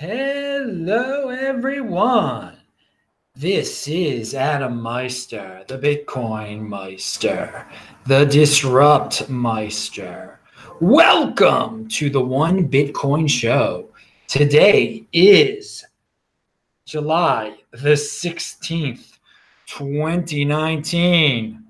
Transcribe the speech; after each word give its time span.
Hello, 0.00 1.28
everyone. 1.28 2.56
This 3.36 3.86
is 3.86 4.34
Adam 4.34 4.80
Meister, 4.80 5.62
the 5.68 5.76
Bitcoin 5.76 6.62
Meister, 6.66 7.66
the 8.06 8.24
Disrupt 8.24 9.28
Meister. 9.28 10.40
Welcome 10.80 11.86
to 11.88 12.08
the 12.08 12.22
One 12.22 12.66
Bitcoin 12.66 13.28
Show. 13.28 13.90
Today 14.26 15.04
is 15.12 15.84
July 16.86 17.56
the 17.72 17.90
16th, 17.90 19.18
2019. 19.66 21.62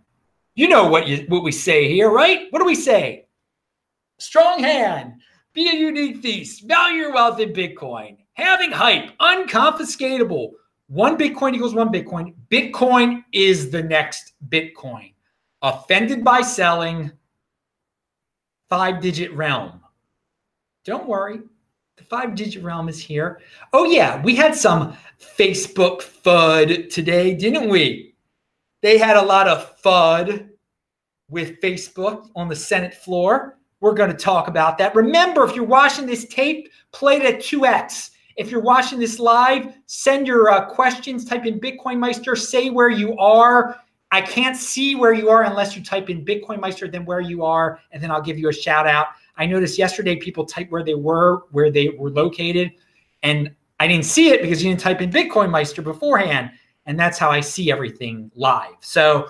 You 0.55 0.69
know 0.69 0.89
what 0.89 1.09
you 1.09 1.25
what 1.27 1.43
we 1.43 1.51
say 1.51 1.93
here, 1.93 2.11
right? 2.11 2.47
What 2.51 2.61
do 2.61 2.65
we 2.65 2.77
say? 2.77 3.27
Strong 4.19 4.63
hand, 4.63 5.15
be 5.53 5.69
a 5.69 5.75
unique 5.75 6.23
thief, 6.23 6.61
value 6.61 6.99
your 6.99 7.15
wealth 7.15 7.41
in 7.41 7.53
Bitcoin, 7.53 8.17
having 8.35 8.71
hype, 8.71 9.17
unconfiscatable. 9.19 10.53
One 10.89 11.17
Bitcoin 11.17 11.55
equals 11.55 11.75
one 11.75 11.93
Bitcoin. 11.93 12.35
Bitcoin 12.51 13.25
is 13.33 13.71
the 13.71 13.83
next 13.83 14.33
Bitcoin. 14.49 15.15
Offended 15.63 16.25
by 16.25 16.41
selling, 16.41 17.13
five 18.69 19.01
digit 19.01 19.33
realm. 19.35 19.81
Don't 20.85 21.07
worry, 21.07 21.41
the 21.97 22.05
five 22.05 22.35
digit 22.35 22.63
realm 22.63 22.89
is 22.89 22.99
here. 22.99 23.41
Oh, 23.73 23.85
yeah, 23.85 24.23
we 24.23 24.35
had 24.35 24.55
some 24.55 24.97
Facebook 25.21 26.03
FUD 26.03 26.89
today, 26.91 27.35
didn't 27.35 27.69
we? 27.69 28.15
They 28.83 28.97
had 28.97 29.17
a 29.17 29.23
lot 29.23 29.47
of 29.47 29.81
FUD 29.83 30.49
with 31.29 31.61
Facebook 31.61 32.29
on 32.35 32.49
the 32.49 32.57
Senate 32.57 32.95
floor. 32.95 33.60
We're 33.81 33.95
going 33.95 34.11
to 34.11 34.17
talk 34.17 34.49
about 34.49 34.79
that. 34.79 34.95
Remember, 34.95 35.45
if 35.45 35.57
you're 35.57 35.65
watching 35.65 36.07
this 36.07 36.27
tape, 36.27 36.69
play 36.93 37.17
it 37.17 37.23
at 37.23 37.41
2x. 37.41 38.11
If 38.37 38.51
you're 38.51 38.61
watching 38.61 38.99
this 38.99 39.19
live, 39.19 39.75
send 39.87 40.27
your 40.27 40.51
uh, 40.51 40.67
questions, 40.67 41.25
type 41.25 41.47
in 41.47 41.61
Bitcoin 41.61 41.99
Meister, 41.99 42.37
say 42.37 42.71
where 42.71 42.89
you 42.89 43.17
are. 43.19 43.77
I 44.13 44.21
can't 44.21 44.57
see 44.57 44.95
where 44.95 45.13
you 45.13 45.29
are 45.29 45.45
unless 45.45 45.77
you 45.77 45.85
type 45.85 46.11
in 46.11 46.25
Bitcoin 46.25 46.61
Meister, 46.61 46.89
then 46.89 47.05
where 47.05 47.21
you 47.21 47.45
are, 47.45 47.81
and 47.93 48.03
then 48.03 48.11
I'll 48.11 48.23
give 48.23 48.39
you 48.39 48.49
a 48.49 48.53
shout 48.53 48.87
out. 48.87 49.09
I 49.37 49.47
noticed 49.47 49.79
yesterday 49.79 50.17
people 50.17 50.45
typed 50.45 50.73
where 50.73 50.83
they 50.83 50.95
were, 50.95 51.43
where 51.51 51.71
they 51.71 51.91
were 51.91 52.11
located, 52.11 52.73
and 53.23 53.55
I 53.79 53.87
didn't 53.87 54.05
see 54.05 54.31
it 54.31 54.43
because 54.43 54.63
you 54.63 54.71
didn't 54.71 54.81
type 54.81 55.01
in 55.01 55.11
Bitcoin 55.11 55.51
Meister 55.51 55.81
beforehand. 55.81 56.51
And 56.87 56.99
that's 56.99 57.19
how 57.19 57.31
I 57.31 57.41
see 57.41 57.71
everything 57.71 58.31
live. 58.35 58.75
So, 58.81 59.29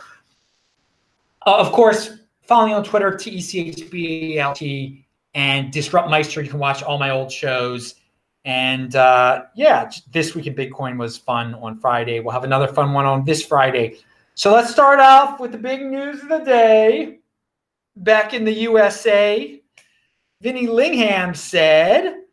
uh, 1.47 1.57
of 1.57 1.73
course, 1.73 2.20
Follow 2.51 2.67
me 2.67 2.73
on 2.73 2.83
Twitter, 2.83 3.17
T 3.17 3.31
E 3.31 3.41
C 3.41 3.69
H 3.69 3.89
B 3.93 4.37
A 4.37 4.41
L 4.41 4.53
T, 4.53 5.07
and 5.35 5.71
Disrupt 5.71 6.11
Meister. 6.11 6.43
You 6.43 6.51
can 6.51 6.59
watch 6.59 6.83
all 6.83 6.99
my 6.99 7.11
old 7.11 7.31
shows. 7.31 7.95
And 8.45 8.97
uh, 8.97 9.45
yeah, 9.55 9.89
this 10.11 10.35
week 10.35 10.49
in 10.49 10.57
Bitcoin 10.57 10.99
was 10.99 11.17
fun 11.17 11.55
on 11.55 11.79
Friday. 11.79 12.19
We'll 12.19 12.33
have 12.33 12.43
another 12.43 12.67
fun 12.67 12.93
one 12.93 13.07
on 13.07 13.25
this 13.25 13.47
Friday. 13.47 13.99
So 14.35 14.53
let's 14.53 14.69
start 14.69 14.99
off 14.99 15.39
with 15.39 15.53
the 15.53 15.59
big 15.59 15.83
news 15.83 16.23
of 16.25 16.29
the 16.29 16.39
day. 16.39 17.21
Back 17.95 18.35
in 18.35 18.45
the 18.45 18.55
USA, 18.55 19.63
Vinny 20.41 20.67
Lingham 20.67 21.37
said 21.37 22.25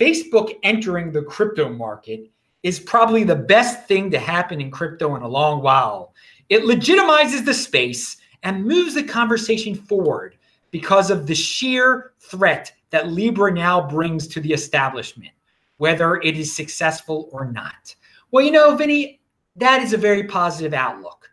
Facebook 0.00 0.54
entering 0.62 1.12
the 1.12 1.20
crypto 1.20 1.68
market 1.68 2.30
is 2.62 2.80
probably 2.80 3.24
the 3.24 3.36
best 3.36 3.86
thing 3.86 4.10
to 4.10 4.18
happen 4.18 4.62
in 4.62 4.70
crypto 4.70 5.16
in 5.16 5.22
a 5.22 5.28
long 5.28 5.60
while. 5.60 6.14
It 6.48 6.62
legitimizes 6.62 7.44
the 7.44 7.52
space 7.52 8.16
and 8.44 8.64
moves 8.64 8.94
the 8.94 9.02
conversation 9.02 9.74
forward 9.74 10.36
because 10.70 11.10
of 11.10 11.26
the 11.26 11.34
sheer 11.34 12.12
threat 12.20 12.72
that 12.90 13.08
Libra 13.08 13.52
now 13.52 13.86
brings 13.88 14.28
to 14.28 14.40
the 14.40 14.52
establishment, 14.52 15.32
whether 15.78 16.16
it 16.16 16.36
is 16.36 16.54
successful 16.54 17.28
or 17.32 17.50
not. 17.50 17.94
Well, 18.30 18.44
you 18.44 18.50
know, 18.50 18.76
Vinny, 18.76 19.20
that 19.56 19.82
is 19.82 19.92
a 19.92 19.98
very 19.98 20.24
positive 20.24 20.74
outlook. 20.74 21.30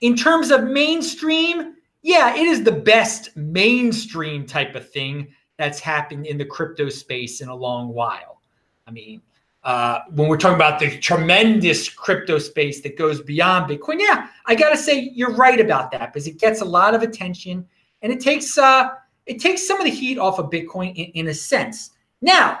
In 0.00 0.16
terms 0.16 0.50
of 0.50 0.64
mainstream, 0.64 1.74
yeah, 2.02 2.34
it 2.34 2.46
is 2.46 2.64
the 2.64 2.72
best 2.72 3.36
mainstream 3.36 4.46
type 4.46 4.74
of 4.74 4.90
thing 4.90 5.28
that's 5.58 5.80
happened 5.80 6.26
in 6.26 6.38
the 6.38 6.44
crypto 6.44 6.88
space 6.88 7.42
in 7.42 7.48
a 7.48 7.54
long 7.54 7.88
while. 7.88 8.40
I 8.86 8.92
mean, 8.92 9.20
uh, 9.62 10.00
when 10.10 10.28
we're 10.28 10.38
talking 10.38 10.54
about 10.54 10.78
the 10.78 10.98
tremendous 10.98 11.88
crypto 11.88 12.38
space 12.38 12.80
that 12.80 12.96
goes 12.96 13.20
beyond 13.20 13.70
Bitcoin, 13.70 14.00
yeah, 14.00 14.28
I 14.46 14.54
gotta 14.54 14.76
say 14.76 15.10
you're 15.14 15.34
right 15.34 15.60
about 15.60 15.90
that 15.92 16.12
because 16.12 16.26
it 16.26 16.38
gets 16.38 16.60
a 16.60 16.64
lot 16.64 16.94
of 16.94 17.02
attention 17.02 17.66
and 18.02 18.12
it 18.12 18.20
takes 18.20 18.56
uh, 18.56 18.88
it 19.26 19.38
takes 19.38 19.66
some 19.66 19.78
of 19.78 19.84
the 19.84 19.90
heat 19.90 20.18
off 20.18 20.38
of 20.38 20.50
Bitcoin 20.50 20.94
in, 20.96 21.06
in 21.12 21.28
a 21.28 21.34
sense. 21.34 21.90
Now, 22.22 22.60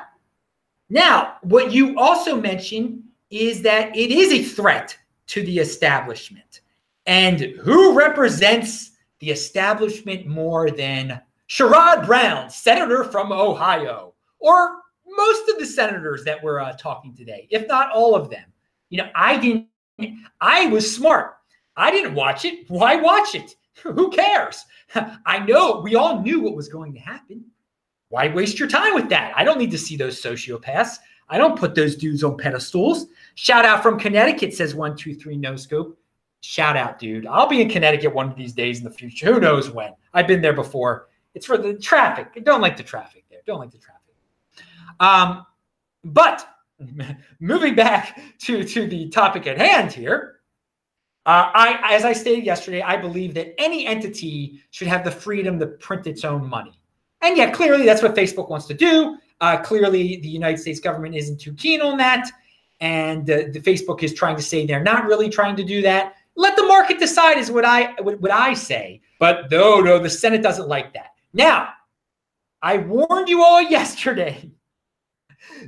now 0.90 1.36
what 1.42 1.72
you 1.72 1.98
also 1.98 2.40
mentioned 2.40 3.02
is 3.30 3.62
that 3.62 3.96
it 3.96 4.10
is 4.10 4.32
a 4.32 4.42
threat 4.42 4.96
to 5.28 5.42
the 5.44 5.58
establishment, 5.58 6.60
and 7.06 7.40
who 7.40 7.96
represents 7.96 8.90
the 9.20 9.30
establishment 9.30 10.26
more 10.26 10.70
than 10.70 11.20
Sherrod 11.48 12.06
Brown, 12.06 12.50
senator 12.50 13.04
from 13.04 13.32
Ohio, 13.32 14.14
or 14.38 14.80
most 15.16 15.48
of 15.48 15.58
the 15.58 15.66
senators 15.66 16.24
that 16.24 16.42
were 16.42 16.60
uh, 16.60 16.72
talking 16.74 17.14
today, 17.14 17.46
if 17.50 17.66
not 17.68 17.90
all 17.92 18.14
of 18.14 18.30
them. 18.30 18.44
You 18.88 18.98
know, 18.98 19.10
I 19.14 19.36
didn't, 19.36 19.68
I 20.40 20.66
was 20.66 20.94
smart. 20.94 21.36
I 21.76 21.90
didn't 21.90 22.14
watch 22.14 22.44
it. 22.44 22.68
Why 22.68 22.96
watch 22.96 23.34
it? 23.34 23.54
Who 23.82 24.10
cares? 24.10 24.64
I 25.26 25.38
know 25.40 25.80
we 25.80 25.94
all 25.94 26.20
knew 26.20 26.40
what 26.40 26.56
was 26.56 26.68
going 26.68 26.92
to 26.94 27.00
happen. 27.00 27.44
Why 28.08 28.28
waste 28.28 28.58
your 28.58 28.68
time 28.68 28.94
with 28.94 29.08
that? 29.10 29.32
I 29.36 29.44
don't 29.44 29.58
need 29.58 29.70
to 29.70 29.78
see 29.78 29.96
those 29.96 30.20
sociopaths. 30.20 30.98
I 31.28 31.38
don't 31.38 31.58
put 31.58 31.76
those 31.76 31.94
dudes 31.94 32.24
on 32.24 32.36
pedestals. 32.36 33.06
Shout 33.36 33.64
out 33.64 33.82
from 33.84 33.98
Connecticut 33.98 34.52
says 34.52 34.74
one, 34.74 34.96
two, 34.96 35.14
three, 35.14 35.36
no 35.36 35.54
scope. 35.54 35.96
Shout 36.40 36.76
out, 36.76 36.98
dude. 36.98 37.26
I'll 37.26 37.46
be 37.46 37.60
in 37.60 37.68
Connecticut 37.68 38.12
one 38.12 38.28
of 38.28 38.36
these 38.36 38.52
days 38.52 38.78
in 38.78 38.84
the 38.84 38.90
future. 38.90 39.32
Who 39.32 39.40
knows 39.40 39.70
when? 39.70 39.92
I've 40.12 40.26
been 40.26 40.42
there 40.42 40.54
before. 40.54 41.08
It's 41.34 41.46
for 41.46 41.56
the 41.56 41.74
traffic. 41.74 42.32
I 42.34 42.40
don't 42.40 42.60
like 42.60 42.76
the 42.76 42.82
traffic 42.82 43.24
there. 43.30 43.40
Don't 43.46 43.60
like 43.60 43.70
the 43.70 43.78
traffic. 43.78 43.99
Um, 44.98 45.46
but 46.04 46.46
moving 47.40 47.74
back 47.74 48.20
to, 48.40 48.64
to 48.64 48.86
the 48.86 49.08
topic 49.10 49.46
at 49.46 49.58
hand 49.58 49.92
here, 49.92 50.40
uh, 51.26 51.50
I, 51.54 51.94
as 51.94 52.04
I 52.04 52.12
stated 52.12 52.44
yesterday, 52.44 52.80
I 52.82 52.96
believe 52.96 53.34
that 53.34 53.60
any 53.60 53.86
entity 53.86 54.60
should 54.70 54.88
have 54.88 55.04
the 55.04 55.10
freedom 55.10 55.58
to 55.58 55.66
print 55.66 56.06
its 56.06 56.24
own 56.24 56.48
money. 56.48 56.80
And 57.20 57.36
yet, 57.36 57.52
clearly, 57.52 57.84
that's 57.84 58.02
what 58.02 58.14
Facebook 58.14 58.48
wants 58.48 58.66
to 58.66 58.74
do. 58.74 59.18
Uh, 59.40 59.58
clearly, 59.58 60.16
the 60.16 60.28
United 60.28 60.58
States 60.58 60.80
government 60.80 61.14
isn't 61.14 61.38
too 61.38 61.52
keen 61.52 61.82
on 61.82 61.98
that. 61.98 62.30
And 62.80 63.28
uh, 63.30 63.36
the 63.52 63.60
Facebook 63.60 64.02
is 64.02 64.14
trying 64.14 64.36
to 64.36 64.42
say 64.42 64.64
they're 64.64 64.82
not 64.82 65.04
really 65.04 65.28
trying 65.28 65.56
to 65.56 65.64
do 65.64 65.82
that. 65.82 66.14
Let 66.36 66.56
the 66.56 66.64
market 66.64 66.98
decide, 66.98 67.36
is 67.36 67.50
what 67.50 67.66
I 67.66 67.92
what, 68.00 68.20
what 68.20 68.30
I 68.30 68.54
say. 68.54 69.02
But 69.18 69.50
no, 69.50 69.80
no, 69.80 69.98
the 69.98 70.08
Senate 70.08 70.42
doesn't 70.42 70.68
like 70.68 70.94
that. 70.94 71.10
Now, 71.34 71.68
I 72.62 72.78
warned 72.78 73.28
you 73.28 73.42
all 73.42 73.60
yesterday 73.78 74.50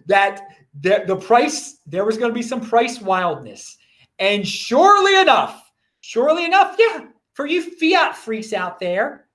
that 0.06 0.42
the, 0.80 1.04
the 1.06 1.16
price, 1.16 1.78
there 1.86 2.04
was 2.04 2.16
going 2.16 2.30
to 2.30 2.34
be 2.34 2.42
some 2.42 2.60
price 2.60 3.00
wildness. 3.00 3.76
And 4.18 4.46
surely 4.46 5.20
enough, 5.20 5.70
surely 6.00 6.44
enough, 6.44 6.76
yeah, 6.78 7.06
for 7.34 7.46
you 7.46 7.62
fiat 7.76 8.16
freaks 8.16 8.52
out 8.52 8.78
there, 8.78 9.26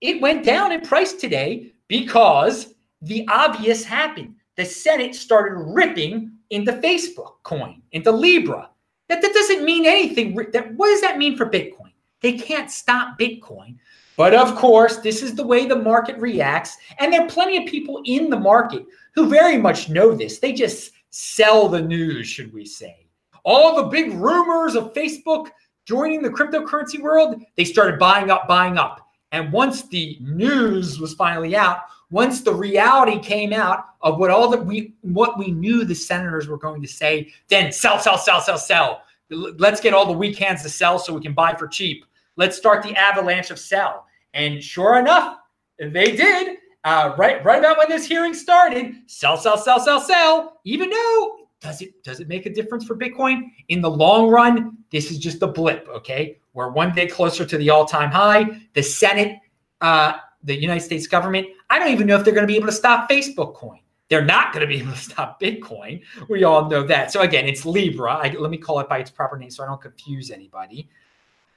it 0.00 0.20
went 0.20 0.44
down 0.44 0.72
in 0.72 0.80
price 0.80 1.12
today 1.12 1.72
because 1.88 2.74
the 3.02 3.26
obvious 3.28 3.84
happened. 3.84 4.34
The 4.56 4.64
Senate 4.64 5.14
started 5.14 5.56
ripping 5.56 6.32
into 6.50 6.72
Facebook 6.74 7.34
coin, 7.42 7.82
into 7.92 8.10
Libra. 8.10 8.70
That, 9.08 9.22
that 9.22 9.34
doesn't 9.34 9.64
mean 9.64 9.86
anything. 9.86 10.34
That, 10.52 10.74
what 10.74 10.88
does 10.88 11.00
that 11.00 11.18
mean 11.18 11.36
for 11.36 11.46
Bitcoin? 11.46 11.89
They 12.20 12.32
can't 12.32 12.70
stop 12.70 13.18
Bitcoin. 13.18 13.76
But 14.16 14.34
of 14.34 14.54
course, 14.54 14.98
this 14.98 15.22
is 15.22 15.34
the 15.34 15.46
way 15.46 15.66
the 15.66 15.76
market 15.76 16.18
reacts. 16.18 16.76
And 16.98 17.12
there 17.12 17.22
are 17.22 17.28
plenty 17.28 17.56
of 17.56 17.70
people 17.70 18.02
in 18.04 18.28
the 18.28 18.38
market 18.38 18.84
who 19.14 19.28
very 19.28 19.56
much 19.56 19.88
know 19.88 20.14
this. 20.14 20.38
They 20.38 20.52
just 20.52 20.92
sell 21.10 21.68
the 21.68 21.80
news, 21.80 22.26
should 22.26 22.52
we 22.52 22.66
say. 22.66 23.06
All 23.44 23.76
the 23.76 23.88
big 23.88 24.12
rumors 24.12 24.74
of 24.76 24.92
Facebook 24.92 25.48
joining 25.86 26.22
the 26.22 26.28
cryptocurrency 26.28 27.00
world, 27.00 27.42
they 27.56 27.64
started 27.64 27.98
buying 27.98 28.30
up, 28.30 28.46
buying 28.46 28.76
up. 28.76 29.08
And 29.32 29.52
once 29.52 29.82
the 29.82 30.18
news 30.20 31.00
was 31.00 31.14
finally 31.14 31.56
out, 31.56 31.78
once 32.10 32.42
the 32.42 32.52
reality 32.52 33.18
came 33.20 33.52
out 33.52 33.86
of 34.02 34.18
what 34.18 34.30
all 34.30 34.48
that 34.50 34.64
we 34.64 34.94
what 35.02 35.38
we 35.38 35.50
knew 35.50 35.84
the 35.84 35.94
senators 35.94 36.48
were 36.48 36.58
going 36.58 36.82
to 36.82 36.88
say, 36.88 37.32
then 37.48 37.72
sell, 37.72 37.98
sell, 37.98 38.18
sell, 38.18 38.40
sell, 38.40 38.58
sell. 38.58 39.02
Let's 39.30 39.80
get 39.80 39.94
all 39.94 40.06
the 40.06 40.12
weak 40.12 40.36
hands 40.36 40.62
to 40.62 40.68
sell 40.68 40.98
so 40.98 41.14
we 41.14 41.20
can 41.20 41.34
buy 41.34 41.54
for 41.54 41.68
cheap. 41.68 42.04
Let's 42.40 42.56
start 42.56 42.82
the 42.82 42.96
avalanche 42.96 43.50
of 43.50 43.58
sell. 43.58 44.06
And 44.32 44.64
sure 44.64 44.98
enough, 44.98 45.36
they 45.78 46.16
did. 46.16 46.56
Uh, 46.84 47.14
right, 47.18 47.44
right 47.44 47.58
about 47.58 47.76
when 47.76 47.90
this 47.90 48.06
hearing 48.06 48.32
started, 48.32 48.94
sell, 49.06 49.36
sell, 49.36 49.58
sell, 49.58 49.78
sell, 49.78 50.00
sell. 50.00 50.58
Even 50.64 50.88
though 50.88 51.36
does 51.60 51.82
it 51.82 52.02
does 52.02 52.18
it 52.18 52.28
make 52.28 52.46
a 52.46 52.54
difference 52.54 52.86
for 52.86 52.96
Bitcoin 52.96 53.50
in 53.68 53.82
the 53.82 53.90
long 53.90 54.30
run? 54.30 54.78
This 54.90 55.10
is 55.10 55.18
just 55.18 55.42
a 55.42 55.46
blip. 55.46 55.86
Okay, 55.90 56.38
we're 56.54 56.70
one 56.70 56.94
day 56.94 57.06
closer 57.06 57.44
to 57.44 57.58
the 57.58 57.68
all-time 57.68 58.10
high. 58.10 58.62
The 58.72 58.82
Senate, 58.82 59.38
uh, 59.82 60.14
the 60.42 60.58
United 60.58 60.80
States 60.80 61.06
government. 61.06 61.46
I 61.68 61.78
don't 61.78 61.90
even 61.90 62.06
know 62.06 62.16
if 62.16 62.24
they're 62.24 62.32
going 62.32 62.46
to 62.46 62.50
be 62.50 62.56
able 62.56 62.68
to 62.68 62.72
stop 62.72 63.10
Facebook 63.10 63.54
Coin. 63.54 63.80
They're 64.08 64.24
not 64.24 64.54
going 64.54 64.62
to 64.62 64.66
be 64.66 64.80
able 64.80 64.92
to 64.92 64.98
stop 64.98 65.38
Bitcoin. 65.38 66.02
We 66.30 66.44
all 66.44 66.70
know 66.70 66.84
that. 66.84 67.12
So 67.12 67.20
again, 67.20 67.46
it's 67.46 67.66
Libra. 67.66 68.14
I, 68.14 68.30
let 68.30 68.50
me 68.50 68.56
call 68.56 68.80
it 68.80 68.88
by 68.88 69.00
its 69.00 69.10
proper 69.10 69.36
name 69.36 69.50
so 69.50 69.62
I 69.62 69.66
don't 69.66 69.82
confuse 69.82 70.30
anybody. 70.30 70.88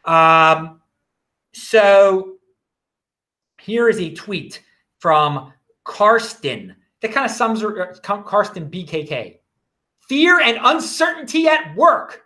Um, 0.06 0.82
so 1.54 2.36
here 3.62 3.90
is 3.90 4.00
a 4.00 4.14
tweet 4.14 4.62
from 5.00 5.54
Karsten 5.84 6.76
that 7.02 7.12
kind 7.12 7.26
of 7.26 7.32
sums 7.32 7.64
uh, 7.64 7.94
Karsten 8.02 8.70
BKK. 8.70 9.40
Fear 10.08 10.40
and 10.42 10.58
uncertainty 10.64 11.48
at 11.48 11.76
work. 11.76 12.24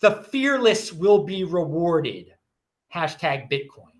The 0.00 0.22
fearless 0.30 0.92
will 0.92 1.24
be 1.24 1.44
rewarded. 1.44 2.32
Hashtag 2.94 3.50
Bitcoin. 3.50 3.90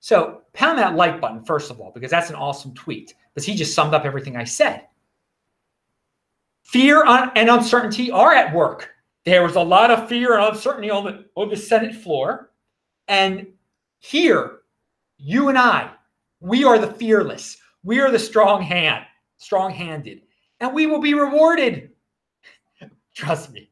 So 0.00 0.42
pound 0.52 0.78
that 0.78 0.96
like 0.96 1.20
button, 1.20 1.44
first 1.44 1.70
of 1.70 1.80
all, 1.80 1.92
because 1.92 2.10
that's 2.10 2.30
an 2.30 2.36
awesome 2.36 2.74
tweet. 2.74 3.14
Because 3.34 3.46
he 3.46 3.54
just 3.54 3.74
summed 3.74 3.94
up 3.94 4.04
everything 4.04 4.36
I 4.36 4.44
said. 4.44 4.86
Fear 6.62 7.04
and 7.06 7.50
uncertainty 7.50 8.10
are 8.10 8.32
at 8.32 8.54
work. 8.54 8.90
There 9.24 9.42
was 9.42 9.56
a 9.56 9.60
lot 9.60 9.90
of 9.90 10.08
fear 10.08 10.38
and 10.38 10.54
uncertainty 10.54 10.90
on 10.90 11.04
the, 11.04 11.24
on 11.34 11.48
the 11.48 11.56
Senate 11.56 11.94
floor. 11.94 12.50
And 13.08 13.46
here, 13.98 14.60
you 15.18 15.48
and 15.48 15.58
I, 15.58 15.90
we 16.40 16.64
are 16.64 16.78
the 16.78 16.92
fearless. 16.92 17.56
We 17.84 18.00
are 18.00 18.10
the 18.10 18.18
strong 18.18 18.62
hand, 18.62 19.04
strong 19.38 19.72
handed, 19.72 20.22
and 20.60 20.72
we 20.72 20.86
will 20.86 21.00
be 21.00 21.14
rewarded. 21.14 21.90
Trust 23.14 23.52
me, 23.52 23.70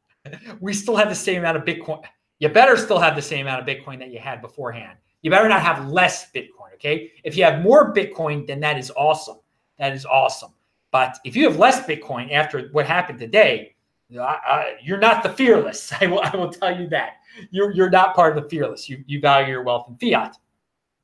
we 0.61 0.73
still 0.73 0.97
have 0.97 1.09
the 1.09 1.15
same 1.15 1.39
amount 1.39 1.57
of 1.57 1.65
Bitcoin. 1.65 2.03
You 2.39 2.49
better 2.49 2.77
still 2.77 2.99
have 2.99 3.17
the 3.17 3.23
same 3.23 3.47
amount 3.47 3.61
of 3.61 3.67
Bitcoin 3.67 3.99
that 3.99 4.11
you 4.11 4.19
had 4.19 4.41
beforehand. 4.41 4.99
You 5.23 5.31
better 5.31 5.49
not 5.49 5.63
have 5.63 5.89
less 5.89 6.31
Bitcoin, 6.33 6.73
okay? 6.75 7.13
If 7.25 7.37
you 7.37 7.45
have 7.45 7.63
more 7.63 7.95
Bitcoin, 7.95 8.47
then 8.47 8.61
that 8.61 8.79
is 8.79 8.91
awesome. 8.97 9.39
That 9.79 9.93
is 9.93 10.07
awesome. 10.07 10.53
But 10.91 11.19
if 11.25 11.37
you 11.37 11.45
have 11.45 11.59
less 11.59 11.87
Bitcoin 11.87 12.33
after 12.33 12.69
what 12.73 12.87
happened 12.87 13.19
today, 13.19 13.75
you're 14.09 14.99
not 14.99 15.23
the 15.23 15.29
fearless. 15.31 15.93
I 16.01 16.07
will, 16.07 16.21
I 16.21 16.35
will 16.37 16.51
tell 16.51 16.79
you 16.79 16.89
that. 16.89 17.20
You're, 17.51 17.73
you're 17.73 17.91
not 17.91 18.15
part 18.15 18.37
of 18.37 18.43
the 18.43 18.49
fearless. 18.49 18.89
You, 18.89 19.03
you 19.07 19.21
value 19.21 19.49
your 19.49 19.63
wealth 19.63 19.87
in 19.89 19.97
fiat, 19.97 20.37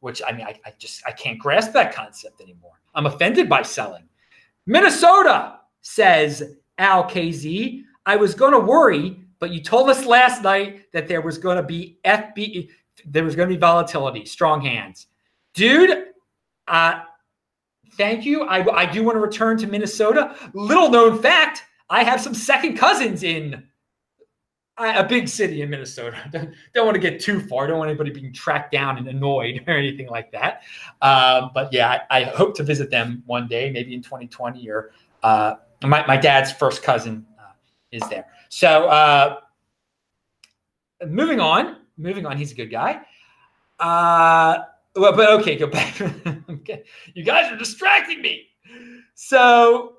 which 0.01 0.23
I 0.27 0.33
mean, 0.33 0.47
I, 0.47 0.59
I 0.65 0.73
just 0.79 1.03
I 1.07 1.13
can't 1.13 1.39
grasp 1.39 1.73
that 1.73 1.95
concept 1.95 2.41
anymore. 2.41 2.73
I'm 2.95 3.07
offended 3.07 3.49
by 3.49 3.63
selling. 3.63 4.05
Minnesota 4.67 5.61
says 5.83 6.57
Al 6.79 7.05
KZ. 7.05 7.83
I 8.07 8.17
was 8.17 8.35
going 8.35 8.53
to 8.53 8.61
worry, 8.61 9.21
but 9.39 9.51
you 9.51 9.61
told 9.61 9.91
us 9.91 10.05
last 10.05 10.43
night 10.43 10.93
that 10.93 11.09
there 11.09 11.21
was 11.21 11.39
going 11.39 11.57
to 11.57 11.63
be 11.63 11.99
FB, 12.05 12.71
there 13.05 13.25
was 13.25 13.37
going 13.37 13.49
to 13.49 13.55
be 13.55 13.59
volatility, 13.59 14.25
strong 14.25 14.61
hands, 14.61 15.09
dude. 15.55 16.07
Uh, 16.69 17.03
thank 17.95 18.25
you. 18.25 18.43
I, 18.43 18.65
I 18.75 18.87
do 18.87 19.05
want 19.05 19.17
to 19.17 19.21
return 19.21 19.57
to 19.59 19.67
Minnesota. 19.67 20.35
Little 20.55 20.91
known 20.91 21.21
fact: 21.21 21.65
I 21.91 22.03
have 22.03 22.21
some 22.21 22.35
second 22.35 22.77
cousins 22.77 23.23
in 23.23 23.65
a 24.79 25.05
big 25.05 25.29
city 25.29 25.63
in 25.63 25.71
Minnesota. 25.71 26.17
Don't, 26.33 26.53
don't, 26.75 26.87
want 26.87 26.95
to 26.95 27.01
get 27.01 27.21
too 27.21 27.41
far. 27.41 27.67
Don't 27.67 27.79
want 27.79 27.89
anybody 27.89 28.11
being 28.11 28.33
tracked 28.33 28.73
down 28.73 28.99
and 28.99 29.09
annoyed 29.09 29.63
or 29.67 29.73
anything 29.73 30.09
like 30.09 30.31
that. 30.33 30.63
Um, 31.01 31.51
but 31.55 31.73
yeah, 31.73 32.01
I, 32.11 32.21
I, 32.21 32.25
hope 32.25 32.55
to 32.57 32.63
visit 32.63 32.91
them 32.91 33.23
one 33.27 33.49
day, 33.49 33.71
maybe 33.71 33.95
in 33.95 34.03
2020 34.03 34.69
or 34.69 34.91
uh, 35.23 35.55
my, 35.83 36.07
my 36.07 36.17
dad's 36.17 36.53
first 36.53 36.83
cousin 36.83 37.27
uh, 37.39 37.53
is 37.91 38.07
there. 38.09 38.27
So 38.49 38.87
uh, 38.89 39.41
moving 41.07 41.41
on, 41.41 41.79
moving 41.97 42.27
on. 42.27 42.37
He's 42.37 42.53
a 42.53 42.55
good 42.55 42.71
guy. 42.71 43.01
Uh, 43.79 44.59
well, 44.95 45.15
but 45.15 45.41
okay, 45.41 45.57
go 45.57 45.67
back. 45.67 46.01
okay. 46.51 46.85
You 47.15 47.25
guys 47.25 47.51
are 47.53 47.57
distracting 47.57 48.23
me. 48.23 48.49
So 49.15 49.96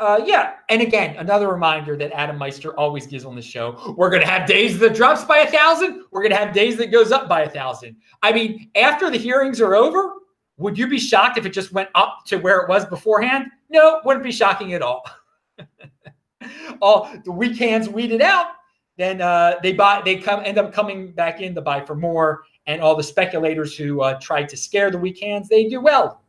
uh, 0.00 0.20
yeah, 0.26 0.54
and 0.68 0.82
again, 0.82 1.16
another 1.16 1.48
reminder 1.48 1.96
that 1.96 2.10
Adam 2.12 2.36
Meister 2.36 2.76
always 2.78 3.06
gives 3.06 3.24
on 3.24 3.36
the 3.36 3.42
show: 3.42 3.94
we're 3.96 4.10
going 4.10 4.22
to 4.22 4.28
have 4.28 4.46
days 4.48 4.78
that 4.80 4.94
drops 4.94 5.24
by 5.24 5.38
a 5.38 5.50
thousand. 5.50 6.02
We're 6.10 6.22
going 6.22 6.32
to 6.32 6.36
have 6.36 6.52
days 6.52 6.76
that 6.78 6.90
goes 6.90 7.12
up 7.12 7.28
by 7.28 7.42
a 7.42 7.48
thousand. 7.48 7.96
I 8.22 8.32
mean, 8.32 8.70
after 8.74 9.08
the 9.08 9.18
hearings 9.18 9.60
are 9.60 9.76
over, 9.76 10.14
would 10.56 10.76
you 10.76 10.88
be 10.88 10.98
shocked 10.98 11.38
if 11.38 11.46
it 11.46 11.50
just 11.50 11.72
went 11.72 11.90
up 11.94 12.24
to 12.26 12.38
where 12.38 12.60
it 12.60 12.68
was 12.68 12.84
beforehand? 12.84 13.46
No, 13.70 14.00
wouldn't 14.04 14.24
be 14.24 14.32
shocking 14.32 14.74
at 14.74 14.82
all. 14.82 15.04
all 16.82 17.08
the 17.24 17.30
weak 17.30 17.56
hands 17.56 17.88
weeded 17.88 18.20
out, 18.20 18.48
then 18.96 19.20
uh, 19.20 19.54
they 19.62 19.72
buy. 19.74 20.02
They 20.04 20.16
come 20.16 20.42
end 20.44 20.58
up 20.58 20.72
coming 20.72 21.12
back 21.12 21.40
in 21.40 21.54
to 21.54 21.60
buy 21.60 21.84
for 21.84 21.94
more, 21.94 22.42
and 22.66 22.80
all 22.80 22.96
the 22.96 23.02
speculators 23.04 23.76
who 23.76 24.00
uh, 24.00 24.18
tried 24.20 24.48
to 24.48 24.56
scare 24.56 24.90
the 24.90 24.98
weak 24.98 25.20
hands, 25.20 25.48
they 25.48 25.68
do 25.68 25.80
well. 25.80 26.20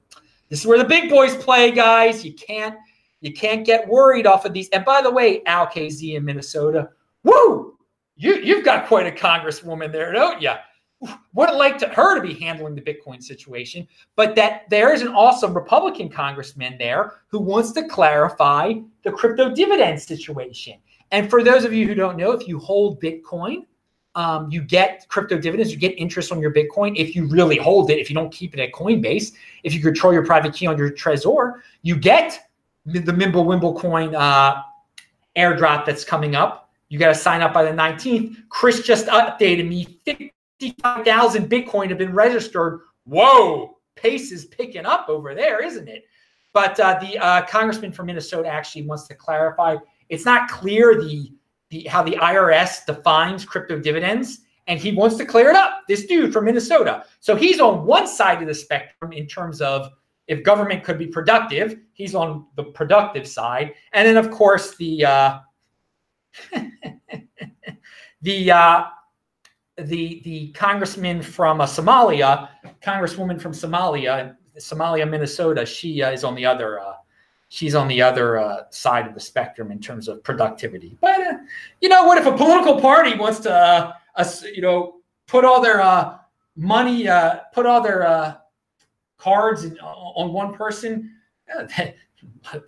This 0.49 0.59
is 0.59 0.67
where 0.67 0.77
the 0.77 0.85
big 0.85 1.09
boys 1.09 1.35
play, 1.35 1.71
guys. 1.71 2.23
You 2.23 2.33
can't 2.33 2.75
you 3.25 3.33
can't 3.33 3.65
get 3.65 3.87
worried 3.87 4.27
off 4.27 4.45
of 4.45 4.53
these. 4.53 4.69
And 4.69 4.85
by 4.85 5.01
the 5.01 5.11
way, 5.11 5.43
Al 5.45 5.67
KZ 5.67 6.15
in 6.15 6.23
Minnesota, 6.23 6.89
woo, 7.23 7.77
you, 8.15 8.35
you've 8.35 8.63
got 8.63 8.87
quite 8.87 9.07
a 9.07 9.11
congresswoman 9.11 9.91
there, 9.91 10.11
don't 10.11 10.41
you? 10.41 10.51
Wouldn't 11.33 11.57
like 11.57 11.77
to, 11.79 11.87
her 11.89 12.15
to 12.15 12.21
be 12.21 12.33
handling 12.35 12.75
the 12.75 12.81
Bitcoin 12.81 13.21
situation, 13.21 13.87
but 14.15 14.35
that 14.35 14.69
there 14.69 14.93
is 14.93 15.01
an 15.01 15.09
awesome 15.09 15.53
Republican 15.53 16.09
congressman 16.09 16.77
there 16.77 17.21
who 17.27 17.39
wants 17.39 17.71
to 17.73 17.87
clarify 17.87 18.73
the 19.03 19.11
crypto 19.11 19.53
dividend 19.53 20.01
situation. 20.01 20.79
And 21.11 21.29
for 21.29 21.43
those 21.43 21.65
of 21.65 21.73
you 21.73 21.87
who 21.87 21.95
don't 21.95 22.17
know, 22.17 22.31
if 22.31 22.47
you 22.47 22.59
hold 22.59 23.01
Bitcoin, 23.01 23.65
um, 24.15 24.49
you 24.49 24.61
get 24.61 25.05
crypto 25.09 25.37
dividends, 25.37 25.71
you 25.71 25.77
get 25.77 25.93
interest 25.99 26.31
on 26.31 26.39
your 26.39 26.53
Bitcoin 26.53 26.95
if 26.95 27.15
you 27.15 27.27
really 27.27 27.57
hold 27.57 27.91
it, 27.91 27.99
if 27.99 28.09
you 28.09 28.15
don't 28.15 28.31
keep 28.31 28.53
it 28.53 28.59
at 28.59 28.71
Coinbase, 28.71 29.33
if 29.63 29.73
you 29.73 29.81
control 29.81 30.13
your 30.13 30.25
private 30.25 30.53
key 30.53 30.67
on 30.67 30.77
your 30.77 30.89
Trezor, 30.89 31.55
you 31.81 31.97
get 31.97 32.44
the 32.85 33.13
Mimble 33.13 33.45
Wimble 33.45 33.77
coin 33.79 34.15
uh, 34.15 34.61
airdrop 35.35 35.85
that's 35.85 36.03
coming 36.03 36.35
up. 36.35 36.69
You 36.89 36.99
got 36.99 37.07
to 37.07 37.15
sign 37.15 37.41
up 37.41 37.53
by 37.53 37.63
the 37.63 37.71
19th. 37.71 38.37
Chris 38.49 38.81
just 38.81 39.07
updated 39.07 39.67
me 39.67 39.99
55,000 40.05 41.49
Bitcoin 41.49 41.89
have 41.89 41.97
been 41.97 42.13
registered. 42.13 42.81
Whoa, 43.05 43.77
pace 43.95 44.31
is 44.31 44.45
picking 44.45 44.85
up 44.85 45.09
over 45.09 45.33
there, 45.33 45.63
isn't 45.63 45.87
it? 45.87 46.05
But 46.53 46.79
uh, 46.79 46.99
the 47.01 47.17
uh, 47.17 47.45
congressman 47.47 47.91
from 47.91 48.05
Minnesota 48.05 48.47
actually 48.47 48.83
wants 48.83 49.07
to 49.07 49.15
clarify. 49.15 49.75
It's 50.09 50.25
not 50.25 50.49
clear 50.49 51.01
the, 51.01 51.31
the 51.69 51.83
how 51.83 52.03
the 52.03 52.11
IRS 52.11 52.85
defines 52.85 53.43
crypto 53.43 53.79
dividends, 53.79 54.41
and 54.67 54.79
he 54.79 54.93
wants 54.93 55.17
to 55.17 55.25
clear 55.25 55.49
it 55.49 55.55
up. 55.55 55.81
This 55.87 56.05
dude 56.05 56.31
from 56.31 56.45
Minnesota. 56.45 57.03
So 57.19 57.35
he's 57.35 57.59
on 57.59 57.85
one 57.85 58.07
side 58.07 58.41
of 58.41 58.47
the 58.47 58.53
spectrum 58.53 59.11
in 59.11 59.27
terms 59.27 59.59
of 59.59 59.89
if 60.27 60.43
government 60.43 60.83
could 60.83 60.97
be 60.97 61.07
productive, 61.07 61.77
he's 61.93 62.15
on 62.15 62.45
the 62.55 62.63
productive 62.63 63.27
side. 63.27 63.73
And 63.93 64.07
then, 64.07 64.17
of 64.17 64.31
course, 64.31 64.75
the 64.75 65.05
uh, 65.05 65.39
the 68.21 68.51
uh, 68.51 68.83
the 69.77 70.21
the 70.23 70.51
congressman 70.53 71.21
from 71.21 71.61
uh, 71.61 71.65
Somalia, 71.65 72.49
congresswoman 72.81 73.39
from 73.39 73.51
Somalia, 73.51 74.35
Somalia, 74.57 75.09
Minnesota. 75.09 75.65
She 75.65 76.01
uh, 76.01 76.11
is 76.11 76.23
on 76.23 76.35
the 76.35 76.45
other. 76.45 76.79
Uh, 76.79 76.93
she's 77.49 77.75
on 77.75 77.87
the 77.87 78.01
other 78.01 78.39
uh, 78.39 78.63
side 78.71 79.05
of 79.05 79.13
the 79.13 79.19
spectrum 79.19 79.71
in 79.71 79.79
terms 79.79 80.07
of 80.07 80.23
productivity. 80.23 80.97
But 81.01 81.19
you 81.81 81.89
know, 81.89 82.03
what 82.05 82.17
if 82.17 82.25
a 82.25 82.35
political 82.35 82.81
party 82.81 83.15
wants 83.15 83.39
to, 83.41 83.95
you 84.53 84.61
know, 84.61 84.95
put 85.27 85.45
all 85.45 85.61
their 85.61 86.19
money, 86.55 87.07
put 87.53 87.67
all 87.67 87.81
their 87.81 88.39
cards 89.17 89.65
uh, 89.65 89.85
on 89.85 90.33
one 90.33 90.53
person, 90.53 91.11
uh, 91.55 91.67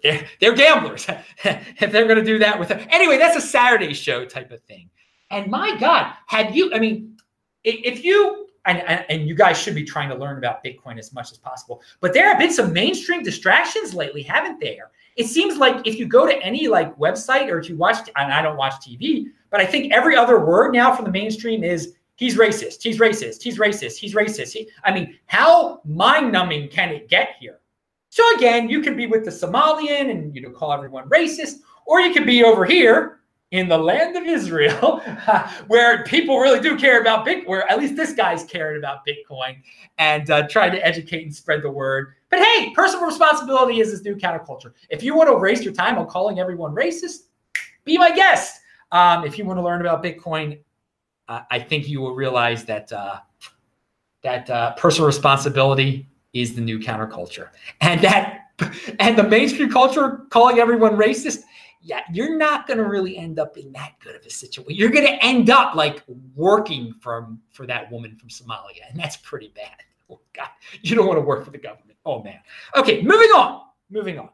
they're, 0.03 0.25
they're 0.39 0.55
gamblers. 0.55 1.07
if 1.43 1.91
they're 1.91 2.05
going 2.05 2.17
to 2.17 2.23
do 2.23 2.39
that 2.39 2.59
with 2.59 2.69
them. 2.69 2.85
Anyway, 2.89 3.17
that's 3.17 3.35
a 3.35 3.41
Saturday 3.41 3.93
show 3.93 4.25
type 4.25 4.51
of 4.51 4.61
thing. 4.63 4.89
And 5.29 5.51
my 5.51 5.77
God, 5.77 6.13
had 6.27 6.55
you, 6.55 6.73
I 6.73 6.79
mean, 6.79 7.17
if 7.63 8.03
you, 8.03 8.47
and, 8.65 8.79
and 9.09 9.27
you 9.27 9.35
guys 9.35 9.57
should 9.57 9.75
be 9.75 9.83
trying 9.83 10.09
to 10.09 10.15
learn 10.15 10.37
about 10.37 10.63
Bitcoin 10.63 10.97
as 10.97 11.13
much 11.13 11.31
as 11.31 11.37
possible, 11.37 11.81
but 11.99 12.13
there 12.13 12.27
have 12.27 12.37
been 12.37 12.51
some 12.51 12.71
mainstream 12.73 13.23
distractions 13.23 13.93
lately, 13.93 14.21
haven't 14.21 14.59
there? 14.59 14.91
It 15.15 15.27
seems 15.27 15.57
like 15.57 15.85
if 15.87 15.97
you 15.97 16.05
go 16.05 16.25
to 16.27 16.37
any 16.43 16.67
like 16.67 16.95
website 16.97 17.49
or 17.49 17.59
if 17.59 17.69
you 17.69 17.75
watch, 17.75 18.09
and 18.15 18.31
I 18.31 18.41
don't 18.41 18.57
watch 18.57 18.73
TV, 18.75 19.25
but 19.49 19.59
I 19.59 19.65
think 19.65 19.91
every 19.91 20.15
other 20.15 20.45
word 20.45 20.73
now 20.73 20.93
from 20.93 21.05
the 21.05 21.11
mainstream 21.11 21.63
is 21.63 21.95
he's 22.17 22.35
racist, 22.37 22.83
he's 22.83 22.99
racist, 22.99 23.41
he's 23.41 23.57
racist, 23.57 23.97
he's 23.97 24.13
racist. 24.13 24.51
He, 24.51 24.69
I 24.83 24.93
mean, 24.93 25.17
how 25.27 25.81
mind 25.85 26.31
numbing 26.31 26.67
can 26.67 26.89
it 26.89 27.07
get 27.07 27.35
here? 27.39 27.59
So 28.09 28.23
again, 28.35 28.69
you 28.69 28.81
can 28.81 28.97
be 28.97 29.07
with 29.07 29.23
the 29.23 29.31
Somalian 29.31 30.11
and 30.11 30.35
you 30.35 30.41
know 30.41 30.49
call 30.49 30.73
everyone 30.73 31.07
racist, 31.09 31.59
or 31.85 32.01
you 32.01 32.13
could 32.13 32.25
be 32.25 32.43
over 32.43 32.65
here 32.65 33.17
in 33.51 33.69
the 33.69 33.77
land 33.77 34.17
of 34.17 34.23
Israel, 34.23 34.99
where 35.67 36.03
people 36.03 36.37
really 36.39 36.59
do 36.59 36.77
care 36.77 36.99
about 36.99 37.25
Bitcoin, 37.25 37.47
where 37.47 37.71
at 37.71 37.79
least 37.79 37.95
this 37.95 38.13
guy's 38.13 38.43
cared 38.43 38.77
about 38.77 39.05
Bitcoin 39.07 39.57
and 39.97 40.29
uh, 40.29 40.47
trying 40.49 40.71
to 40.73 40.85
educate 40.85 41.23
and 41.23 41.33
spread 41.33 41.61
the 41.61 41.69
word. 41.69 42.13
But 42.29 42.43
hey, 42.43 42.71
personal 42.71 43.05
responsibility 43.05 43.79
is 43.79 43.91
this 43.91 44.03
new 44.03 44.15
counterculture. 44.15 44.73
If 44.89 45.01
you 45.01 45.15
want 45.15 45.29
to 45.29 45.37
waste 45.37 45.63
your 45.63 45.73
time 45.73 45.97
on 45.97 46.07
calling 46.07 46.39
everyone 46.39 46.75
racist, 46.75 47.27
be 47.85 47.97
my 47.97 48.13
guest. 48.13 48.59
Um, 48.91 49.25
if 49.25 49.37
you 49.37 49.45
want 49.45 49.59
to 49.59 49.63
learn 49.63 49.79
about 49.79 50.03
Bitcoin, 50.03 50.59
uh, 51.27 51.41
I 51.51 51.59
think 51.59 51.87
you 51.87 52.01
will 52.01 52.15
realize 52.15 52.65
that 52.65 52.91
uh, 52.91 53.19
that 54.23 54.49
uh, 54.49 54.73
personal 54.75 55.07
responsibility 55.07 56.07
is 56.33 56.55
the 56.55 56.61
new 56.61 56.79
counterculture, 56.79 57.49
and 57.81 58.01
that 58.01 58.51
and 58.99 59.17
the 59.17 59.23
mainstream 59.23 59.71
culture 59.71 60.25
calling 60.29 60.59
everyone 60.59 60.95
racist, 60.95 61.43
yeah, 61.81 62.01
you're 62.11 62.37
not 62.37 62.67
going 62.67 62.77
to 62.77 62.85
really 62.85 63.17
end 63.17 63.39
up 63.39 63.57
in 63.57 63.71
that 63.73 63.93
good 63.99 64.15
of 64.15 64.25
a 64.25 64.29
situation. 64.29 64.75
You're 64.75 64.89
going 64.89 65.05
to 65.05 65.23
end 65.23 65.49
up 65.49 65.75
like 65.75 66.03
working 66.35 66.93
from 66.99 67.39
for 67.51 67.65
that 67.67 67.91
woman 67.91 68.15
from 68.15 68.29
Somalia, 68.29 68.89
and 68.89 68.99
that's 68.99 69.17
pretty 69.17 69.51
bad. 69.55 69.71
Oh 70.09 70.21
God, 70.31 70.47
you 70.83 70.95
don't 70.95 71.05
want 71.05 71.17
to 71.17 71.21
work 71.21 71.43
for 71.43 71.51
the 71.51 71.57
government. 71.57 71.97
Oh 72.05 72.23
man. 72.23 72.39
Okay, 72.77 73.01
moving 73.01 73.27
on. 73.31 73.63
Moving 73.89 74.17
on. 74.17 74.29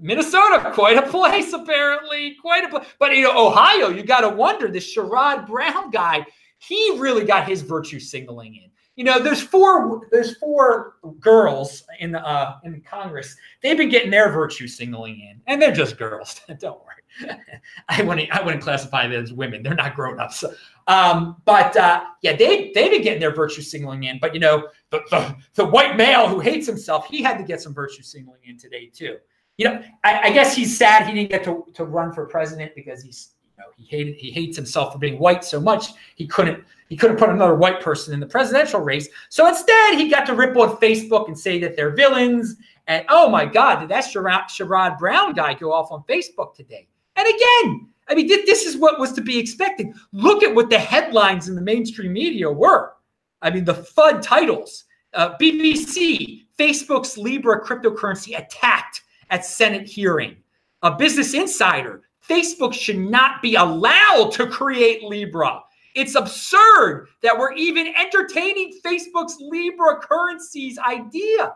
Minnesota, 0.00 0.72
quite 0.74 0.96
a 0.96 1.08
place 1.08 1.52
apparently, 1.52 2.36
quite 2.40 2.64
a 2.64 2.68
place. 2.68 2.86
But 2.98 3.16
you 3.16 3.24
know, 3.24 3.48
Ohio, 3.48 3.88
you 3.88 4.02
got 4.02 4.20
to 4.20 4.30
wonder. 4.30 4.68
This 4.68 4.94
Sherrod 4.94 5.46
Brown 5.46 5.90
guy, 5.90 6.24
he 6.58 6.98
really 6.98 7.24
got 7.24 7.48
his 7.48 7.62
virtue 7.62 8.00
signaling 8.00 8.56
in 8.56 8.70
you 9.00 9.04
know, 9.04 9.18
there's 9.18 9.40
four 9.40 10.08
there's 10.10 10.36
four 10.36 10.96
girls 11.20 11.84
in 12.00 12.12
the 12.12 12.20
uh, 12.20 12.58
in 12.64 12.82
Congress. 12.82 13.34
They've 13.62 13.76
been 13.76 13.88
getting 13.88 14.10
their 14.10 14.30
virtue 14.30 14.68
signaling 14.68 15.20
in, 15.20 15.40
and 15.46 15.62
they're 15.62 15.72
just 15.72 15.96
girls. 15.96 16.38
Don't 16.58 16.78
worry. 16.84 17.38
I 17.88 18.02
wouldn't 18.02 18.30
I 18.30 18.42
wouldn't 18.42 18.62
classify 18.62 19.06
them 19.08 19.22
as 19.22 19.32
women. 19.32 19.62
They're 19.62 19.74
not 19.74 19.94
grown 19.94 20.20
ups. 20.20 20.44
Um, 20.86 21.40
but 21.46 21.74
uh, 21.78 22.04
yeah, 22.20 22.36
they 22.36 22.72
they've 22.74 22.90
been 22.90 23.00
getting 23.00 23.20
their 23.20 23.34
virtue 23.34 23.62
signaling 23.62 24.04
in. 24.04 24.18
But 24.20 24.34
you 24.34 24.40
know, 24.40 24.68
the, 24.90 25.00
the 25.10 25.34
the 25.54 25.64
white 25.64 25.96
male 25.96 26.28
who 26.28 26.38
hates 26.38 26.66
himself, 26.66 27.06
he 27.06 27.22
had 27.22 27.38
to 27.38 27.44
get 27.44 27.62
some 27.62 27.72
virtue 27.72 28.02
signaling 28.02 28.40
in 28.44 28.58
today 28.58 28.90
too. 28.92 29.16
You 29.60 29.66
know, 29.66 29.82
I, 30.04 30.20
I 30.28 30.30
guess 30.30 30.56
he's 30.56 30.74
sad 30.74 31.06
he 31.06 31.12
didn't 31.12 31.28
get 31.28 31.44
to, 31.44 31.66
to 31.74 31.84
run 31.84 32.14
for 32.14 32.24
president 32.24 32.74
because 32.74 33.02
he's 33.02 33.32
you 33.44 33.62
know 33.62 33.68
he 33.76 33.84
hated 33.84 34.16
he 34.16 34.30
hates 34.30 34.56
himself 34.56 34.94
for 34.94 34.98
being 34.98 35.18
white 35.18 35.44
so 35.44 35.60
much 35.60 35.88
he 36.14 36.26
couldn't 36.26 36.64
he 36.88 36.96
couldn't 36.96 37.18
put 37.18 37.28
another 37.28 37.54
white 37.54 37.82
person 37.82 38.14
in 38.14 38.20
the 38.20 38.26
presidential 38.26 38.80
race. 38.80 39.10
So 39.28 39.46
instead, 39.46 39.98
he 39.98 40.08
got 40.08 40.24
to 40.26 40.34
rip 40.34 40.56
on 40.56 40.78
Facebook 40.78 41.28
and 41.28 41.38
say 41.38 41.58
that 41.58 41.76
they're 41.76 41.90
villains. 41.90 42.56
And 42.86 43.04
oh 43.10 43.28
my 43.28 43.44
God, 43.44 43.80
did 43.80 43.90
that 43.90 44.04
Sherrod, 44.04 44.44
Sherrod 44.44 44.98
Brown 44.98 45.34
guy 45.34 45.52
go 45.52 45.74
off 45.74 45.92
on 45.92 46.04
Facebook 46.08 46.54
today? 46.54 46.88
And 47.16 47.28
again, 47.28 47.90
I 48.08 48.14
mean, 48.14 48.28
this 48.28 48.64
is 48.64 48.78
what 48.78 48.98
was 48.98 49.12
to 49.12 49.20
be 49.20 49.38
expected. 49.38 49.88
Look 50.12 50.42
at 50.42 50.54
what 50.54 50.70
the 50.70 50.78
headlines 50.78 51.48
in 51.48 51.54
the 51.54 51.60
mainstream 51.60 52.14
media 52.14 52.50
were. 52.50 52.94
I 53.42 53.50
mean, 53.50 53.66
the 53.66 53.74
FUD 53.74 54.22
titles 54.22 54.84
uh, 55.12 55.36
BBC, 55.36 56.46
Facebook's 56.58 57.18
Libra 57.18 57.62
cryptocurrency 57.62 58.38
attacked 58.38 59.02
at 59.30 59.44
Senate 59.44 59.86
hearing. 59.86 60.36
A 60.82 60.90
Business 60.90 61.34
Insider, 61.34 62.02
Facebook 62.28 62.72
should 62.72 62.98
not 62.98 63.42
be 63.42 63.54
allowed 63.54 64.30
to 64.32 64.46
create 64.46 65.02
Libra. 65.02 65.60
It's 65.94 66.14
absurd 66.14 67.08
that 67.22 67.36
we're 67.36 67.52
even 67.54 67.92
entertaining 67.98 68.78
Facebook's 68.84 69.36
Libra 69.40 69.98
currencies 70.00 70.78
idea. 70.78 71.54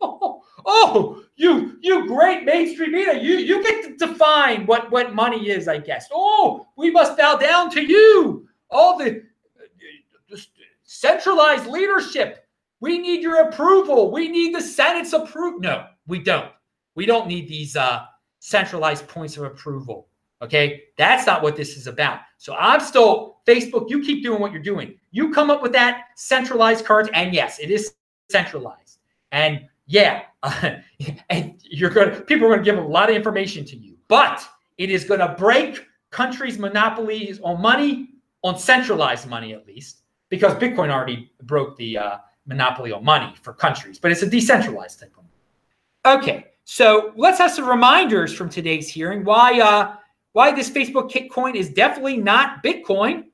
Oh, 0.00 0.42
oh, 0.66 1.22
you 1.36 1.76
you 1.80 2.06
great 2.06 2.44
mainstream 2.44 2.92
media, 2.92 3.20
you 3.20 3.36
you 3.36 3.62
get 3.62 3.84
to 3.84 4.06
define 4.06 4.66
what 4.66 4.90
what 4.90 5.14
money 5.14 5.50
is, 5.50 5.68
I 5.68 5.78
guess. 5.78 6.08
Oh, 6.12 6.66
we 6.76 6.90
must 6.90 7.18
bow 7.18 7.36
down 7.36 7.70
to 7.72 7.82
you. 7.82 8.48
All 8.70 8.98
the, 8.98 9.18
uh, 9.18 9.84
the 10.30 10.44
centralized 10.82 11.66
leadership. 11.66 12.40
We 12.80 12.98
need 12.98 13.22
your 13.22 13.48
approval. 13.48 14.10
We 14.10 14.28
need 14.28 14.54
the 14.54 14.60
Senate's 14.60 15.12
approval. 15.12 15.60
No, 15.60 15.86
we 16.06 16.18
don't. 16.18 16.50
We 16.94 17.06
don't 17.06 17.26
need 17.26 17.48
these 17.48 17.76
uh, 17.76 18.04
centralized 18.38 19.08
points 19.08 19.36
of 19.36 19.44
approval. 19.44 20.08
Okay, 20.42 20.82
that's 20.98 21.26
not 21.26 21.42
what 21.42 21.56
this 21.56 21.76
is 21.76 21.86
about. 21.86 22.20
So 22.36 22.54
I'm 22.54 22.80
still 22.80 23.38
Facebook. 23.46 23.88
You 23.88 24.02
keep 24.02 24.22
doing 24.22 24.40
what 24.40 24.52
you're 24.52 24.62
doing. 24.62 24.94
You 25.10 25.32
come 25.32 25.50
up 25.50 25.62
with 25.62 25.72
that 25.72 26.08
centralized 26.16 26.84
currency, 26.84 27.12
and 27.14 27.32
yes, 27.32 27.58
it 27.58 27.70
is 27.70 27.94
centralized. 28.30 28.98
And 29.32 29.66
yeah, 29.86 30.22
uh, 30.42 30.76
and 31.30 31.54
you're 31.62 31.90
gonna 31.90 32.20
people 32.20 32.46
are 32.46 32.50
gonna 32.50 32.62
give 32.62 32.78
a 32.78 32.80
lot 32.80 33.08
of 33.10 33.16
information 33.16 33.64
to 33.66 33.76
you, 33.76 33.96
but 34.08 34.46
it 34.76 34.90
is 34.90 35.04
gonna 35.04 35.34
break 35.38 35.86
countries' 36.10 36.58
monopolies 36.58 37.40
on 37.42 37.60
money, 37.60 38.10
on 38.42 38.58
centralized 38.58 39.28
money 39.28 39.52
at 39.54 39.66
least, 39.66 40.02
because 40.28 40.54
Bitcoin 40.54 40.90
already 40.90 41.32
broke 41.42 41.76
the 41.76 41.98
uh, 41.98 42.18
monopoly 42.46 42.92
on 42.92 43.04
money 43.04 43.34
for 43.40 43.52
countries, 43.52 43.98
but 43.98 44.10
it's 44.10 44.22
a 44.22 44.28
decentralized 44.28 45.00
type 45.00 45.12
of 45.16 45.24
money. 45.24 46.22
Okay, 46.22 46.46
so 46.64 47.12
let's 47.16 47.38
have 47.38 47.50
some 47.50 47.68
reminders 47.68 48.32
from 48.32 48.48
today's 48.48 48.88
hearing. 48.88 49.24
Why? 49.24 49.60
Uh, 49.60 49.96
why 50.32 50.52
this 50.52 50.68
Facebook 50.68 51.30
coin 51.30 51.54
is 51.54 51.70
definitely 51.70 52.16
not 52.16 52.62
Bitcoin. 52.62 53.26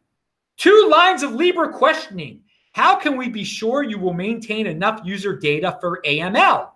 Two 0.59 0.89
lines 0.91 1.23
of 1.23 1.33
Libra 1.33 1.73
questioning. 1.73 2.43
How 2.73 2.97
can 2.97 3.17
we 3.17 3.29
be 3.29 3.43
sure 3.43 3.83
you 3.83 3.99
will 3.99 4.13
maintain 4.13 4.67
enough 4.67 5.01
user 5.05 5.37
data 5.37 5.79
for 5.81 6.03
AML? 6.05 6.69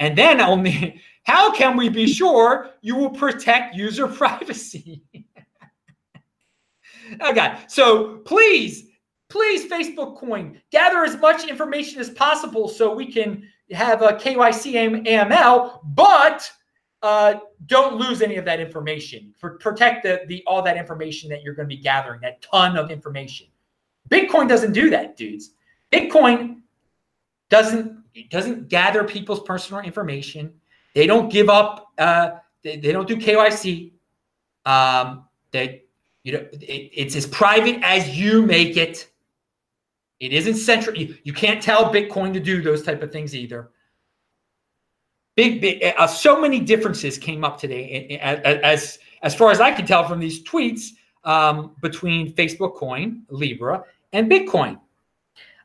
And 0.00 0.18
then 0.18 0.40
only, 0.40 1.00
how 1.24 1.52
can 1.52 1.76
we 1.76 1.88
be 1.88 2.06
sure 2.06 2.70
you 2.80 2.96
will 2.96 3.10
protect 3.10 3.76
user 3.76 4.08
privacy? 4.08 5.02
okay, 7.22 7.58
so 7.68 8.16
please, 8.18 8.88
please, 9.28 9.70
Facebook 9.70 10.16
Coin, 10.16 10.60
gather 10.72 11.04
as 11.04 11.16
much 11.18 11.48
information 11.48 12.00
as 12.00 12.10
possible 12.10 12.68
so 12.68 12.92
we 12.92 13.12
can 13.12 13.48
have 13.72 14.02
a 14.02 14.12
KYC 14.12 15.06
AML, 15.06 15.80
but 15.94 16.50
uh, 17.02 17.34
don't 17.66 17.96
lose 17.96 18.22
any 18.22 18.36
of 18.36 18.44
that 18.44 18.60
information. 18.60 19.32
For, 19.38 19.58
protect 19.58 20.02
the, 20.02 20.22
the 20.26 20.42
all 20.46 20.62
that 20.62 20.76
information 20.76 21.28
that 21.30 21.42
you're 21.42 21.54
going 21.54 21.68
to 21.68 21.74
be 21.74 21.80
gathering, 21.80 22.20
that 22.22 22.42
ton 22.42 22.76
of 22.76 22.90
information. 22.90 23.46
Bitcoin 24.08 24.48
doesn't 24.48 24.72
do 24.72 24.90
that, 24.90 25.16
dudes. 25.16 25.50
Bitcoin 25.92 26.60
doesn't 27.50 27.98
doesn't 28.30 28.68
gather 28.68 29.04
people's 29.04 29.40
personal 29.42 29.82
information. 29.82 30.52
They 30.94 31.06
don't 31.06 31.30
give 31.30 31.48
up. 31.48 31.92
Uh, 31.96 32.30
they, 32.62 32.76
they 32.76 32.90
don't 32.90 33.06
do 33.06 33.16
KYC. 33.16 33.92
Um, 34.64 35.24
they 35.50 35.84
you 36.24 36.32
know 36.32 36.46
it, 36.52 36.90
it's 36.92 37.16
as 37.16 37.26
private 37.26 37.80
as 37.82 38.18
you 38.18 38.42
make 38.42 38.76
it. 38.76 39.08
It 40.20 40.32
isn't 40.32 40.56
central. 40.56 40.96
You, 40.96 41.16
you 41.24 41.32
can't 41.32 41.62
tell 41.62 41.92
Bitcoin 41.92 42.32
to 42.32 42.40
do 42.40 42.60
those 42.60 42.82
type 42.82 43.02
of 43.02 43.12
things 43.12 43.34
either 43.34 43.70
big, 45.38 45.60
big 45.60 45.94
uh, 45.96 46.06
so 46.08 46.40
many 46.40 46.58
differences 46.58 47.16
came 47.16 47.44
up 47.44 47.60
today 47.60 48.18
as 48.20 48.98
as 49.22 49.34
far 49.36 49.52
as 49.52 49.60
I 49.60 49.70
can 49.70 49.86
tell 49.86 50.06
from 50.06 50.18
these 50.18 50.42
tweets 50.42 50.88
um, 51.22 51.76
between 51.80 52.32
Facebook 52.34 52.74
Coin, 52.74 53.22
Libra, 53.30 53.84
and 54.12 54.28
Bitcoin. 54.28 54.80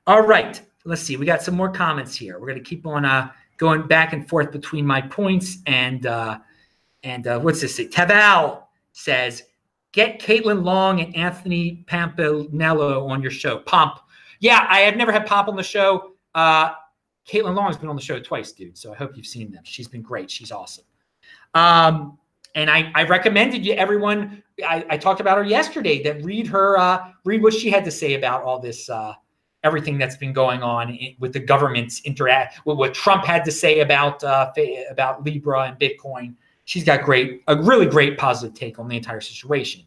All 0.06 0.22
right, 0.22 0.62
let's 0.86 1.02
see. 1.02 1.18
We 1.18 1.26
got 1.26 1.42
some 1.42 1.56
more 1.56 1.72
comments 1.72 2.16
here. 2.16 2.40
We're 2.40 2.48
going 2.48 2.64
to 2.64 2.64
keep 2.64 2.86
on 2.86 3.04
uh, 3.04 3.32
going 3.58 3.88
back 3.88 4.14
and 4.14 4.30
forth 4.30 4.52
between 4.52 4.86
my 4.86 5.02
points 5.02 5.58
and 5.66 6.06
uh, 6.06 6.38
and 7.02 7.26
uh, 7.26 7.40
what's 7.40 7.62
this? 7.62 7.80
Taval 7.80 8.62
says, 8.92 9.42
"Get 9.92 10.20
Caitlin 10.20 10.64
Long 10.64 11.02
and 11.02 11.16
Anthony 11.16 11.84
Pompliano 11.88 13.10
on 13.10 13.24
your 13.24 13.32
show." 13.32 13.58
Pomp, 13.58 14.02
yeah, 14.44 14.68
I 14.70 14.82
have 14.82 14.98
never 14.98 15.14
had 15.14 15.26
Pomp 15.26 15.48
on 15.48 15.56
the 15.56 15.64
show. 15.64 16.16
Uh, 16.36 16.74
Caitlin 17.26 17.56
Long 17.56 17.68
has 17.68 17.78
been 17.78 17.88
on 17.88 17.96
the 17.96 18.02
show 18.02 18.20
twice, 18.20 18.52
dude. 18.52 18.78
So 18.78 18.92
I 18.92 18.96
hope 18.96 19.16
you've 19.16 19.26
seen 19.26 19.50
them. 19.50 19.64
She's 19.64 19.88
been 19.88 20.02
great. 20.02 20.30
She's 20.30 20.52
awesome. 20.52 20.84
Um, 21.54 22.18
and 22.54 22.70
I, 22.70 22.92
I 22.94 23.04
recommended 23.04 23.66
you 23.66 23.72
everyone. 23.76 24.44
I, 24.68 24.86
I 24.90 24.98
talked 24.98 25.22
about 25.22 25.38
her 25.38 25.46
yesterday. 25.46 26.04
That 26.04 26.26
read 26.26 26.46
her, 26.48 26.78
uh, 26.78 27.12
read 27.24 27.42
what 27.42 27.54
she 27.54 27.70
had 27.70 27.86
to 27.86 27.92
say 27.92 28.16
about 28.16 28.44
all 28.44 28.60
this, 28.60 28.90
uh, 28.90 29.14
everything 29.64 29.98
that's 29.98 30.18
been 30.18 30.34
going 30.34 30.62
on 30.62 30.90
in, 30.90 31.16
with 31.20 31.32
the 31.32 31.40
government's 31.40 32.02
interact, 32.02 32.66
with 32.66 32.78
what 32.78 32.94
Trump 32.94 33.24
had 33.24 33.46
to 33.46 33.52
say 33.52 33.80
about 33.80 34.22
uh, 34.26 34.52
about 34.92 35.24
Libra 35.24 35.62
and 35.62 35.80
Bitcoin. 35.80 36.36
She's 36.66 36.84
got 36.84 37.04
great, 37.04 37.44
a 37.48 37.56
really 37.56 37.86
great 37.86 38.18
positive 38.18 38.54
take 38.54 38.78
on 38.78 38.90
the 38.90 38.98
entire 38.98 39.22
situation. 39.22 39.84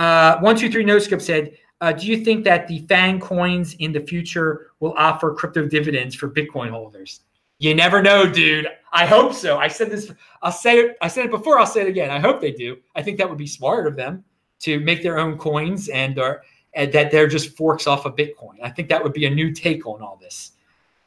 Uh, 0.00 0.40
one 0.40 0.56
two 0.56 0.72
three 0.72 0.84
no 0.84 0.98
script 0.98 1.22
said 1.22 1.56
uh, 1.80 1.92
do 1.92 2.06
you 2.06 2.24
think 2.24 2.44
that 2.44 2.66
the 2.68 2.80
FANG 2.88 3.20
coins 3.20 3.74
in 3.74 3.92
the 3.92 4.00
future 4.00 4.70
will 4.80 4.94
offer 4.96 5.34
crypto 5.34 5.66
dividends 5.66 6.14
for 6.14 6.30
Bitcoin 6.30 6.70
holders? 6.70 7.20
You 7.58 7.74
never 7.74 8.02
know, 8.02 8.30
dude. 8.30 8.68
I 8.92 9.06
hope 9.06 9.32
so. 9.32 9.58
I 9.58 9.68
said 9.68 9.90
this. 9.90 10.12
I'll 10.42 10.52
say 10.52 10.78
it. 10.78 10.96
I 11.00 11.08
said 11.08 11.26
it 11.26 11.30
before. 11.30 11.58
I'll 11.58 11.66
say 11.66 11.82
it 11.82 11.88
again. 11.88 12.10
I 12.10 12.18
hope 12.18 12.40
they 12.40 12.52
do. 12.52 12.78
I 12.94 13.02
think 13.02 13.18
that 13.18 13.28
would 13.28 13.38
be 13.38 13.46
smart 13.46 13.86
of 13.86 13.96
them 13.96 14.24
to 14.60 14.80
make 14.80 15.02
their 15.02 15.18
own 15.18 15.36
coins 15.38 15.88
and 15.88 16.18
or 16.18 16.42
and 16.74 16.92
that 16.92 17.10
they're 17.10 17.26
just 17.26 17.56
forks 17.56 17.86
off 17.86 18.04
of 18.04 18.14
Bitcoin. 18.14 18.56
I 18.62 18.70
think 18.70 18.88
that 18.90 19.02
would 19.02 19.14
be 19.14 19.24
a 19.26 19.30
new 19.30 19.52
take 19.52 19.86
on 19.86 20.02
all 20.02 20.18
this. 20.20 20.52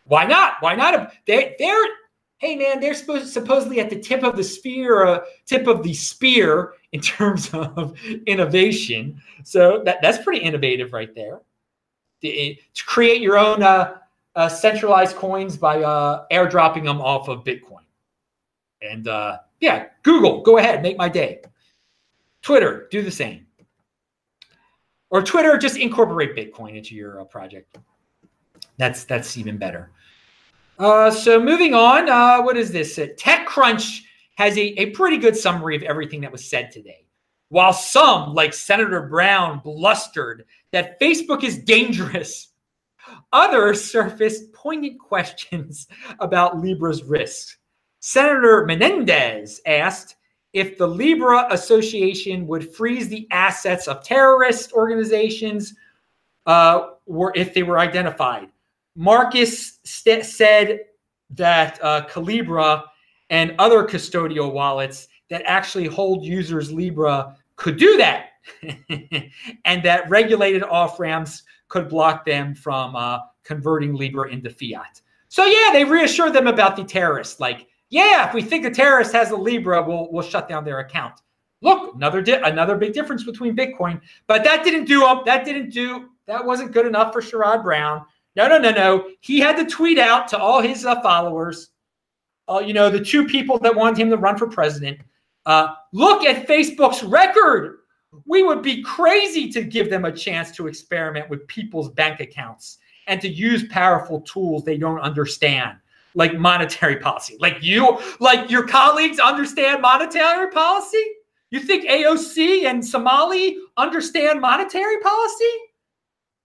Why 0.05 0.25
not? 0.25 0.55
Why 0.59 0.75
not? 0.75 1.13
They 1.25 1.55
they're 1.59 1.85
hey 2.39 2.55
man, 2.55 2.79
they're 2.79 2.93
supposed 2.93 3.31
supposedly 3.31 3.79
at 3.79 3.89
the 3.89 3.99
tip 3.99 4.23
of 4.23 4.35
the 4.35 4.43
spear, 4.43 5.05
uh, 5.05 5.19
tip 5.45 5.67
of 5.67 5.83
the 5.83 5.93
spear 5.93 6.73
in 6.93 7.01
terms 7.01 7.49
of 7.53 7.95
innovation. 8.25 9.21
So 9.43 9.83
that, 9.85 10.01
that's 10.01 10.23
pretty 10.23 10.43
innovative 10.43 10.91
right 10.93 11.13
there. 11.13 11.41
The, 12.21 12.59
to 12.73 12.85
create 12.85 13.21
your 13.21 13.37
own 13.37 13.61
uh, 13.61 13.97
uh, 14.35 14.49
centralized 14.49 15.15
coins 15.15 15.57
by 15.57 15.83
uh, 15.83 16.25
airdropping 16.31 16.85
them 16.85 17.01
off 17.01 17.27
of 17.27 17.43
Bitcoin. 17.43 17.83
And 18.81 19.07
uh, 19.07 19.39
yeah, 19.59 19.87
Google, 20.03 20.41
go 20.41 20.57
ahead, 20.57 20.81
make 20.81 20.97
my 20.97 21.09
day. 21.09 21.41
Twitter, 22.41 22.87
do 22.89 23.01
the 23.01 23.11
same. 23.11 23.45
Or 25.09 25.21
Twitter, 25.21 25.57
just 25.57 25.77
incorporate 25.77 26.35
Bitcoin 26.35 26.77
into 26.77 26.95
your 26.95 27.19
uh, 27.19 27.25
project. 27.25 27.77
That's 28.77 29.03
that's 29.03 29.37
even 29.37 29.57
better. 29.57 29.91
Uh, 30.79 31.11
so 31.11 31.39
moving 31.39 31.73
on, 31.73 32.09
uh, 32.09 32.41
what 32.41 32.55
is 32.55 32.71
this? 32.71 32.97
Uh, 32.97 33.07
TechCrunch 33.17 34.01
has 34.35 34.57
a, 34.57 34.81
a 34.81 34.91
pretty 34.91 35.17
good 35.17 35.35
summary 35.35 35.75
of 35.75 35.83
everything 35.83 36.21
that 36.21 36.31
was 36.31 36.49
said 36.49 36.71
today. 36.71 37.05
While 37.49 37.73
some, 37.73 38.33
like 38.33 38.53
Senator 38.53 39.01
Brown, 39.01 39.59
blustered 39.59 40.45
that 40.71 40.99
Facebook 40.99 41.43
is 41.43 41.57
dangerous, 41.57 42.53
others 43.33 43.83
surfaced 43.83 44.53
poignant 44.53 44.99
questions 44.99 45.87
about 46.19 46.59
Libra's 46.59 47.03
risks. 47.03 47.57
Senator 47.99 48.65
Menendez 48.65 49.59
asked 49.65 50.15
if 50.53 50.77
the 50.77 50.87
Libra 50.87 51.47
Association 51.51 52.47
would 52.47 52.73
freeze 52.73 53.09
the 53.09 53.27
assets 53.31 53.89
of 53.89 54.01
terrorist 54.01 54.71
organizations 54.71 55.75
uh, 56.45 56.91
were 57.05 57.33
if 57.35 57.53
they 57.53 57.63
were 57.63 57.77
identified. 57.79 58.47
Marcus 58.99 59.79
st- 59.85 60.25
said 60.25 60.81
that 61.29 61.79
uh, 61.81 62.05
Calibra 62.07 62.83
and 63.29 63.55
other 63.57 63.85
custodial 63.85 64.51
wallets 64.51 65.07
that 65.29 65.41
actually 65.45 65.85
hold 65.85 66.25
users 66.25 66.69
Libra 66.69 67.37
could 67.55 67.77
do 67.77 67.95
that, 67.95 68.31
and 69.63 69.83
that 69.83 70.09
regulated 70.09 70.63
off 70.63 70.99
ramps 70.99 71.43
could 71.69 71.87
block 71.87 72.25
them 72.25 72.53
from 72.53 72.93
uh, 72.97 73.19
converting 73.43 73.95
Libra 73.95 74.29
into 74.29 74.49
fiat. 74.49 75.01
So 75.29 75.45
yeah, 75.45 75.69
they 75.71 75.85
reassured 75.85 76.33
them 76.33 76.47
about 76.47 76.75
the 76.75 76.83
terrorists. 76.83 77.39
Like, 77.39 77.67
yeah, 77.89 78.27
if 78.27 78.33
we 78.33 78.41
think 78.41 78.65
a 78.65 78.69
terrorist 78.69 79.13
has 79.13 79.31
a 79.31 79.37
Libra, 79.37 79.81
we'll 79.81 80.11
we'll 80.11 80.23
shut 80.23 80.49
down 80.49 80.65
their 80.65 80.79
account. 80.79 81.21
Look, 81.61 81.95
another 81.95 82.21
di- 82.21 82.41
another 82.41 82.75
big 82.75 82.91
difference 82.91 83.23
between 83.23 83.55
Bitcoin, 83.55 84.01
but 84.27 84.43
that 84.43 84.65
didn't 84.65 84.85
do 84.85 85.05
up. 85.05 85.25
That 85.25 85.45
didn't 85.45 85.69
do. 85.69 86.09
That 86.25 86.45
wasn't 86.45 86.73
good 86.73 86.85
enough 86.85 87.13
for 87.13 87.21
Sherrod 87.21 87.63
Brown. 87.63 88.05
No, 88.35 88.47
no, 88.47 88.57
no, 88.57 88.71
no. 88.71 89.09
He 89.21 89.39
had 89.39 89.57
to 89.57 89.65
tweet 89.65 89.97
out 89.97 90.27
to 90.29 90.37
all 90.37 90.61
his 90.61 90.85
uh, 90.85 91.01
followers, 91.01 91.71
uh, 92.47 92.59
you 92.59 92.73
know, 92.73 92.89
the 92.89 93.03
two 93.03 93.25
people 93.25 93.57
that 93.59 93.75
wanted 93.75 93.97
him 93.97 94.09
to 94.09 94.17
run 94.17 94.37
for 94.37 94.47
president. 94.47 94.99
Uh, 95.45 95.73
look 95.93 96.23
at 96.25 96.47
Facebook's 96.47 97.03
record. 97.03 97.79
We 98.25 98.43
would 98.43 98.61
be 98.61 98.83
crazy 98.83 99.51
to 99.51 99.63
give 99.63 99.89
them 99.89 100.05
a 100.05 100.11
chance 100.11 100.51
to 100.51 100.67
experiment 100.67 101.29
with 101.29 101.47
people's 101.47 101.89
bank 101.89 102.19
accounts 102.19 102.77
and 103.07 103.19
to 103.21 103.27
use 103.27 103.67
powerful 103.67 104.21
tools 104.21 104.63
they 104.63 104.77
don't 104.77 104.99
understand, 104.99 105.77
like 106.13 106.37
monetary 106.37 106.97
policy. 106.97 107.35
Like 107.39 107.57
you, 107.61 107.99
like 108.19 108.49
your 108.49 108.67
colleagues 108.67 109.19
understand 109.19 109.81
monetary 109.81 110.51
policy? 110.51 111.03
You 111.51 111.59
think 111.59 111.89
AOC 111.89 112.65
and 112.65 112.85
Somali 112.85 113.57
understand 113.77 114.39
monetary 114.39 114.99
policy? 114.99 115.51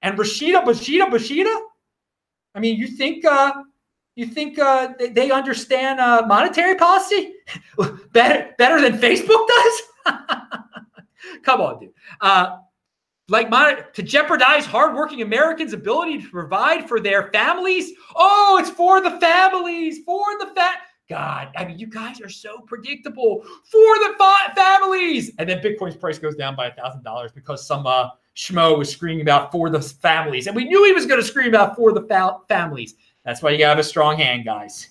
And 0.00 0.19
Rashida, 0.19 0.64
Bashida, 0.64 1.07
Bashida? 1.09 1.55
I 2.54 2.61
mean, 2.61 2.76
you 2.78 2.87
think 2.87 3.25
uh, 3.25 3.52
you 4.14 4.26
think 4.26 4.58
uh, 4.58 4.92
they 5.12 5.30
understand 5.30 6.00
uh, 6.00 6.25
monetary 6.26 6.76
policy 6.76 7.34
better 8.12 8.54
better 8.58 8.80
than 8.80 8.99
Facebook 9.00 9.46
does? 9.49 9.82
Come 11.42 11.61
on, 11.61 11.80
dude. 11.80 11.90
Uh, 12.20 12.58
like 13.28 13.49
mon- 13.50 13.84
to 13.94 14.02
jeopardize 14.02 14.66
hardworking 14.66 15.23
Americans' 15.23 15.73
ability 15.73 16.20
to 16.20 16.28
provide 16.28 16.88
for 16.88 17.00
their 17.00 17.30
families. 17.32 17.92
Oh, 18.14 18.58
it's 18.61 18.70
for 18.70 19.00
the 19.00 19.18
families, 19.18 20.00
for 20.04 20.25
the 20.38 20.52
fat. 20.54 20.78
God, 21.08 21.49
I 21.56 21.64
mean, 21.64 21.78
you 21.78 21.87
guys 21.87 22.20
are 22.20 22.30
so 22.30 22.61
predictable 22.61 23.42
for 23.64 23.99
the 23.99 24.14
fa- 24.18 24.54
families. 24.54 25.32
And 25.38 25.49
then 25.49 25.61
Bitcoin's 25.61 25.96
price 25.96 26.18
goes 26.18 26.34
down 26.34 26.56
by 26.56 26.68
a 26.68 26.75
thousand 26.75 27.02
dollars 27.02 27.30
because 27.32 27.66
some 27.66 27.87
uh, 27.87 28.08
schmo 28.37 28.76
was 28.76 28.91
screaming 28.91 29.23
about 29.23 29.53
for 29.53 29.71
the 29.71 29.81
families, 29.81 30.47
and 30.47 30.57
we 30.57 30.64
knew 30.64 30.85
he 30.85 30.93
was 30.93 31.07
going 31.07 31.21
to 31.21 31.26
scream 31.26 31.49
about 31.49 31.76
for 31.76 31.93
the 31.93 32.03
fa- 32.03 32.38
families. 32.49 32.95
That's 33.25 33.43
why 33.43 33.50
you 33.50 33.59
got 33.59 33.67
to 33.67 33.71
have 33.71 33.79
a 33.79 33.85
strong 33.85 34.19
hand, 34.19 34.45
guys. 34.45 34.88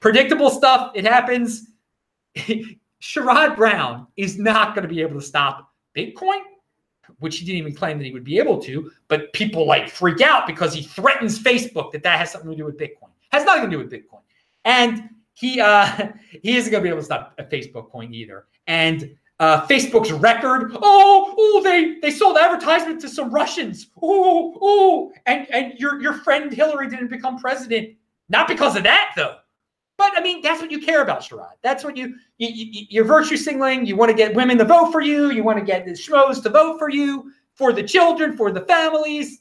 Predictable 0.00 0.50
stuff. 0.50 0.92
It 0.94 1.04
happens. 1.04 1.70
Sherrod 3.02 3.56
Brown 3.56 4.06
is 4.16 4.38
not 4.38 4.74
going 4.74 4.82
to 4.82 4.92
be 4.92 5.00
able 5.00 5.20
to 5.20 5.26
stop 5.26 5.72
Bitcoin, 5.96 6.40
which 7.18 7.38
he 7.38 7.46
didn't 7.46 7.58
even 7.58 7.74
claim 7.74 7.98
that 7.98 8.04
he 8.04 8.12
would 8.12 8.24
be 8.24 8.38
able 8.38 8.60
to. 8.62 8.90
But 9.08 9.32
people 9.32 9.66
like 9.66 9.88
freak 9.88 10.20
out 10.20 10.46
because 10.46 10.74
he 10.74 10.82
threatens 10.82 11.38
Facebook 11.38 11.92
that 11.92 12.02
that 12.02 12.18
has 12.18 12.32
something 12.32 12.50
to 12.50 12.56
do 12.56 12.64
with 12.64 12.78
Bitcoin. 12.78 13.10
Has 13.30 13.44
nothing 13.44 13.70
to 13.70 13.70
do 13.70 13.78
with 13.78 13.90
Bitcoin. 13.90 14.22
And 14.64 15.10
he 15.34 15.60
uh, 15.60 15.86
he 16.42 16.56
isn't 16.56 16.70
going 16.70 16.82
to 16.82 16.86
be 16.86 16.88
able 16.88 17.00
to 17.00 17.04
stop 17.04 17.34
a 17.38 17.44
Facebook 17.44 17.90
coin 17.90 18.12
either. 18.12 18.46
And 18.66 19.16
uh, 19.38 19.66
Facebook's 19.66 20.12
record. 20.12 20.72
Oh, 20.74 21.34
oh, 21.36 21.62
they 21.62 21.98
they 22.00 22.10
sold 22.10 22.38
advertisement 22.38 23.00
to 23.02 23.08
some 23.08 23.30
Russians. 23.30 23.88
Oh, 24.02 24.56
oh, 24.60 25.12
and 25.26 25.46
and 25.50 25.78
your 25.78 26.00
your 26.00 26.14
friend 26.14 26.52
Hillary 26.52 26.88
didn't 26.88 27.08
become 27.08 27.38
president 27.38 27.96
not 28.28 28.48
because 28.48 28.76
of 28.76 28.82
that 28.84 29.12
though. 29.16 29.36
But 29.98 30.12
I 30.14 30.20
mean, 30.20 30.42
that's 30.42 30.60
what 30.60 30.70
you 30.70 30.80
care 30.80 31.02
about, 31.02 31.20
Sherrod. 31.20 31.54
That's 31.62 31.82
what 31.82 31.96
you, 31.96 32.16
you, 32.38 32.48
you 32.48 32.86
you're 32.90 33.04
virtue 33.04 33.36
signaling. 33.36 33.86
You 33.86 33.96
want 33.96 34.10
to 34.10 34.16
get 34.16 34.34
women 34.34 34.58
to 34.58 34.64
vote 34.64 34.92
for 34.92 35.00
you. 35.00 35.30
You 35.30 35.42
want 35.42 35.58
to 35.58 35.64
get 35.64 35.86
the 35.86 35.92
schmoes 35.92 36.42
to 36.42 36.50
vote 36.50 36.78
for 36.78 36.90
you 36.90 37.32
for 37.54 37.72
the 37.72 37.82
children, 37.82 38.36
for 38.36 38.52
the 38.52 38.60
families. 38.62 39.40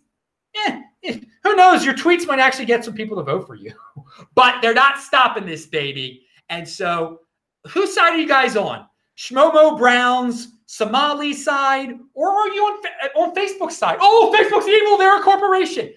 Eh, 0.67 0.81
eh, 1.03 1.19
who 1.43 1.55
knows? 1.55 1.84
Your 1.84 1.93
tweets 1.93 2.25
might 2.25 2.39
actually 2.39 2.65
get 2.65 2.86
some 2.86 2.93
people 2.93 3.17
to 3.17 3.23
vote 3.23 3.45
for 3.45 3.55
you, 3.55 3.73
but 4.36 4.62
they're 4.62 4.73
not 4.73 4.99
stopping 4.99 5.45
this, 5.45 5.65
baby. 5.65 6.25
And 6.47 6.67
so, 6.67 7.19
whose 7.67 7.93
side 7.93 8.13
are 8.13 8.17
you 8.17 8.27
guys 8.27 8.55
on? 8.55 8.88
Shmomo 9.17 9.78
Brown's 9.78 10.49
Somali 10.65 11.34
side, 11.34 11.91
or 12.13 12.30
are 12.30 12.49
you 12.49 12.63
on, 12.63 12.82
on 13.15 13.36
Facebook's 13.36 13.78
side? 13.78 13.97
Oh, 14.01 14.36
Facebook's 14.38 14.67
evil. 14.67 14.97
They're 14.97 15.19
a 15.19 15.23
corporation. 15.23 15.93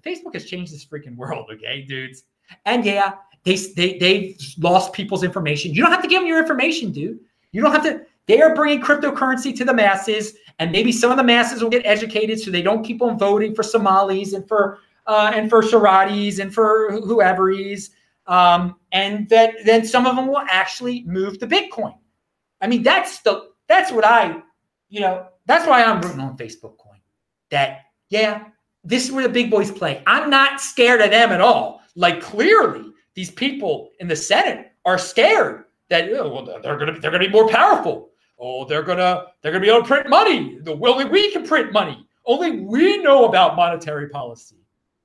Facebook 0.00 0.34
has 0.34 0.46
changed 0.46 0.72
this 0.72 0.84
freaking 0.84 1.16
world, 1.16 1.48
okay, 1.52 1.82
dudes? 1.82 2.24
And 2.66 2.84
yeah, 2.84 3.14
they, 3.44 3.56
they, 3.76 3.98
they've 3.98 4.36
lost 4.58 4.92
people's 4.92 5.22
information. 5.22 5.72
You 5.72 5.82
don't 5.82 5.92
have 5.92 6.02
to 6.02 6.08
give 6.08 6.20
them 6.20 6.28
your 6.28 6.40
information, 6.40 6.90
dude. 6.90 7.20
You 7.52 7.62
don't 7.62 7.72
have 7.72 7.84
to. 7.84 8.02
They 8.26 8.40
are 8.40 8.54
bringing 8.54 8.82
cryptocurrency 8.82 9.54
to 9.56 9.64
the 9.64 9.74
masses, 9.74 10.34
and 10.58 10.72
maybe 10.72 10.92
some 10.92 11.10
of 11.10 11.16
the 11.16 11.24
masses 11.24 11.62
will 11.62 11.70
get 11.70 11.84
educated 11.84 12.40
so 12.40 12.50
they 12.50 12.62
don't 12.62 12.84
keep 12.84 13.02
on 13.02 13.18
voting 13.18 13.54
for 13.54 13.62
Somalis 13.62 14.32
and 14.32 14.46
for 14.48 14.78
uh, 15.06 15.32
and 15.34 15.50
for 15.50 15.62
Sharatis 15.62 16.38
and 16.38 16.52
for 16.52 16.92
whoever's. 16.92 17.90
Um, 18.26 18.76
and 18.92 19.28
that 19.28 19.54
then 19.64 19.84
some 19.84 20.06
of 20.06 20.16
them 20.16 20.28
will 20.28 20.44
actually 20.48 21.02
move 21.02 21.38
to 21.40 21.46
Bitcoin. 21.46 21.94
I 22.62 22.68
mean, 22.68 22.82
that's 22.82 23.20
the 23.20 23.50
that's 23.68 23.92
what 23.92 24.04
I, 24.04 24.40
you 24.88 25.00
know, 25.00 25.26
that's 25.46 25.66
why 25.66 25.82
I'm 25.82 26.00
rooting 26.00 26.20
on 26.20 26.36
Facebook 26.36 26.78
coin. 26.78 27.00
That 27.50 27.80
yeah, 28.08 28.44
this 28.84 29.04
is 29.04 29.12
where 29.12 29.26
the 29.26 29.32
big 29.32 29.50
boys 29.50 29.70
play. 29.70 30.02
I'm 30.06 30.30
not 30.30 30.60
scared 30.60 31.00
of 31.00 31.10
them 31.10 31.32
at 31.32 31.40
all. 31.40 31.82
Like 31.96 32.22
clearly, 32.22 32.92
these 33.14 33.30
people 33.30 33.90
in 33.98 34.08
the 34.08 34.16
Senate 34.16 34.72
are 34.84 34.96
scared 34.96 35.64
that 35.90 36.08
oh, 36.12 36.28
well, 36.32 36.60
they're 36.62 36.78
gonna 36.78 36.98
they're 37.00 37.10
gonna 37.10 37.26
be 37.26 37.28
more 37.28 37.48
powerful. 37.48 38.10
Oh, 38.38 38.64
they're 38.64 38.82
gonna 38.82 39.26
they're 39.42 39.52
gonna 39.52 39.62
be 39.62 39.68
able 39.68 39.82
to 39.82 39.88
print 39.88 40.08
money. 40.08 40.58
The 40.62 40.72
only 40.72 41.04
we 41.04 41.32
can 41.32 41.46
print 41.46 41.72
money. 41.72 42.06
Only 42.24 42.60
we 42.60 42.98
know 42.98 43.26
about 43.26 43.56
monetary 43.56 44.08
policy. 44.08 44.56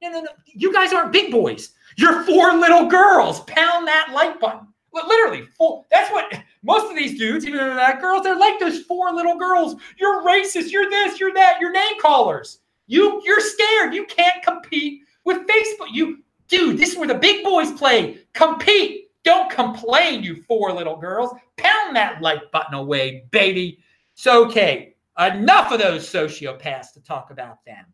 No, 0.02 0.10
no, 0.12 0.22
no. 0.22 0.30
You 0.46 0.72
guys 0.72 0.93
aren't 0.93 1.12
big 1.12 1.32
boys. 1.32 1.74
You're 1.98 2.24
four 2.24 2.54
little 2.54 2.86
girls. 2.86 3.41
Pound 3.41 3.88
that 3.88 4.12
like 4.13 4.39
button. 4.39 4.67
Literally, 4.93 5.48
four. 5.58 5.86
That's 5.91 6.12
what 6.12 6.32
most 6.63 6.89
of 6.89 6.98
these 6.98 7.17
dudes, 7.17 7.46
even 7.46 7.60
though 7.60 7.65
they're 7.67 7.76
not 7.76 8.02
girls, 8.02 8.24
they're 8.24 8.38
like 8.38 8.60
those 8.60 8.84
four 8.84 9.13
little 9.13 9.38
girls. 9.38 9.76
You're 9.98 10.24
racist. 10.24 10.72
You're 10.72 10.89
this. 10.89 11.20
You're 11.20 11.34
that. 11.34 11.60
You're 11.60 11.72
name 11.72 12.00
callers. 12.02 12.60
You 12.88 13.22
you're 13.24 13.41
scared. 13.41 13.93
You 13.93 14.06
can't 14.06 14.43
compete 14.43 15.02
with 15.24 15.46
Facebook. 15.48 15.88
You 15.91 16.24
dude, 16.48 16.78
this 16.78 16.91
is 16.91 16.98
where 16.98 17.08
the 17.08 17.15
big 17.15 17.43
boys 17.43 17.72
play. 17.74 18.20
Compete. 18.34 19.06
Don't 19.24 19.52
complain, 19.52 20.24
you 20.24 20.41
four 20.43 20.72
little 20.72 20.96
girls. 20.96 21.32
Pound 21.58 21.96
that 21.96 22.22
like 22.22 22.50
button 22.52 22.76
away, 22.76 23.26
baby. 23.32 23.80
So 24.15 24.46
okay, 24.46 24.96
enough 25.20 25.72
of 25.72 25.80
those 25.80 26.10
sociopaths 26.10 26.93
to 26.93 27.04
talk 27.04 27.30
about 27.32 27.63
them. 27.65 27.86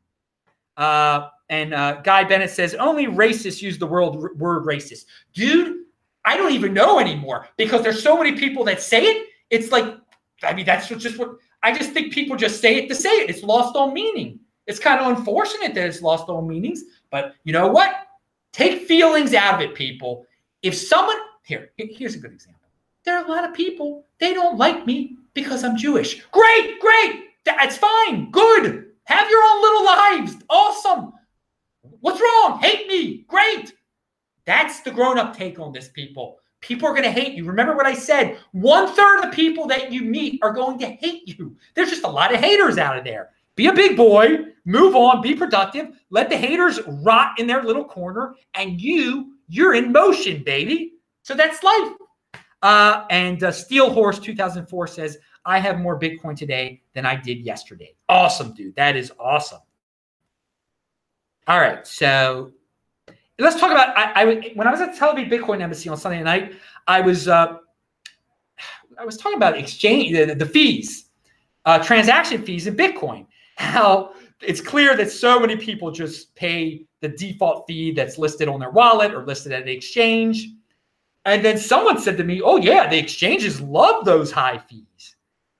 Uh, 0.77 1.29
and 1.49 1.73
uh, 1.73 2.01
Guy 2.01 2.23
Bennett 2.23 2.49
says 2.49 2.75
only 2.75 3.07
racists 3.07 3.61
use 3.61 3.77
the 3.77 3.85
word 3.85 4.15
word 4.37 4.65
racist, 4.65 5.05
dude. 5.33 5.82
I 6.25 6.37
don't 6.37 6.53
even 6.53 6.73
know 6.73 6.99
anymore 6.99 7.47
because 7.57 7.83
there's 7.83 8.01
so 8.01 8.17
many 8.17 8.33
people 8.33 8.63
that 8.65 8.81
say 8.81 9.03
it. 9.03 9.27
It's 9.49 9.71
like, 9.71 9.97
I 10.41 10.53
mean, 10.53 10.65
that's 10.65 10.87
just 10.87 11.17
what 11.17 11.37
I 11.61 11.77
just 11.77 11.91
think 11.91 12.13
people 12.13 12.35
just 12.35 12.61
say 12.61 12.75
it 12.77 12.87
to 12.89 12.95
say 12.95 13.09
it. 13.09 13.29
It's 13.29 13.43
lost 13.43 13.75
all 13.75 13.91
meaning. 13.91 14.39
It's 14.67 14.79
kind 14.79 14.99
of 14.99 15.17
unfortunate 15.17 15.73
that 15.75 15.87
it's 15.87 16.01
lost 16.01 16.29
all 16.29 16.41
meanings, 16.41 16.83
but 17.11 17.35
you 17.43 17.53
know 17.53 17.67
what? 17.67 17.93
Take 18.53 18.87
feelings 18.87 19.33
out 19.33 19.55
of 19.55 19.61
it, 19.61 19.75
people. 19.75 20.25
If 20.61 20.75
someone 20.75 21.17
here, 21.43 21.71
here's 21.77 22.15
a 22.15 22.19
good 22.19 22.31
example. 22.31 22.69
There 23.03 23.17
are 23.17 23.25
a 23.25 23.27
lot 23.27 23.43
of 23.43 23.53
people, 23.53 24.05
they 24.19 24.33
don't 24.33 24.57
like 24.57 24.85
me 24.85 25.17
because 25.33 25.63
I'm 25.63 25.75
Jewish. 25.75 26.21
Great, 26.31 26.79
great. 26.79 27.25
That's 27.43 27.77
fine. 27.77 28.31
Good. 28.31 28.85
Have 29.05 29.29
your 29.29 29.43
own 29.43 29.61
little 29.61 29.85
lives. 29.85 30.35
Awesome. 30.49 31.13
What's 31.99 32.21
wrong? 32.21 32.59
Hate 32.59 32.87
me. 32.87 33.25
Great. 33.27 33.73
That's 34.45 34.81
the 34.81 34.91
grown 34.91 35.17
up 35.17 35.35
take 35.35 35.59
on 35.59 35.71
this, 35.71 35.89
people. 35.89 36.39
People 36.61 36.87
are 36.87 36.93
going 36.93 37.03
to 37.03 37.11
hate 37.11 37.33
you. 37.33 37.45
Remember 37.45 37.75
what 37.75 37.85
I 37.85 37.93
said 37.93 38.37
one 38.51 38.87
third 38.93 39.17
of 39.17 39.23
the 39.23 39.35
people 39.35 39.67
that 39.67 39.91
you 39.91 40.01
meet 40.01 40.39
are 40.41 40.53
going 40.53 40.79
to 40.79 40.87
hate 40.87 41.27
you. 41.27 41.55
There's 41.75 41.89
just 41.89 42.05
a 42.05 42.09
lot 42.09 42.33
of 42.33 42.39
haters 42.39 42.77
out 42.77 42.97
of 42.97 43.03
there. 43.03 43.31
Be 43.55 43.67
a 43.67 43.73
big 43.73 43.95
boy, 43.95 44.45
move 44.65 44.95
on, 44.95 45.21
be 45.21 45.35
productive, 45.35 45.89
let 46.09 46.29
the 46.29 46.37
haters 46.37 46.79
rot 46.87 47.39
in 47.39 47.45
their 47.45 47.63
little 47.63 47.85
corner, 47.85 48.35
and 48.55 48.81
you 48.81 49.33
you're 49.47 49.75
in 49.75 49.91
motion, 49.91 50.43
baby. 50.43 50.93
So 51.21 51.35
that's 51.35 51.61
life. 51.63 51.91
Uh, 52.63 53.05
and 53.09 53.43
uh, 53.43 53.51
Steel 53.51 53.91
Horse 53.91 54.19
2004 54.19 54.87
says, 54.87 55.17
I 55.45 55.59
have 55.59 55.79
more 55.79 55.99
Bitcoin 55.99 56.35
today 56.35 56.81
than 56.93 57.05
I 57.05 57.17
did 57.17 57.39
yesterday. 57.39 57.93
Awesome, 58.07 58.53
dude. 58.53 58.75
That 58.75 58.95
is 58.95 59.11
awesome. 59.19 59.59
All 61.47 61.59
right. 61.59 61.85
So 61.85 62.53
let's 63.39 63.59
talk 63.59 63.71
about 63.71 63.97
I, 63.97 64.21
I 64.21 64.51
when 64.55 64.67
I 64.67 64.71
was 64.71 64.81
at 64.81 64.95
Tel 64.95 65.15
Aviv 65.15 65.29
Bitcoin 65.29 65.61
Embassy 65.61 65.89
on 65.89 65.97
Sunday 65.97 66.21
night, 66.23 66.53
I 66.87 67.01
was 67.01 67.27
uh, 67.27 67.57
I 68.97 69.05
was 69.05 69.17
talking 69.17 69.37
about 69.37 69.57
exchange 69.57 70.15
the, 70.15 70.33
the 70.35 70.45
fees, 70.45 71.09
uh, 71.65 71.79
transaction 71.79 72.43
fees 72.43 72.67
in 72.67 72.75
Bitcoin. 72.75 73.25
How 73.57 74.13
it's 74.41 74.61
clear 74.61 74.95
that 74.97 75.11
so 75.11 75.39
many 75.39 75.55
people 75.55 75.91
just 75.91 76.35
pay 76.35 76.85
the 77.01 77.09
default 77.09 77.65
fee 77.67 77.91
that's 77.91 78.17
listed 78.17 78.47
on 78.47 78.59
their 78.59 78.71
wallet 78.71 79.13
or 79.13 79.25
listed 79.25 79.51
at 79.51 79.65
the 79.65 79.71
exchange. 79.71 80.49
And 81.25 81.43
then 81.43 81.57
someone 81.57 81.99
said 81.99 82.17
to 82.17 82.23
me, 82.23 82.41
"Oh 82.41 82.57
yeah, 82.57 82.87
the 82.87 82.97
exchanges 82.97 83.61
love 83.61 84.05
those 84.05 84.31
high 84.31 84.57
fees." 84.57 85.15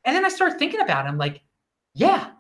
And 0.05 0.15
then 0.15 0.25
I 0.25 0.29
started 0.29 0.59
thinking 0.59 0.81
about 0.81 1.05
it. 1.05 1.09
I'm 1.09 1.17
like, 1.17 1.41
"Yeah, 1.93 2.31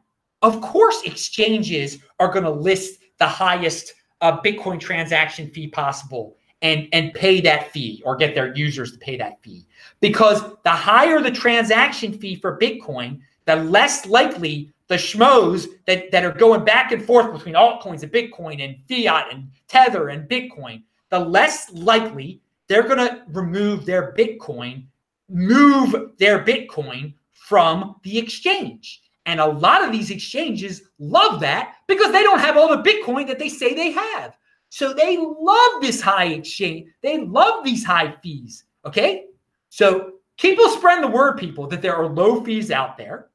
of 0.41 0.59
course 0.61 1.01
exchanges 1.03 1.99
are 2.19 2.31
going 2.31 2.43
to 2.43 2.51
list 2.51 2.99
the 3.19 3.27
highest 3.27 3.93
uh, 4.23 4.41
Bitcoin 4.41 4.79
transaction 4.79 5.49
fee 5.51 5.67
possible 5.67 6.37
and 6.61 6.87
and 6.93 7.13
pay 7.13 7.41
that 7.41 7.71
fee 7.71 8.01
or 8.05 8.15
get 8.15 8.33
their 8.33 8.55
users 8.55 8.93
to 8.93 8.97
pay 8.97 9.17
that 9.17 9.41
fee 9.43 9.67
because 9.99 10.41
the 10.63 10.69
higher 10.71 11.21
the 11.21 11.29
transaction 11.29 12.17
fee 12.17 12.35
for 12.35 12.57
Bitcoin, 12.57 13.19
the 13.45 13.55
less 13.57 14.07
likely 14.07 14.71
the 14.87 14.95
schmoes 14.95 15.67
that, 15.85 16.11
that 16.11 16.25
are 16.25 16.33
going 16.33 16.63
back 16.65 16.91
and 16.91 17.03
forth 17.03 17.31
between 17.33 17.55
altcoins 17.55 18.03
and 18.03 18.11
Bitcoin 18.11 18.63
and 18.63 18.77
fiat 18.87 19.31
and 19.31 19.49
Tether 19.67 20.09
and 20.09 20.29
Bitcoin, 20.29 20.83
the 21.09 21.19
less 21.19 21.71
likely 21.73 22.41
they're 22.67 22.87
going 22.87 22.97
to 22.97 23.23
remove 23.29 23.85
their 23.85 24.13
Bitcoin, 24.13 24.85
move 25.29 26.11
their 26.17 26.43
Bitcoin 26.43 27.13
from 27.31 27.95
the 28.03 28.17
exchange. 28.17 29.02
And 29.25 29.39
a 29.39 29.45
lot 29.45 29.83
of 29.83 29.91
these 29.91 30.11
exchanges 30.11 30.83
love 30.99 31.39
that 31.41 31.75
because 31.87 32.11
they 32.11 32.23
don't 32.23 32.39
have 32.39 32.57
all 32.57 32.69
the 32.69 32.83
Bitcoin 32.83 33.27
that 33.27 33.39
they 33.39 33.49
say 33.49 33.73
they 33.73 33.91
have. 33.91 34.37
So 34.69 34.93
they 34.93 35.17
love 35.17 35.81
this 35.81 36.01
high 36.01 36.25
exchange. 36.25 36.89
They 37.01 37.19
love 37.19 37.63
these 37.63 37.85
high 37.85 38.15
fees. 38.21 38.65
Okay. 38.85 39.25
So 39.69 40.13
keep 40.37 40.59
on 40.59 40.71
spreading 40.71 41.01
the 41.01 41.15
word, 41.15 41.37
people, 41.37 41.67
that 41.67 41.81
there 41.81 41.95
are 41.95 42.07
low 42.07 42.43
fees 42.43 42.71
out 42.71 42.97
there. 42.97 43.29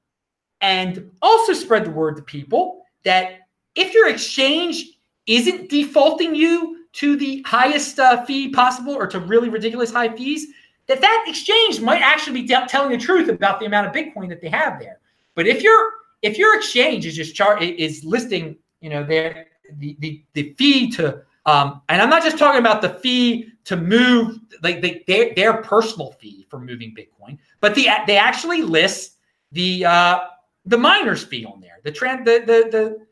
And 0.61 1.11
also 1.23 1.53
spread 1.53 1.85
the 1.85 1.91
word 1.91 2.17
to 2.17 2.23
people 2.23 2.83
that 3.05 3.49
if 3.77 3.95
your 3.95 4.09
exchange 4.09 4.99
isn't 5.27 5.71
defaulting 5.71 6.35
you 6.35 6.87
to 6.95 7.17
the 7.17 7.43
highest 7.47 8.01
uh, 8.01 8.25
fee 8.25 8.51
possible 8.51 8.93
or 8.93 9.07
to 9.07 9.21
really 9.21 9.49
ridiculous 9.49 9.93
high 9.93 10.15
fees, 10.15 10.49
that 10.89 11.01
that 11.01 11.25
exchange 11.29 11.81
might 11.81 12.03
actually 12.03 12.43
be 12.43 12.49
telling 12.67 12.91
the 12.91 12.99
truth 12.99 13.29
about 13.29 13.61
the 13.61 13.67
amount 13.67 13.87
of 13.87 13.93
Bitcoin 13.93 14.29
that 14.29 14.41
they 14.41 14.49
have 14.49 14.81
there. 14.81 14.98
But 15.39 15.47
if 15.47 15.63
your 15.63 15.93
if 16.23 16.37
your 16.37 16.57
exchange 16.57 17.07
is 17.07 17.15
just 17.15 17.33
chart 17.33 17.63
is 17.63 18.03
listing, 18.03 18.57
you 18.81 18.91
know, 18.91 19.05
their 19.05 19.47
the 19.75 19.97
the, 20.01 20.25
the 20.33 20.53
fee 20.55 20.91
to 20.97 21.23
um, 21.47 21.81
and 21.89 22.03
I'm 22.03 22.11
not 22.11 22.25
just 22.25 22.39
talking 22.39 22.59
about 22.59 22.83
the 22.83 22.95
fee 22.95 23.53
to 23.67 23.77
move 23.77 24.41
like 24.65 24.83
the, 24.83 25.05
their 25.07 25.33
their 25.37 25.63
personal 25.63 26.11
fee 26.11 26.45
for 26.51 26.59
moving 26.59 26.93
Bitcoin, 26.93 27.39
but 27.61 27.77
the 27.77 27.87
they 28.09 28.17
actually 28.17 28.63
list 28.63 29.19
the 29.53 29.85
uh, 29.85 30.19
the 30.67 30.77
miner's 30.77 31.23
fee 31.23 31.45
on 31.45 31.61
there. 31.61 31.79
The 31.85 31.93
trend 31.93 32.27
the 32.27 32.41
the 32.41 32.69
the 32.73 33.07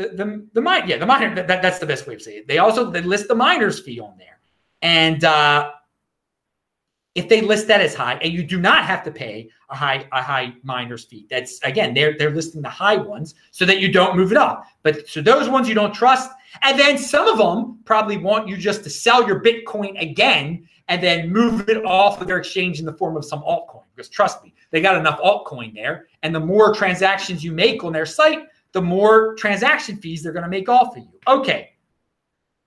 the 0.00 0.08
the, 0.14 0.46
the 0.52 0.60
mine 0.60 0.86
yeah 0.86 0.98
the 0.98 1.06
miner 1.06 1.34
that, 1.34 1.62
that's 1.62 1.80
the 1.80 1.86
best 1.86 2.06
way 2.06 2.14
to 2.14 2.20
say 2.20 2.36
it. 2.36 2.46
They 2.46 2.58
also 2.58 2.92
they 2.92 3.02
list 3.02 3.26
the 3.26 3.34
miner's 3.34 3.80
fee 3.80 3.98
on 3.98 4.16
there, 4.18 4.38
and 4.82 5.24
uh, 5.24 5.72
if 7.14 7.28
they 7.28 7.42
list 7.42 7.68
that 7.68 7.80
as 7.80 7.94
high, 7.94 8.14
and 8.14 8.32
you 8.32 8.42
do 8.42 8.58
not 8.58 8.86
have 8.86 9.04
to 9.04 9.10
pay 9.10 9.50
a 9.68 9.76
high 9.76 10.06
a 10.12 10.22
high 10.22 10.54
miner's 10.62 11.04
fee. 11.04 11.26
That's 11.28 11.60
again, 11.62 11.92
they're 11.94 12.16
they're 12.16 12.30
listing 12.30 12.62
the 12.62 12.70
high 12.70 12.96
ones 12.96 13.34
so 13.50 13.66
that 13.66 13.80
you 13.80 13.92
don't 13.92 14.16
move 14.16 14.32
it 14.32 14.38
up. 14.38 14.64
But 14.82 15.08
so 15.08 15.20
those 15.20 15.48
ones 15.48 15.68
you 15.68 15.74
don't 15.74 15.94
trust, 15.94 16.30
and 16.62 16.78
then 16.78 16.96
some 16.96 17.28
of 17.28 17.38
them 17.38 17.80
probably 17.84 18.16
want 18.16 18.48
you 18.48 18.56
just 18.56 18.82
to 18.84 18.90
sell 18.90 19.26
your 19.26 19.42
Bitcoin 19.42 20.00
again 20.00 20.66
and 20.88 21.02
then 21.02 21.30
move 21.30 21.68
it 21.68 21.84
off 21.84 22.20
of 22.20 22.26
their 22.26 22.38
exchange 22.38 22.80
in 22.80 22.86
the 22.86 22.92
form 22.92 23.16
of 23.16 23.24
some 23.24 23.40
altcoin. 23.42 23.84
Because 23.94 24.08
trust 24.08 24.42
me, 24.42 24.54
they 24.70 24.80
got 24.80 24.96
enough 24.96 25.20
altcoin 25.20 25.74
there, 25.74 26.06
and 26.22 26.34
the 26.34 26.40
more 26.40 26.74
transactions 26.74 27.44
you 27.44 27.52
make 27.52 27.84
on 27.84 27.92
their 27.92 28.06
site, 28.06 28.46
the 28.72 28.82
more 28.82 29.34
transaction 29.36 29.96
fees 29.96 30.22
they're 30.22 30.32
going 30.32 30.44
to 30.44 30.48
make 30.48 30.68
off 30.68 30.96
of 30.96 31.02
you. 31.02 31.18
Okay, 31.28 31.70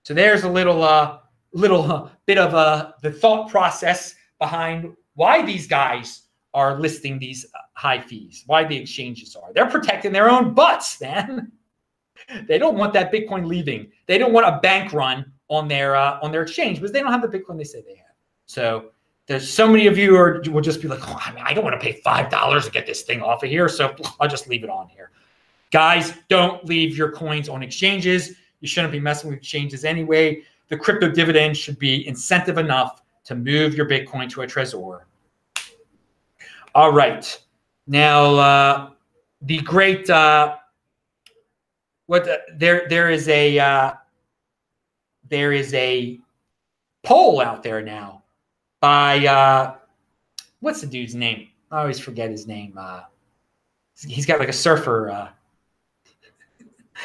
so 0.04 0.14
there's 0.14 0.44
a 0.44 0.48
little 0.48 0.84
uh 0.84 1.18
little 1.52 1.90
uh, 1.90 2.10
bit 2.26 2.38
of 2.38 2.54
uh 2.54 2.92
the 3.02 3.10
thought 3.10 3.50
process 3.50 4.15
behind 4.38 4.94
why 5.14 5.42
these 5.42 5.66
guys 5.66 6.22
are 6.54 6.78
listing 6.78 7.18
these 7.18 7.44
uh, 7.54 7.58
high 7.74 8.00
fees, 8.00 8.42
why 8.46 8.64
the 8.64 8.76
exchanges 8.76 9.36
are. 9.36 9.52
They're 9.52 9.68
protecting 9.68 10.12
their 10.12 10.30
own 10.30 10.54
butts, 10.54 11.00
man. 11.00 11.52
they 12.48 12.58
don't 12.58 12.76
want 12.76 12.92
that 12.94 13.12
Bitcoin 13.12 13.46
leaving. 13.46 13.90
They 14.06 14.18
don't 14.18 14.32
want 14.32 14.46
a 14.46 14.58
bank 14.60 14.92
run 14.92 15.30
on 15.48 15.68
their 15.68 15.94
uh, 15.94 16.18
on 16.22 16.32
their 16.32 16.42
exchange 16.42 16.78
because 16.78 16.92
they 16.92 17.00
don't 17.00 17.12
have 17.12 17.22
the 17.22 17.38
Bitcoin 17.38 17.58
they 17.58 17.64
say 17.64 17.82
they 17.82 17.96
have. 17.96 18.14
So 18.46 18.90
there's 19.26 19.48
so 19.48 19.68
many 19.68 19.86
of 19.86 19.98
you 19.98 20.16
are 20.16 20.42
will 20.50 20.62
just 20.62 20.80
be 20.80 20.88
like, 20.88 21.00
oh, 21.02 21.20
I, 21.20 21.32
mean, 21.32 21.44
I 21.46 21.52
don't 21.52 21.64
want 21.64 21.78
to 21.78 21.84
pay 21.84 22.00
five 22.00 22.30
dollars 22.30 22.64
to 22.64 22.70
get 22.70 22.86
this 22.86 23.02
thing 23.02 23.22
off 23.22 23.42
of 23.42 23.50
here, 23.50 23.68
so 23.68 23.94
I'll 24.20 24.28
just 24.28 24.48
leave 24.48 24.64
it 24.64 24.70
on 24.70 24.88
here. 24.88 25.10
Guys, 25.72 26.14
don't 26.28 26.64
leave 26.64 26.96
your 26.96 27.10
coins 27.10 27.48
on 27.48 27.62
exchanges. 27.62 28.34
You 28.60 28.68
shouldn't 28.68 28.92
be 28.92 29.00
messing 29.00 29.30
with 29.30 29.38
exchanges 29.38 29.84
anyway. 29.84 30.42
The 30.68 30.76
crypto 30.76 31.10
dividend 31.10 31.56
should 31.56 31.78
be 31.78 32.06
incentive 32.08 32.58
enough 32.58 33.02
to 33.26 33.34
move 33.34 33.74
your 33.74 33.86
Bitcoin 33.86 34.30
to 34.30 34.42
a 34.42 34.46
Trezor. 34.46 35.02
All 36.74 36.92
right. 36.92 37.42
Now, 37.86 38.34
uh, 38.34 38.90
the 39.42 39.58
great, 39.58 40.08
uh, 40.08 40.56
what 42.06 42.24
the, 42.24 42.40
there, 42.54 42.86
there 42.88 43.10
is 43.10 43.28
a, 43.28 43.58
uh, 43.58 43.92
there 45.28 45.52
is 45.52 45.74
a 45.74 46.20
poll 47.02 47.40
out 47.40 47.62
there 47.62 47.82
now 47.82 48.22
by, 48.80 49.26
uh, 49.26 49.74
what's 50.60 50.80
the 50.80 50.86
dude's 50.86 51.14
name? 51.14 51.48
I 51.70 51.80
always 51.80 51.98
forget 51.98 52.30
his 52.30 52.46
name. 52.46 52.74
Uh, 52.76 53.02
he's 54.06 54.26
got 54.26 54.38
like 54.38 54.48
a 54.48 54.52
surfer. 54.52 55.10
Uh, 55.10 55.28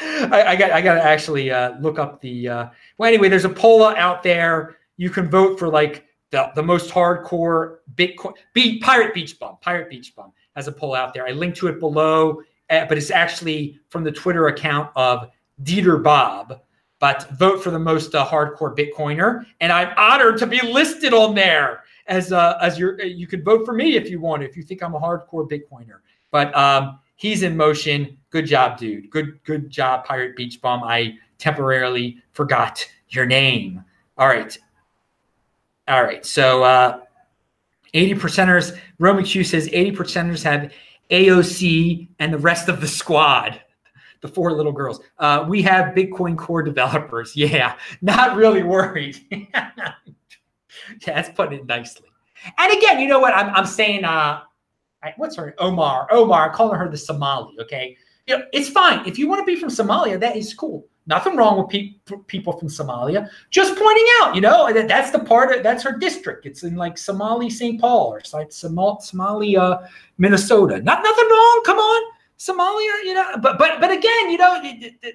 I, 0.00 0.42
I, 0.48 0.56
got 0.56 0.70
I 0.70 0.80
got 0.80 0.94
to 0.94 1.02
actually 1.02 1.50
uh, 1.50 1.78
look 1.80 1.98
up 1.98 2.20
the. 2.20 2.48
Uh, 2.48 2.68
well, 2.96 3.08
anyway, 3.08 3.28
there's 3.28 3.44
a 3.44 3.50
poll 3.50 3.84
out 3.84 4.22
there. 4.22 4.78
You 4.96 5.10
can 5.10 5.28
vote 5.28 5.58
for 5.58 5.68
like 5.68 6.06
the, 6.32 6.50
the 6.54 6.62
most 6.62 6.90
hardcore 6.90 7.76
Bitcoin, 7.94 8.32
Be, 8.54 8.80
Pirate 8.80 9.14
Beach 9.14 9.38
Bum. 9.38 9.58
Pirate 9.60 9.88
Beach 9.88 10.16
Bum 10.16 10.32
has 10.56 10.66
a 10.66 10.72
poll 10.72 10.94
out 10.94 11.14
there. 11.14 11.26
I 11.26 11.30
linked 11.30 11.58
to 11.58 11.68
it 11.68 11.78
below, 11.78 12.42
uh, 12.70 12.86
but 12.86 12.98
it's 12.98 13.10
actually 13.10 13.78
from 13.90 14.02
the 14.02 14.10
Twitter 14.10 14.48
account 14.48 14.90
of 14.96 15.30
Dieter 15.62 16.02
Bob. 16.02 16.60
But 16.98 17.30
vote 17.32 17.62
for 17.62 17.70
the 17.70 17.78
most 17.78 18.14
uh, 18.14 18.24
hardcore 18.24 18.76
Bitcoiner, 18.76 19.44
and 19.60 19.72
I'm 19.72 19.92
honored 19.96 20.38
to 20.38 20.46
be 20.46 20.60
listed 20.62 21.12
on 21.12 21.34
there 21.34 21.82
as 22.06 22.32
uh, 22.32 22.58
as 22.60 22.78
your. 22.78 23.00
Uh, 23.00 23.04
you 23.04 23.26
can 23.26 23.42
vote 23.42 23.66
for 23.66 23.74
me 23.74 23.96
if 23.96 24.08
you 24.08 24.20
want, 24.20 24.44
if 24.44 24.56
you 24.56 24.62
think 24.62 24.82
I'm 24.82 24.94
a 24.94 25.00
hardcore 25.00 25.48
Bitcoiner. 25.50 25.98
But 26.30 26.56
um, 26.56 27.00
he's 27.16 27.42
in 27.42 27.56
motion. 27.56 28.16
Good 28.30 28.46
job, 28.46 28.78
dude. 28.78 29.10
Good 29.10 29.42
good 29.42 29.68
job, 29.68 30.04
Pirate 30.04 30.36
Beach 30.36 30.60
Bum. 30.62 30.84
I 30.84 31.18
temporarily 31.38 32.22
forgot 32.30 32.88
your 33.08 33.26
name. 33.26 33.84
All 34.16 34.28
right. 34.28 34.56
All 35.88 36.02
right. 36.02 36.24
So 36.24 36.62
uh, 36.62 37.00
80 37.94 38.14
percenters, 38.14 38.78
Roman 38.98 39.24
Q 39.24 39.44
says 39.44 39.68
80 39.72 39.92
percenters 39.92 40.42
have 40.44 40.72
AOC 41.10 42.08
and 42.18 42.32
the 42.32 42.38
rest 42.38 42.68
of 42.68 42.80
the 42.80 42.88
squad, 42.88 43.60
the 44.20 44.28
four 44.28 44.52
little 44.52 44.72
girls. 44.72 45.00
Uh, 45.18 45.44
we 45.48 45.62
have 45.62 45.94
Bitcoin 45.94 46.36
core 46.36 46.62
developers. 46.62 47.32
Yeah, 47.36 47.76
not 48.00 48.36
really 48.36 48.62
worried. 48.62 49.18
yeah, 49.30 49.70
that's 51.06 51.30
putting 51.30 51.60
it 51.60 51.66
nicely. 51.66 52.06
And 52.58 52.72
again, 52.76 53.00
you 53.00 53.08
know 53.08 53.20
what? 53.20 53.34
I'm, 53.34 53.54
I'm 53.54 53.66
saying, 53.66 54.04
uh, 54.04 54.40
what's 55.16 55.36
her 55.36 55.54
Omar? 55.58 56.08
Omar, 56.10 56.50
calling 56.50 56.78
her 56.78 56.88
the 56.88 56.96
Somali. 56.96 57.54
Okay. 57.60 57.96
You 58.26 58.38
know, 58.38 58.44
it's 58.52 58.68
fine. 58.68 59.06
If 59.06 59.18
you 59.18 59.28
want 59.28 59.40
to 59.40 59.44
be 59.44 59.58
from 59.58 59.68
Somalia, 59.68 60.18
that 60.20 60.36
is 60.36 60.54
cool. 60.54 60.86
Nothing 61.06 61.36
wrong 61.36 61.58
with 61.58 61.68
pe- 61.68 61.94
people 62.28 62.52
from 62.52 62.68
Somalia. 62.68 63.28
Just 63.50 63.76
pointing 63.76 64.06
out, 64.20 64.36
you 64.36 64.40
know, 64.40 64.72
that 64.72 64.86
that's 64.86 65.10
the 65.10 65.18
part 65.18 65.54
of 65.54 65.62
that's 65.64 65.82
her 65.82 65.98
district. 65.98 66.46
It's 66.46 66.62
in 66.62 66.76
like 66.76 66.96
Somali 66.96 67.50
St. 67.50 67.80
Paul 67.80 68.12
or 68.12 68.22
like 68.32 68.50
Somalia, 68.50 69.58
uh, 69.58 69.88
Minnesota. 70.18 70.80
Not 70.80 71.02
nothing 71.02 71.28
wrong. 71.28 71.62
Come 71.66 71.78
on, 71.78 72.12
Somalia. 72.38 73.04
You 73.04 73.14
know, 73.14 73.36
but 73.42 73.58
but 73.58 73.80
but 73.80 73.90
again, 73.90 74.30
you 74.30 74.38
know, 74.38 74.62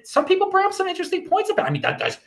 some 0.04 0.26
people 0.26 0.50
bring 0.50 0.66
up 0.66 0.74
some 0.74 0.88
interesting 0.88 1.26
points 1.26 1.48
about. 1.48 1.66
I 1.66 1.70
mean, 1.70 1.82
that 1.82 1.98
does. 1.98 2.18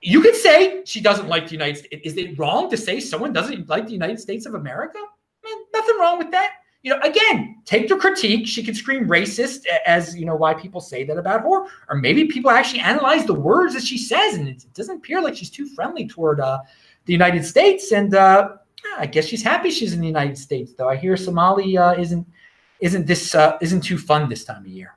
You 0.00 0.20
could 0.20 0.36
say 0.36 0.82
she 0.84 1.00
doesn't 1.00 1.28
like 1.28 1.46
the 1.46 1.52
United 1.52 1.78
States. 1.78 2.02
Is 2.04 2.16
it 2.16 2.38
wrong 2.38 2.70
to 2.70 2.76
say 2.76 3.00
someone 3.00 3.32
doesn't 3.32 3.68
like 3.68 3.86
the 3.86 3.92
United 3.92 4.20
States 4.20 4.46
of 4.46 4.54
America? 4.54 4.98
I 4.98 5.48
mean, 5.48 5.64
nothing 5.72 5.98
wrong 5.98 6.18
with 6.18 6.30
that. 6.30 6.52
You 6.82 6.92
know, 6.92 7.00
again, 7.02 7.62
take 7.64 7.88
the 7.88 7.96
critique. 7.96 8.46
She 8.46 8.62
could 8.62 8.76
scream 8.76 9.06
racist 9.06 9.66
as, 9.86 10.16
you 10.16 10.26
know, 10.26 10.34
why 10.34 10.52
people 10.52 10.80
say 10.80 11.04
that 11.04 11.16
about 11.16 11.42
her. 11.42 11.66
Or 11.88 11.96
maybe 11.96 12.24
people 12.24 12.50
actually 12.50 12.80
analyze 12.80 13.24
the 13.24 13.34
words 13.34 13.74
that 13.74 13.84
she 13.84 13.96
says, 13.96 14.34
and 14.34 14.48
it 14.48 14.64
doesn't 14.74 14.96
appear 14.96 15.22
like 15.22 15.36
she's 15.36 15.50
too 15.50 15.68
friendly 15.68 16.08
toward 16.08 16.40
uh, 16.40 16.58
the 17.04 17.12
United 17.12 17.44
States. 17.44 17.92
And 17.92 18.14
uh, 18.14 18.56
I 18.98 19.06
guess 19.06 19.26
she's 19.26 19.44
happy 19.44 19.70
she's 19.70 19.92
in 19.92 20.00
the 20.00 20.08
United 20.08 20.36
States, 20.36 20.72
though. 20.74 20.88
I 20.88 20.96
hear 20.96 21.16
Somali 21.16 21.78
uh, 21.78 21.94
isn't 21.94 22.26
isn't 22.80 23.06
this 23.06 23.32
uh, 23.36 23.58
isn't 23.60 23.82
too 23.82 23.96
fun 23.96 24.28
this 24.28 24.44
time 24.44 24.62
of 24.62 24.66
year. 24.66 24.96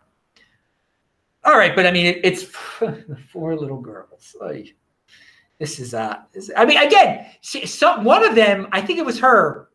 All 1.43 1.55
right, 1.55 1.75
but 1.75 1.85
I 1.85 1.91
mean, 1.91 2.07
it, 2.07 2.21
it's 2.23 2.43
four 3.31 3.55
little 3.55 3.79
girls. 3.79 4.35
Like, 4.41 4.75
this 5.59 5.79
is 5.79 5.93
uh, 5.93 6.21
this, 6.33 6.49
I 6.57 6.65
mean, 6.65 6.79
again, 6.79 7.27
she, 7.41 7.67
one 8.01 8.25
of 8.25 8.33
them, 8.33 8.67
I 8.71 8.81
think 8.81 8.97
it 8.97 9.05
was 9.05 9.19
her, 9.19 9.69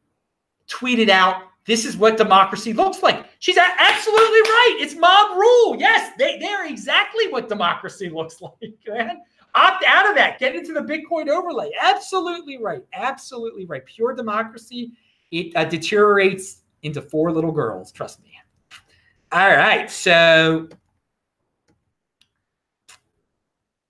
tweeted 0.68 1.08
out 1.08 1.49
this 1.66 1.84
is 1.84 1.96
what 1.96 2.16
democracy 2.16 2.72
looks 2.72 3.02
like. 3.02 3.26
She's 3.38 3.58
absolutely 3.58 4.40
right. 4.40 4.76
It's 4.80 4.94
mob 4.94 5.36
rule. 5.36 5.76
Yes, 5.78 6.12
they, 6.18 6.38
they're 6.38 6.66
exactly 6.66 7.28
what 7.28 7.48
democracy 7.48 8.08
looks 8.14 8.40
like, 8.40 8.74
man. 8.88 9.20
Opt 9.54 9.84
out 9.84 10.08
of 10.08 10.14
that. 10.14 10.38
Get 10.38 10.54
into 10.54 10.72
the 10.72 10.80
Bitcoin 10.80 11.28
overlay. 11.28 11.70
Absolutely 11.80 12.58
right. 12.58 12.82
Absolutely 12.92 13.66
right. 13.66 13.84
Pure 13.84 14.14
democracy, 14.14 14.92
it 15.32 15.54
uh, 15.56 15.64
deteriorates 15.64 16.62
into 16.82 17.02
four 17.02 17.32
little 17.32 17.52
girls. 17.52 17.90
Trust 17.90 18.22
me. 18.22 18.30
All 19.32 19.48
right. 19.48 19.90
So, 19.90 20.68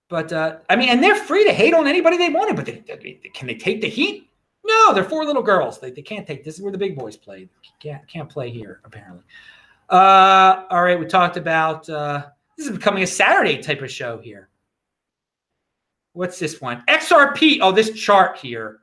but 0.08 0.32
uh, 0.32 0.56
I 0.68 0.76
mean, 0.76 0.88
and 0.88 1.02
they're 1.02 1.14
free 1.14 1.44
to 1.44 1.52
hate 1.52 1.74
on 1.74 1.86
anybody 1.86 2.16
they 2.16 2.30
wanted, 2.30 2.56
but 2.56 2.66
they, 2.66 2.82
they, 2.86 3.20
can 3.32 3.46
they 3.46 3.54
take 3.54 3.80
the 3.80 3.88
heat? 3.88 4.29
No, 4.64 4.92
they're 4.92 5.04
four 5.04 5.24
little 5.24 5.42
girls. 5.42 5.78
They, 5.78 5.90
they 5.90 6.02
can't 6.02 6.26
take 6.26 6.44
this 6.44 6.56
is 6.56 6.62
where 6.62 6.72
the 6.72 6.78
big 6.78 6.96
boys 6.96 7.16
play. 7.16 7.48
Can't 7.80 8.06
can't 8.06 8.28
play 8.28 8.50
here 8.50 8.80
apparently. 8.84 9.22
Uh, 9.88 10.64
all 10.70 10.82
right, 10.82 10.98
we 10.98 11.06
talked 11.06 11.36
about 11.36 11.88
uh, 11.88 12.26
this 12.56 12.66
is 12.66 12.76
becoming 12.76 13.02
a 13.02 13.06
Saturday 13.06 13.58
type 13.58 13.82
of 13.82 13.90
show 13.90 14.18
here. 14.18 14.48
What's 16.12 16.38
this 16.38 16.60
one? 16.60 16.82
XRP. 16.88 17.58
Oh, 17.62 17.72
this 17.72 17.90
chart 17.92 18.36
here. 18.36 18.80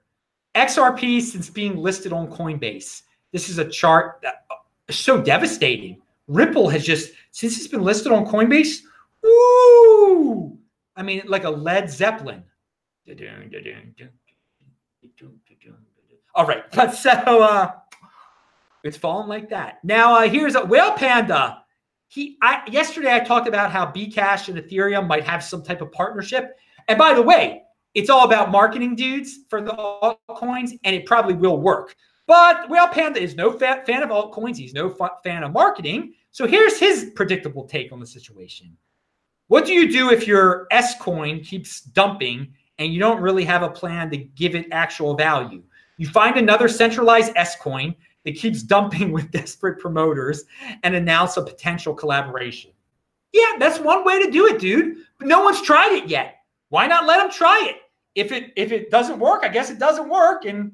XRP 0.55 1.21
since 1.21 1.49
being 1.49 1.77
listed 1.77 2.11
on 2.11 2.27
Coinbase. 2.27 3.03
This 3.31 3.49
is 3.49 3.59
a 3.59 3.65
chart 3.65 4.19
that 4.23 4.45
is 4.87 4.95
uh, 4.95 4.97
so 4.97 5.21
devastating. 5.21 6.01
Ripple 6.27 6.69
has 6.69 6.83
just 6.85 7.11
since 7.31 7.57
it's 7.57 7.67
been 7.67 7.83
listed 7.83 8.11
on 8.11 8.25
Coinbase. 8.25 8.79
Woo! 9.21 10.57
I 10.95 11.03
mean, 11.03 11.21
like 11.27 11.43
a 11.43 11.49
Led 11.49 11.89
Zeppelin. 11.89 12.43
All 16.37 16.45
right, 16.45 16.63
but 16.71 16.93
so 16.93 17.11
uh, 17.11 17.71
it's 18.83 18.95
fallen 18.95 19.27
like 19.27 19.49
that. 19.49 19.79
Now 19.83 20.15
uh, 20.15 20.29
here's 20.29 20.55
a 20.55 20.63
whale 20.63 20.93
panda. 20.93 21.63
He, 22.07 22.37
I 22.41 22.61
yesterday 22.71 23.13
I 23.13 23.19
talked 23.19 23.49
about 23.49 23.71
how 23.71 23.87
Bcash 23.87 24.47
and 24.47 24.57
Ethereum 24.57 25.07
might 25.07 25.25
have 25.25 25.43
some 25.43 25.61
type 25.61 25.81
of 25.81 25.91
partnership. 25.91 26.55
And 26.87 26.97
by 26.97 27.13
the 27.13 27.21
way, 27.21 27.63
it's 27.95 28.09
all 28.09 28.23
about 28.23 28.51
marketing 28.51 28.95
dudes 28.95 29.39
for 29.49 29.61
the 29.61 29.71
altcoins, 29.71 30.79
and 30.85 30.95
it 30.95 31.05
probably 31.05 31.33
will 31.33 31.59
work. 31.59 31.95
But 32.27 32.69
Whale 32.69 32.87
Panda 32.89 33.21
is 33.21 33.35
no 33.35 33.51
fan 33.51 34.03
of 34.03 34.09
altcoins. 34.09 34.57
He's 34.57 34.73
no 34.73 34.95
fan 35.23 35.43
of 35.43 35.51
marketing. 35.51 36.13
So 36.31 36.45
here's 36.45 36.79
his 36.79 37.11
predictable 37.15 37.65
take 37.65 37.91
on 37.91 37.99
the 37.99 38.05
situation. 38.05 38.77
What 39.47 39.65
do 39.65 39.73
you 39.73 39.91
do 39.91 40.11
if 40.11 40.27
your 40.27 40.67
S 40.71 40.99
coin 40.99 41.41
keeps 41.41 41.81
dumping 41.81 42.53
and 42.77 42.93
you 42.93 42.99
don't 42.99 43.21
really 43.21 43.45
have 43.45 43.63
a 43.63 43.69
plan 43.69 44.11
to 44.11 44.17
give 44.17 44.55
it 44.55 44.67
actual 44.71 45.15
value? 45.15 45.63
You 45.97 46.07
find 46.07 46.37
another 46.37 46.67
centralized 46.67 47.33
S 47.35 47.55
coin 47.55 47.95
that 48.23 48.35
keeps 48.35 48.63
dumping 48.63 49.11
with 49.13 49.31
desperate 49.31 49.79
promoters 49.79 50.43
and 50.83 50.95
announce 50.95 51.37
a 51.37 51.43
potential 51.43 51.93
collaboration. 51.93 52.71
Yeah, 53.33 53.57
that's 53.59 53.79
one 53.79 54.05
way 54.05 54.23
to 54.23 54.31
do 54.31 54.47
it, 54.47 54.59
dude. 54.59 54.97
But 55.19 55.27
no 55.27 55.43
one's 55.43 55.61
tried 55.61 55.93
it 55.93 56.07
yet. 56.07 56.35
Why 56.69 56.87
not 56.87 57.05
let 57.05 57.17
them 57.17 57.31
try 57.31 57.67
it? 57.69 57.77
If 58.15 58.31
it 58.31 58.51
if 58.55 58.71
it 58.71 58.89
doesn't 58.89 59.19
work, 59.19 59.43
I 59.43 59.47
guess 59.47 59.69
it 59.69 59.79
doesn't 59.79 60.09
work, 60.09 60.45
and 60.45 60.71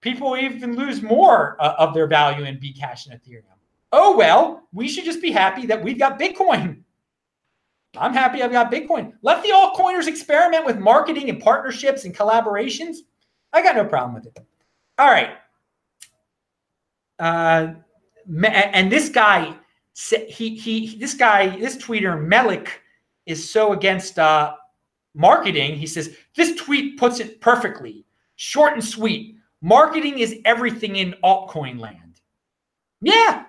people 0.00 0.36
even 0.36 0.76
lose 0.76 1.02
more 1.02 1.56
uh, 1.60 1.74
of 1.78 1.94
their 1.94 2.06
value 2.06 2.44
in 2.44 2.56
Bcash 2.56 3.08
and 3.08 3.20
Ethereum. 3.20 3.44
Oh 3.92 4.16
well, 4.16 4.68
we 4.72 4.88
should 4.88 5.04
just 5.04 5.22
be 5.22 5.30
happy 5.30 5.66
that 5.66 5.82
we've 5.82 5.98
got 5.98 6.18
Bitcoin. 6.18 6.82
I'm 7.96 8.12
happy 8.12 8.42
I've 8.42 8.52
got 8.52 8.70
Bitcoin. 8.72 9.12
Let 9.22 9.42
the 9.42 9.50
altcoiners 9.50 10.06
experiment 10.06 10.64
with 10.64 10.78
marketing 10.78 11.28
and 11.28 11.40
partnerships 11.40 12.04
and 12.04 12.14
collaborations. 12.14 12.98
I 13.52 13.62
got 13.62 13.74
no 13.74 13.84
problem 13.84 14.14
with 14.14 14.26
it. 14.26 14.38
All 15.00 15.10
right. 15.10 15.30
Uh, 17.18 17.72
and 18.44 18.92
this 18.92 19.08
guy, 19.08 19.54
he 20.28 20.56
he 20.56 20.98
this 20.98 21.14
guy, 21.14 21.56
this 21.58 21.78
tweeter 21.78 22.22
Melik 22.22 22.68
is 23.24 23.50
so 23.50 23.72
against 23.72 24.18
uh, 24.18 24.56
marketing. 25.14 25.76
He 25.76 25.86
says 25.86 26.14
this 26.36 26.54
tweet 26.54 26.98
puts 26.98 27.18
it 27.18 27.40
perfectly, 27.40 28.04
short 28.36 28.74
and 28.74 28.84
sweet. 28.84 29.36
Marketing 29.62 30.18
is 30.18 30.36
everything 30.44 30.96
in 30.96 31.14
altcoin 31.24 31.80
land. 31.80 32.20
Yeah, 33.00 33.44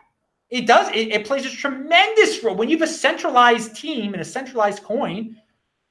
it 0.49 0.65
does. 0.67 0.87
It, 0.95 1.09
it 1.09 1.25
plays 1.25 1.45
a 1.45 1.49
tremendous 1.49 2.41
role 2.45 2.55
when 2.55 2.69
you 2.69 2.77
have 2.77 2.89
a 2.89 2.93
centralized 2.93 3.75
team 3.75 4.13
and 4.13 4.21
a 4.21 4.25
centralized 4.25 4.83
coin, 4.83 5.35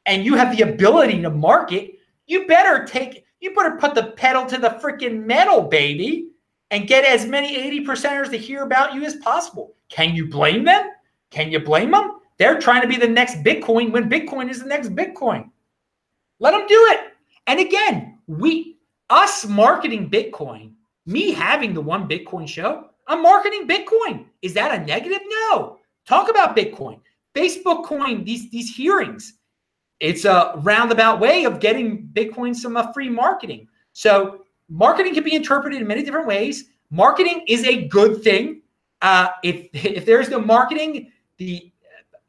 and 0.07 0.25
you 0.25 0.37
have 0.37 0.57
the 0.57 0.63
ability 0.63 1.21
to 1.21 1.29
market. 1.29 1.99
You 2.27 2.47
better 2.47 2.87
take 2.87 3.27
you 3.41 3.55
better 3.55 3.77
put 3.77 3.95
the 3.95 4.13
pedal 4.13 4.47
to 4.47 4.59
the 4.59 4.79
freaking 4.83 5.25
metal, 5.25 5.63
baby, 5.63 6.29
and 6.71 6.87
get 6.87 7.05
as 7.05 7.27
many 7.27 7.57
80 7.57 7.85
percenters 7.85 8.31
to 8.31 8.39
hear 8.39 8.63
about 8.63 8.95
you 8.95 9.05
as 9.05 9.17
possible. 9.17 9.75
Can 9.89 10.15
you 10.15 10.29
blame 10.29 10.65
them? 10.65 10.91
Can 11.31 11.51
you 11.51 11.61
blame 11.61 11.91
them? 11.91 12.21
They're 12.39 12.61
trying 12.61 12.83
to 12.83 12.89
be 12.89 12.97
the 12.97 13.09
next 13.09 13.43
Bitcoin 13.43 13.91
when 13.91 14.09
Bitcoin 14.09 14.51
is 14.51 14.61
the 14.61 14.69
next 14.69 14.95
Bitcoin. 14.95 15.51
Let 16.39 16.53
them 16.53 16.67
do 16.67 16.87
it. 16.91 17.13
And 17.47 17.61
again, 17.61 18.19
we, 18.27 18.79
us 19.11 19.47
marketing 19.47 20.11
Bitcoin, 20.11 20.73
me 21.07 21.33
having 21.33 21.75
the 21.75 21.81
one 21.81 22.09
Bitcoin 22.09 22.49
show, 22.49 22.87
I'm 23.07 23.23
marketing 23.23 23.67
Bitcoin. 23.67 24.27
Is 24.43 24.55
that 24.55 24.81
a 24.81 24.85
negative? 24.85 25.21
No. 25.27 25.79
Talk 26.07 26.31
about 26.31 26.57
Bitcoin. 26.57 27.01
Facebook 27.35 27.85
coin, 27.85 28.25
these, 28.25 28.51
these 28.51 28.75
hearings 28.75 29.35
it's 30.01 30.25
a 30.25 30.55
roundabout 30.57 31.21
way 31.21 31.45
of 31.45 31.61
getting 31.61 32.09
Bitcoin 32.15 32.57
some 32.57 32.77
uh, 32.77 32.93
free 32.93 33.09
marketing. 33.09 33.69
So 33.93 34.45
marketing 34.69 35.15
can 35.15 35.25
be 35.25 35.35
interpreted 35.35 35.81
in 35.81 35.87
many 35.87 36.03
different 36.03 36.27
ways. 36.27 36.65
Marketing 36.91 37.45
is 37.47 37.65
a 37.65 37.87
good 37.89 38.23
thing. 38.23 38.63
Uh, 39.03 39.29
if 39.45 39.69
if 39.73 40.07
there 40.07 40.21
is 40.21 40.29
no 40.29 40.41
marketing, 40.41 41.13
the 41.37 41.71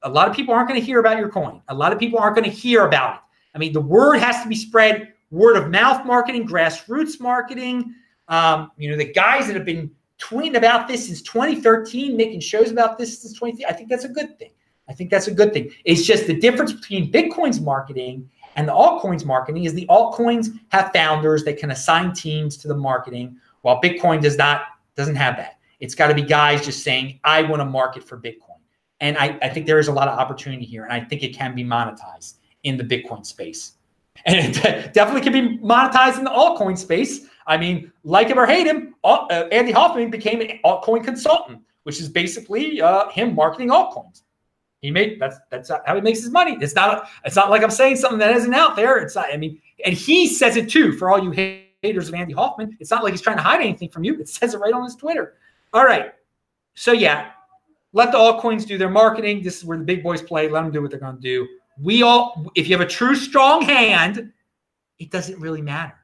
a 0.04 0.10
lot 0.10 0.28
of 0.28 0.36
people 0.36 0.54
aren't 0.54 0.68
going 0.68 0.80
to 0.80 0.86
hear 0.86 1.00
about 1.00 1.18
your 1.18 1.30
coin. 1.30 1.62
A 1.68 1.74
lot 1.74 1.94
of 1.94 2.00
people 2.00 2.20
aren't 2.20 2.36
going 2.36 2.50
to 2.50 2.56
hear 2.56 2.86
about 2.86 3.16
it. 3.16 3.22
I 3.54 3.60
mean, 3.60 3.72
the 3.72 3.82
word 3.82 4.18
has 4.18 4.42
to 4.42 4.50
be 4.50 4.56
spread. 4.56 5.14
Word 5.30 5.58
of 5.58 5.70
mouth 5.70 6.06
marketing, 6.06 6.48
grassroots 6.48 7.20
marketing. 7.20 7.94
Um, 8.28 8.72
you 8.78 8.90
know, 8.90 8.98
the 8.98 9.14
guys 9.14 9.48
that 9.48 9.56
have 9.56 9.66
been 9.66 9.92
tweeting 10.20 10.56
about 10.56 10.88
this 10.88 11.06
since 11.06 11.22
2013, 11.22 12.18
making 12.18 12.40
shows 12.40 12.72
about 12.72 12.98
this 12.98 13.22
since 13.22 13.34
2013. 13.34 13.66
I 13.70 13.74
think 13.78 13.90
that's 13.90 14.06
a 14.06 14.10
good 14.10 14.38
thing. 14.40 14.52
I 14.92 14.94
think 14.94 15.10
that's 15.10 15.28
a 15.28 15.34
good 15.34 15.54
thing. 15.54 15.72
It's 15.86 16.06
just 16.06 16.28
the 16.28 16.38
difference 16.38 16.74
between 16.74 17.10
Bitcoin's 17.14 17.62
marketing 17.62 18.30
and 18.58 18.68
the 18.68 18.74
altcoins 18.74 19.24
marketing 19.24 19.64
is 19.64 19.74
the 19.74 19.88
altcoins 19.88 20.60
have 20.70 20.92
founders 20.92 21.46
that 21.46 21.58
can 21.58 21.72
assign 21.72 22.14
teams 22.14 22.58
to 22.58 22.68
the 22.68 22.76
marketing, 22.76 23.38
while 23.62 23.80
Bitcoin 23.82 24.22
does 24.22 24.38
not 24.38 24.64
doesn't 24.98 25.16
have 25.16 25.38
that. 25.38 25.60
It's 25.80 25.96
got 25.96 26.08
to 26.08 26.14
be 26.14 26.24
guys 26.24 26.66
just 26.66 26.84
saying, 26.84 27.22
I 27.24 27.42
want 27.44 27.62
to 27.62 27.66
market 27.66 28.04
for 28.04 28.18
Bitcoin. 28.18 28.60
And 29.00 29.18
I, 29.18 29.40
I 29.42 29.48
think 29.48 29.66
there 29.66 29.80
is 29.80 29.88
a 29.88 29.94
lot 29.94 30.10
of 30.10 30.20
opportunity 30.20 30.66
here, 30.66 30.84
and 30.84 30.92
I 30.92 31.00
think 31.00 31.24
it 31.24 31.34
can 31.34 31.56
be 31.56 31.64
monetized 31.64 32.36
in 32.64 32.76
the 32.76 32.84
Bitcoin 32.84 33.26
space. 33.26 33.74
And 34.26 34.56
it 34.58 34.94
definitely 34.94 35.22
can 35.22 35.32
be 35.32 35.58
monetized 35.60 36.18
in 36.18 36.26
the 36.26 36.32
altcoin 36.32 36.78
space. 36.78 37.28
I 37.48 37.58
mean, 37.58 37.92
like 38.04 38.28
him 38.28 38.38
or 38.38 38.46
hate 38.46 38.68
him, 38.68 38.94
uh, 39.06 39.48
Andy 39.52 39.72
Hoffman 39.72 40.12
became 40.12 40.42
an 40.42 40.60
altcoin 40.66 41.04
consultant, 41.04 41.62
which 41.84 42.00
is 42.00 42.10
basically 42.10 42.82
uh, 42.82 43.10
him 43.10 43.34
marketing 43.34 43.70
altcoins. 43.70 44.24
He 44.82 44.90
made 44.90 45.20
that's 45.20 45.38
that's 45.52 45.70
how 45.70 45.96
he 45.96 46.02
makes 46.02 46.22
his 46.22 46.32
money. 46.32 46.58
It's 46.60 46.74
not 46.74 47.08
it's 47.24 47.36
not 47.36 47.52
like 47.52 47.64
I'm 47.64 47.70
saying 47.70 47.98
something 47.98 48.20
that 48.20 48.36
isn't 48.36 48.54
out 48.54 48.76
there. 48.76 48.98
It's 48.98 49.16
not, 49.16 49.32
I 49.32 49.38
mean, 49.38 49.62
and 49.86 49.94
he 49.94 50.28
says 50.28 50.58
it 50.58 50.70
too 50.70 50.94
for 50.94 51.12
all 51.12 51.24
you 51.24 51.32
haters 51.82 52.10
of 52.10 52.16
Andy 52.16 52.34
Hoffman. 52.34 52.76
It's 52.80 52.90
not 52.90 53.04
like 53.04 53.14
he's 53.14 53.22
trying 53.22 53.38
to 53.38 53.44
hide 53.44 53.62
anything 53.62 53.90
from 53.90 54.04
you. 54.04 54.20
It 54.20 54.28
says 54.28 54.56
it 54.56 54.58
right 54.58 54.74
on 54.74 54.84
his 54.84 54.96
Twitter. 54.96 55.36
All 55.74 55.86
right. 55.86 56.14
So 56.74 56.94
yeah, 56.94 57.32
let 57.94 58.12
the 58.12 58.18
altcoins 58.18 58.66
do 58.66 58.78
their 58.78 58.90
marketing. 58.90 59.44
This 59.44 59.58
is 59.58 59.66
where 59.66 59.78
the 59.78 59.84
big 59.84 60.02
boys 60.02 60.22
play. 60.22 60.48
Let 60.48 60.64
them 60.64 60.72
do 60.72 60.82
what 60.82 60.92
they're 60.92 61.00
going 61.00 61.16
to 61.16 61.22
do. 61.22 61.48
We 61.80 62.04
all, 62.04 62.52
if 62.56 62.68
you 62.68 62.78
have 62.78 62.86
a 62.86 62.90
true 62.90 63.16
strong 63.16 63.62
hand, 63.62 64.32
it 65.00 65.12
doesn't 65.12 65.40
really 65.40 65.62
matter. 65.62 65.96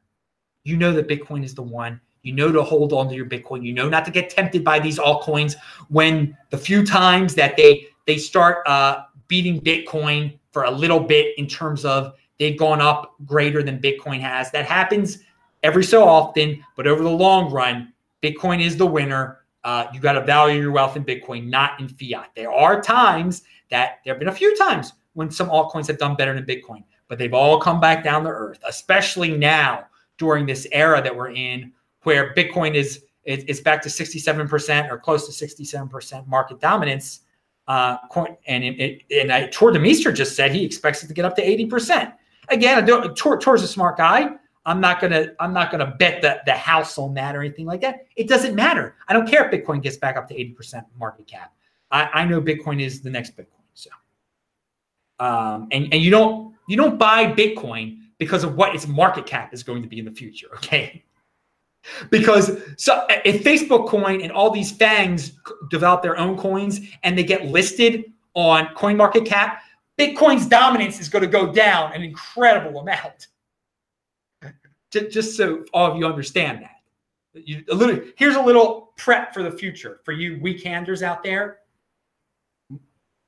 You 0.63 0.77
know 0.77 0.91
that 0.93 1.07
Bitcoin 1.07 1.43
is 1.43 1.53
the 1.53 1.61
one. 1.61 2.01
You 2.23 2.33
know 2.33 2.51
to 2.51 2.61
hold 2.61 2.93
on 2.93 3.07
to 3.09 3.15
your 3.15 3.25
Bitcoin. 3.25 3.63
You 3.63 3.73
know 3.73 3.87
not 3.87 4.03
to 4.05 4.11
get 4.11 4.29
tempted 4.29 4.63
by 4.63 4.79
these 4.79 4.99
altcoins 4.99 5.55
when 5.87 6.35
the 6.49 6.57
few 6.57 6.85
times 6.85 7.35
that 7.35 7.55
they 7.55 7.87
they 8.07 8.17
start 8.17 8.65
uh, 8.65 9.03
beating 9.27 9.61
Bitcoin 9.61 10.39
for 10.51 10.63
a 10.63 10.71
little 10.71 10.99
bit 10.99 11.37
in 11.37 11.45
terms 11.45 11.85
of 11.85 12.13
they've 12.39 12.57
gone 12.57 12.81
up 12.81 13.15
greater 13.25 13.61
than 13.61 13.79
Bitcoin 13.79 14.19
has. 14.19 14.49
That 14.51 14.65
happens 14.65 15.19
every 15.61 15.83
so 15.83 16.07
often, 16.07 16.63
but 16.75 16.87
over 16.87 17.03
the 17.03 17.09
long 17.09 17.51
run, 17.51 17.93
Bitcoin 18.23 18.63
is 18.63 18.75
the 18.77 18.87
winner. 18.87 19.39
uh, 19.63 19.87
you 19.93 19.99
got 19.99 20.13
to 20.13 20.21
value 20.21 20.61
your 20.61 20.71
wealth 20.71 20.95
in 20.95 21.03
Bitcoin, 21.03 21.47
not 21.49 21.79
in 21.79 21.89
fiat. 21.89 22.31
There 22.35 22.51
are 22.51 22.81
times 22.81 23.43
that 23.69 23.99
there 24.05 24.13
have 24.13 24.19
been 24.19 24.29
a 24.29 24.31
few 24.31 24.55
times 24.55 24.93
when 25.13 25.29
some 25.29 25.49
altcoins 25.49 25.87
have 25.87 25.97
done 25.97 26.15
better 26.15 26.33
than 26.33 26.45
Bitcoin, 26.45 26.83
but 27.09 27.17
they've 27.17 27.33
all 27.33 27.59
come 27.59 27.81
back 27.81 28.03
down 28.03 28.23
to 28.23 28.29
earth, 28.29 28.59
especially 28.65 29.35
now 29.37 29.85
during 30.17 30.45
this 30.45 30.67
era 30.71 31.01
that 31.01 31.13
we're 31.13 31.31
in 31.31 31.73
where 32.03 32.33
Bitcoin 32.33 32.75
is 32.75 33.03
it's 33.25 33.59
back 33.59 33.81
to 33.81 33.89
67% 33.89 34.89
or 34.89 34.97
close 34.97 35.27
to 35.27 35.45
67% 35.45 36.27
market 36.27 36.61
dominance. 36.61 37.21
Uh, 37.67 37.97
and 38.47 38.63
it, 38.63 39.01
and 39.11 39.31
I, 39.31 39.47
Tuur 39.47 39.75
Demeester 39.75 40.15
just 40.15 40.35
said 40.35 40.51
he 40.51 40.63
expects 40.63 41.03
it 41.03 41.07
to 41.07 41.13
get 41.13 41.25
up 41.25 41.35
to 41.35 41.45
80%. 41.45 42.13
Again, 42.49 42.85
Tuur, 42.85 43.39
Tuur's 43.41 43.63
a 43.63 43.67
smart 43.67 43.97
guy. 43.97 44.29
I'm 44.65 44.81
not 44.81 44.99
gonna 44.99 45.29
I'm 45.39 45.53
not 45.53 45.71
gonna 45.71 45.95
bet 45.97 46.21
the, 46.21 46.41
the 46.45 46.51
house 46.51 46.97
on 46.97 47.13
that 47.13 47.35
or 47.35 47.39
anything 47.39 47.65
like 47.65 47.79
that. 47.81 48.05
It 48.17 48.27
doesn't 48.27 48.53
matter. 48.53 48.95
I 49.07 49.13
don't 49.13 49.27
care 49.27 49.45
if 49.45 49.51
Bitcoin 49.51 49.81
gets 49.81 49.95
back 49.95 50.17
up 50.17 50.27
to 50.27 50.35
80% 50.35 50.83
market 50.99 51.25
cap. 51.25 51.53
I, 51.89 52.09
I 52.13 52.25
know 52.25 52.41
Bitcoin 52.41 52.81
is 52.81 53.01
the 53.01 53.09
next 53.09 53.37
Bitcoin. 53.37 53.63
So 53.73 53.89
um, 55.19 55.69
and, 55.71 55.93
and 55.93 56.01
you 56.01 56.11
don't 56.11 56.53
you 56.67 56.75
don't 56.75 56.97
buy 56.97 57.31
Bitcoin 57.31 57.99
because 58.17 58.43
of 58.43 58.55
what 58.55 58.75
its 58.75 58.87
market 58.87 59.25
cap 59.25 59.53
is 59.53 59.63
going 59.63 59.81
to 59.81 59.87
be 59.87 59.99
in 59.99 60.05
the 60.05 60.11
future, 60.11 60.47
okay? 60.55 61.03
Because 62.09 62.59
so 62.77 63.05
if 63.09 63.43
Facebook 63.43 63.87
coin 63.87 64.21
and 64.21 64.31
all 64.31 64.49
these 64.49 64.71
fangs 64.71 65.33
develop 65.69 66.01
their 66.01 66.17
own 66.17 66.37
coins 66.37 66.81
and 67.03 67.17
they 67.17 67.23
get 67.23 67.45
listed 67.45 68.11
on 68.33 68.67
coin 68.75 68.97
market 68.97 69.25
cap, 69.25 69.61
Bitcoin's 69.97 70.45
dominance 70.45 70.99
is 70.99 71.09
going 71.09 71.23
to 71.23 71.29
go 71.29 71.51
down 71.51 71.93
an 71.93 72.03
incredible 72.03 72.81
amount 72.81 73.27
just 74.91 75.35
so 75.35 75.65
all 75.73 75.91
of 75.91 75.97
you 75.97 76.05
understand 76.05 76.63
that. 76.63 76.71
You, 77.33 77.63
a 77.69 77.75
little, 77.75 77.99
here's 78.15 78.35
a 78.35 78.41
little 78.41 78.93
prep 78.97 79.33
for 79.33 79.43
the 79.43 79.51
future 79.51 79.99
for 80.03 80.11
you 80.11 80.37
weekenders 80.37 81.01
out 81.01 81.23
there. 81.23 81.59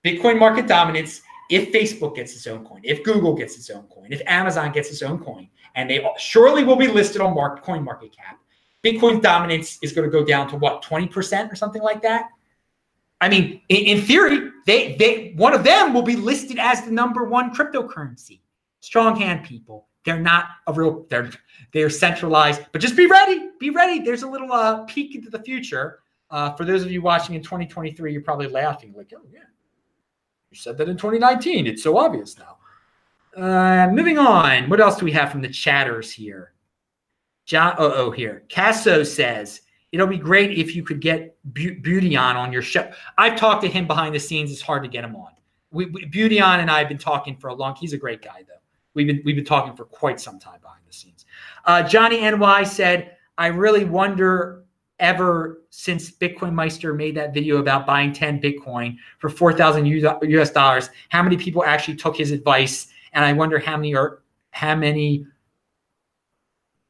Bitcoin 0.06 0.40
market 0.40 0.68
dominance. 0.68 1.22
If 1.50 1.72
Facebook 1.72 2.16
gets 2.16 2.36
its 2.36 2.46
own 2.48 2.64
coin, 2.64 2.82
if 2.84 3.04
Google 3.04 3.34
gets 3.34 3.58
its 3.58 3.70
own 3.70 3.84
coin, 3.84 4.08
if 4.12 4.22
Amazon 4.28 4.72
gets 4.72 4.90
its 4.92 5.02
own 5.02 5.20
coin, 5.20 5.50
and 5.76 5.90
they 5.90 6.06
surely 6.18 6.64
will 6.64 6.76
be 6.76 6.88
listed 6.88 7.22
on 7.22 7.34
coin 7.62 7.84
market 7.84 8.16
cap, 8.16 8.40
Bitcoin's 8.84 9.22
dominance 9.22 9.80
is 9.82 9.92
going 9.92 10.10
to 10.10 10.12
go 10.12 10.24
down 10.24 10.48
to 10.50 10.56
what 10.56 10.84
20% 10.84 11.52
or 11.52 11.56
something 11.56 11.82
like 11.82 12.02
that. 12.02 12.30
I 13.22 13.28
mean, 13.28 13.62
in, 13.70 13.98
in 13.98 14.02
theory, 14.02 14.52
they 14.66 14.96
they 14.96 15.34
one 15.36 15.54
of 15.54 15.64
them 15.64 15.94
will 15.94 16.04
be 16.04 16.16
listed 16.16 16.58
as 16.58 16.84
the 16.84 16.92
number 16.92 17.26
one 17.26 17.54
cryptocurrency. 17.54 18.40
Strong 18.80 19.18
hand 19.18 19.44
people. 19.46 19.88
They're 20.06 20.20
not 20.20 20.46
a 20.68 20.74
real. 20.74 21.06
They're 21.10 21.30
they're 21.74 21.90
centralized, 21.90 22.62
but 22.72 22.80
just 22.80 22.96
be 22.96 23.08
ready. 23.08 23.50
Be 23.60 23.72
ready. 23.72 24.00
There's 24.00 24.24
a 24.24 24.28
little 24.28 24.54
uh, 24.54 24.84
peek 24.86 25.16
into 25.16 25.30
the 25.30 25.40
future. 25.40 26.00
Uh, 26.32 26.54
for 26.54 26.64
those 26.64 26.84
of 26.84 26.92
you 26.92 27.02
watching 27.02 27.36
in 27.36 27.42
2023, 27.42 28.14
you're 28.14 28.22
probably 28.22 28.48
laughing 28.48 28.94
like, 28.96 29.12
"Oh 29.16 29.22
yeah, 29.30 29.40
you 30.52 30.58
said 30.58 30.78
that 30.78 30.90
in 30.90 30.98
2019. 30.98 31.68
It's 31.68 31.84
so 31.84 31.98
obvious 31.98 32.38
now." 32.38 32.58
Uh, 33.36 33.90
moving 33.92 34.18
on. 34.18 34.70
What 34.70 34.80
else 34.80 34.98
do 34.98 35.06
we 35.06 35.12
have 35.12 35.32
from 35.32 35.42
the 35.42 35.50
chatters 35.50 36.12
here? 36.12 36.54
John, 37.46 37.76
oh, 37.78 37.92
oh, 37.94 38.12
here. 38.12 38.44
Casso 38.50 39.06
says 39.06 39.62
it'll 39.92 40.08
be 40.08 40.18
great 40.18 40.58
if 40.58 40.76
you 40.76 40.84
could 40.84 41.00
get 41.00 41.36
Beauty 41.54 42.16
on 42.16 42.36
on 42.36 42.52
your 42.54 42.62
show. 42.62 42.92
I've 43.18 43.40
talked 43.40 43.64
to 43.64 43.68
him 43.68 43.88
behind 43.88 44.14
the 44.14 44.20
scenes. 44.20 44.52
It's 44.52 44.62
hard 44.62 44.84
to 44.84 44.90
get 44.90 45.04
him 45.04 45.16
on. 45.16 45.32
We, 45.72 45.86
we, 45.86 46.06
Beauty 46.06 46.40
on 46.40 46.60
and 46.60 46.70
I 46.70 46.80
have 46.80 46.88
been 46.88 46.98
talking 46.98 47.36
for 47.36 47.48
a 47.48 47.54
long. 47.54 47.76
He's 47.76 47.94
a 47.94 47.98
great 47.98 48.22
guy 48.22 48.44
though. 48.48 48.54
We've 48.94 49.08
been 49.08 49.22
we've 49.24 49.36
been 49.36 49.46
talking 49.46 49.76
for 49.76 49.86
quite 49.86 50.20
some 50.20 50.40
time 50.40 50.60
behind 50.62 50.82
the 50.88 50.94
scenes. 50.94 51.26
Uh, 51.66 51.84
Johnny 51.84 52.22
NY 52.22 52.64
said, 52.64 53.18
"I 53.38 53.48
really 53.48 53.86
wonder 53.86 54.66
ever 55.00 55.62
since 55.70 56.12
Bitcoin 56.12 56.54
Meister 56.54 56.94
made 56.94 57.16
that 57.16 57.34
video 57.34 57.58
about 57.58 57.86
buying 57.86 58.14
10 58.14 58.42
Bitcoin 58.42 58.98
for 59.20 59.30
4,000 59.30 59.86
US 59.86 60.52
dollars, 60.52 60.90
how 61.10 61.24
many 61.24 61.38
people 61.38 61.64
actually 61.64 61.96
took 61.96 62.16
his 62.16 62.32
advice, 62.32 62.88
and 63.14 63.24
I 63.26 63.34
wonder 63.34 63.60
how 63.60 63.78
many 63.78 63.96
are 63.96 64.22
how 64.52 64.76
many 64.76 65.26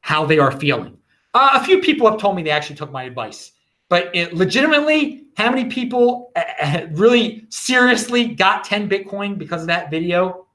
how 0.00 0.24
they 0.24 0.38
are 0.38 0.50
feeling. 0.50 0.96
Uh, 1.34 1.50
a 1.54 1.64
few 1.64 1.80
people 1.80 2.10
have 2.10 2.18
told 2.18 2.36
me 2.36 2.42
they 2.42 2.50
actually 2.50 2.76
took 2.76 2.90
my 2.90 3.04
advice." 3.04 3.52
But 3.88 4.14
it, 4.14 4.34
legitimately, 4.34 5.24
how 5.36 5.50
many 5.50 5.64
people 5.68 6.30
uh, 6.36 6.86
really 6.92 7.46
seriously 7.48 8.26
got 8.26 8.62
10 8.64 8.88
Bitcoin 8.88 9.36
because 9.36 9.62
of 9.62 9.66
that 9.66 9.90
video? 9.90 10.46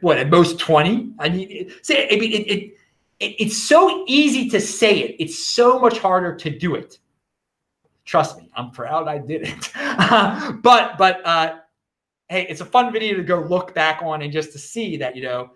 what 0.00 0.18
at 0.18 0.28
most 0.30 0.58
20 0.58 1.12
i 1.18 1.28
mean 1.28 1.70
say 1.82 2.08
i 2.10 2.18
mean 2.18 2.32
it, 2.32 2.48
it, 2.48 2.74
it, 3.20 3.36
it's 3.38 3.56
so 3.56 4.04
easy 4.06 4.48
to 4.50 4.60
say 4.60 5.00
it 5.00 5.16
it's 5.18 5.38
so 5.38 5.78
much 5.78 5.98
harder 5.98 6.34
to 6.34 6.50
do 6.50 6.74
it 6.74 6.98
trust 8.04 8.38
me 8.38 8.50
i'm 8.54 8.70
proud 8.70 9.08
i 9.08 9.18
did 9.18 9.42
it 9.44 9.70
but 10.62 10.96
but 10.98 11.24
uh 11.26 11.56
hey 12.28 12.46
it's 12.48 12.60
a 12.60 12.64
fun 12.64 12.92
video 12.92 13.16
to 13.16 13.22
go 13.22 13.40
look 13.40 13.74
back 13.74 14.00
on 14.02 14.22
and 14.22 14.32
just 14.32 14.52
to 14.52 14.58
see 14.58 14.96
that 14.96 15.16
you 15.16 15.22
know 15.22 15.50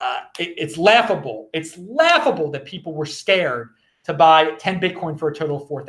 uh, 0.00 0.20
it, 0.38 0.54
it's 0.58 0.76
laughable 0.76 1.48
it's 1.54 1.78
laughable 1.78 2.50
that 2.50 2.64
people 2.64 2.92
were 2.92 3.06
scared 3.06 3.70
to 4.02 4.12
buy 4.12 4.50
10 4.58 4.80
bitcoin 4.80 5.18
for 5.18 5.28
a 5.28 5.34
total 5.34 5.62
of 5.62 5.68
$4000 5.68 5.86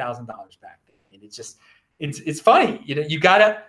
back 0.61 0.79
then 0.87 0.95
and 1.11 1.23
it's 1.23 1.35
just 1.35 1.57
it's 1.99 2.19
it's 2.19 2.39
funny 2.39 2.81
you 2.85 2.95
know 2.95 3.01
you 3.01 3.19
gotta 3.19 3.63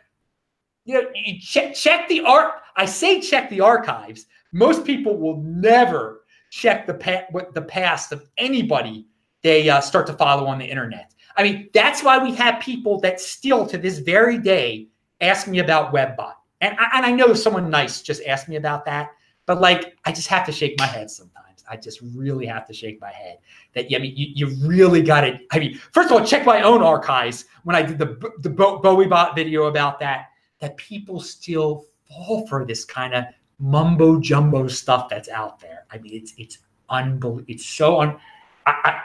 you 0.87 0.95
know, 0.95 1.09
you 1.15 1.39
check, 1.41 1.75
check 1.75 2.09
the 2.09 2.21
art. 2.21 2.55
I 2.77 2.87
say 2.87 3.21
check 3.21 3.51
the 3.51 3.61
archives. 3.61 4.27
Most 4.53 4.85
people 4.85 5.19
will 5.19 5.43
never 5.43 6.23
check 6.57 6.87
the 6.87 6.95
pa- 6.95 7.27
what 7.31 7.53
the 7.55 7.63
past 7.63 8.13
of 8.13 8.27
anybody 8.39 9.07
they 9.43 9.69
uh, 9.69 9.81
start 9.81 10.07
to 10.07 10.15
follow 10.15 10.47
on 10.47 10.59
the 10.59 10.65
internet. 10.65 11.15
I 11.37 11.43
mean, 11.43 11.69
that's 11.75 12.03
why 12.03 12.19
we 12.19 12.35
have 12.35 12.61
people 12.61 12.99
that 13.01 13.21
still 13.21 13.67
to 13.67 13.77
this 13.77 13.99
very 13.99 14.39
day 14.39 14.89
ask 15.21 15.47
me 15.47 15.59
about 15.59 15.93
WebBot. 15.93 16.33
And 16.63 16.75
I, 16.79 16.89
and 16.95 17.07
I 17.07 17.13
know 17.13 17.35
someone 17.35 17.69
nice 17.69 18.01
just 18.01 18.23
asked 18.27 18.49
me 18.49 18.57
about 18.57 18.87
that, 18.87 19.11
but 19.45 19.61
like 19.61 19.97
I 20.07 20.13
just 20.13 20.29
have 20.29 20.47
to 20.47 20.53
shake 20.53 20.77
my 20.79 20.87
head 20.87 21.11
sometimes. 21.11 21.63
I 21.69 21.77
just 21.77 22.01
really 22.15 22.47
have 22.47 22.67
to 22.69 22.73
shake 22.73 23.01
my 23.01 23.13
head 23.13 23.39
that 23.75 23.91
yeah, 23.91 23.99
I 23.99 24.01
mean, 24.01 24.15
you, 24.17 24.29
you 24.35 24.67
really 24.67 25.03
got 25.03 25.23
to. 25.23 25.39
I 25.53 25.59
mean, 25.59 25.77
first 25.93 26.11
of 26.11 26.19
all, 26.19 26.25
check 26.25 26.47
my 26.47 26.63
own 26.63 26.83
archives 26.83 27.45
when 27.65 27.77
I 27.77 27.83
did 27.83 27.99
the 27.99 28.33
the 28.41 28.51
Bowie 28.51 29.07
bot 29.07 29.37
video 29.37 29.65
about 29.65 30.01
that 30.01 30.29
that 30.61 30.77
people 30.79 31.21
still 31.21 31.85
fall 32.09 32.47
for 32.47 32.65
this 32.65 32.85
kind 32.85 33.13
of 33.15 33.25
mumbo 33.59 34.21
jumbo 34.21 34.69
stuff 34.69 35.09
that's 35.09 35.29
out 35.29 35.61
there. 35.61 35.85
I 35.91 35.99
mean, 35.99 36.15
it's 36.15 36.35
it's 36.37 36.59
unbelievable. 36.89 37.45
It's 37.49 37.67
so 37.67 38.01
un. 38.01 38.17
I, 38.67 38.73
I 38.85 39.03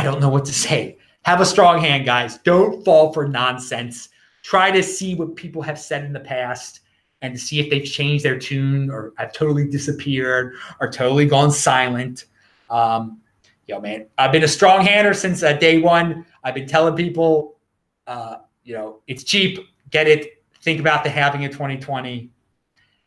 I 0.00 0.02
don't 0.02 0.20
know 0.20 0.28
what 0.28 0.44
to 0.46 0.52
say. 0.52 0.98
Have 1.22 1.40
a 1.40 1.46
strong 1.46 1.80
hand, 1.80 2.06
guys. 2.06 2.38
Don't 2.38 2.84
fall 2.84 3.12
for 3.12 3.28
nonsense. 3.28 4.08
Try 4.42 4.70
to 4.70 4.82
see 4.82 5.14
what 5.14 5.36
people 5.36 5.60
have 5.62 5.78
said 5.78 6.04
in 6.04 6.12
the 6.12 6.20
past 6.20 6.80
and 7.22 7.38
see 7.38 7.60
if 7.60 7.68
they've 7.68 7.84
changed 7.84 8.24
their 8.24 8.38
tune 8.38 8.90
or 8.90 9.12
have 9.18 9.32
totally 9.32 9.68
disappeared 9.68 10.54
or 10.80 10.90
totally 10.90 11.26
gone 11.26 11.50
silent. 11.50 12.24
Um, 12.70 13.20
yo, 13.66 13.80
man, 13.80 14.06
I've 14.16 14.32
been 14.32 14.44
a 14.44 14.48
strong 14.48 14.84
hander 14.84 15.12
since 15.12 15.42
uh, 15.42 15.52
day 15.54 15.80
one. 15.80 16.24
I've 16.42 16.54
been 16.54 16.66
telling 16.66 16.96
people, 16.96 17.58
uh, 18.06 18.36
you 18.64 18.74
know, 18.74 19.00
it's 19.06 19.24
cheap, 19.24 19.58
get 19.90 20.08
it, 20.08 20.42
think 20.62 20.80
about 20.80 21.04
the 21.04 21.10
halving 21.10 21.42
in 21.42 21.50
2020. 21.50 22.30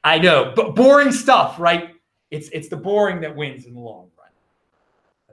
I 0.04 0.20
know, 0.20 0.54
but 0.56 0.76
boring 0.76 1.12
stuff, 1.12 1.60
right? 1.60 1.92
It's 2.32 2.50
it's 2.50 2.68
the 2.68 2.78
boring 2.78 3.22
that 3.22 3.36
wins 3.36 3.66
in 3.66 3.74
the 3.74 3.80
long 3.80 4.10
run. 4.18 4.30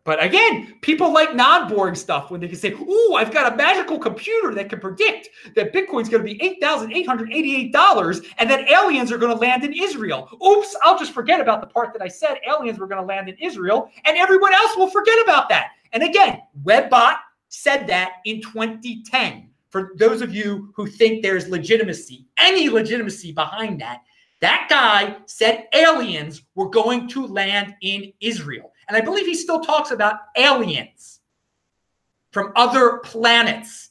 But 0.05 0.23
again, 0.23 0.79
people 0.81 1.13
like 1.13 1.35
non-boring 1.35 1.95
stuff 1.95 2.31
when 2.31 2.41
they 2.41 2.49
can 2.49 2.57
say, 2.57 2.73
"Ooh, 2.73 3.15
I've 3.15 3.33
got 3.33 3.53
a 3.53 3.57
magical 3.57 3.99
computer 3.99 4.55
that 4.55 4.69
can 4.69 4.79
predict 4.79 5.29
that 5.57 5.73
Bitcoin's 5.73 6.09
going 6.09 6.25
to 6.25 6.35
be 6.35 6.41
eight 6.43 6.59
thousand 6.61 6.93
eight 6.93 7.07
hundred 7.07 7.33
eighty-eight 7.33 7.73
dollars, 7.73 8.21
and 8.39 8.49
that 8.51 8.71
aliens 8.71 9.11
are 9.11 9.19
going 9.19 9.33
to 9.33 9.39
land 9.39 9.65
in 9.65 9.73
Israel." 9.73 10.29
Oops, 10.47 10.77
I'll 10.85 10.99
just 10.99 11.13
forget 11.13 11.41
about 11.41 11.61
the 11.61 11.67
part 11.67 11.93
that 11.93 12.03
I 12.03 12.09
said 12.09 12.39
aliens 12.47 12.79
were 12.79 12.87
going 12.87 13.01
to 13.01 13.07
land 13.07 13.29
in 13.29 13.37
Israel, 13.39 13.91
and 14.05 14.17
everyone 14.17 14.55
else 14.55 14.77
will 14.77 14.91
forget 14.91 15.21
about 15.23 15.49
that. 15.49 15.71
And 15.93 16.03
again, 16.03 16.43
Webbot 16.65 17.17
said 17.49 17.87
that 17.89 18.19
in 18.25 18.41
2010 18.41 19.51
for 19.71 19.93
those 19.97 20.21
of 20.21 20.35
you 20.35 20.73
who 20.75 20.87
think 20.87 21.23
there's 21.23 21.49
legitimacy, 21.49 22.27
any 22.39 22.69
legitimacy 22.69 23.33
behind 23.33 23.81
that, 23.81 24.03
that 24.41 24.67
guy 24.71 25.17
said 25.27 25.69
aliens 25.75 26.43
were 26.55 26.69
going 26.69 27.09
to 27.09 27.27
land 27.27 27.75
in 27.83 28.13
Israel. 28.21 28.73
And 28.89 28.97
I 28.97 29.01
believe 29.01 29.27
he 29.27 29.35
still 29.35 29.61
talks 29.61 29.91
about 29.91 30.17
aliens 30.37 31.21
from 32.33 32.53
other 32.57 32.99
planets. 32.99 33.91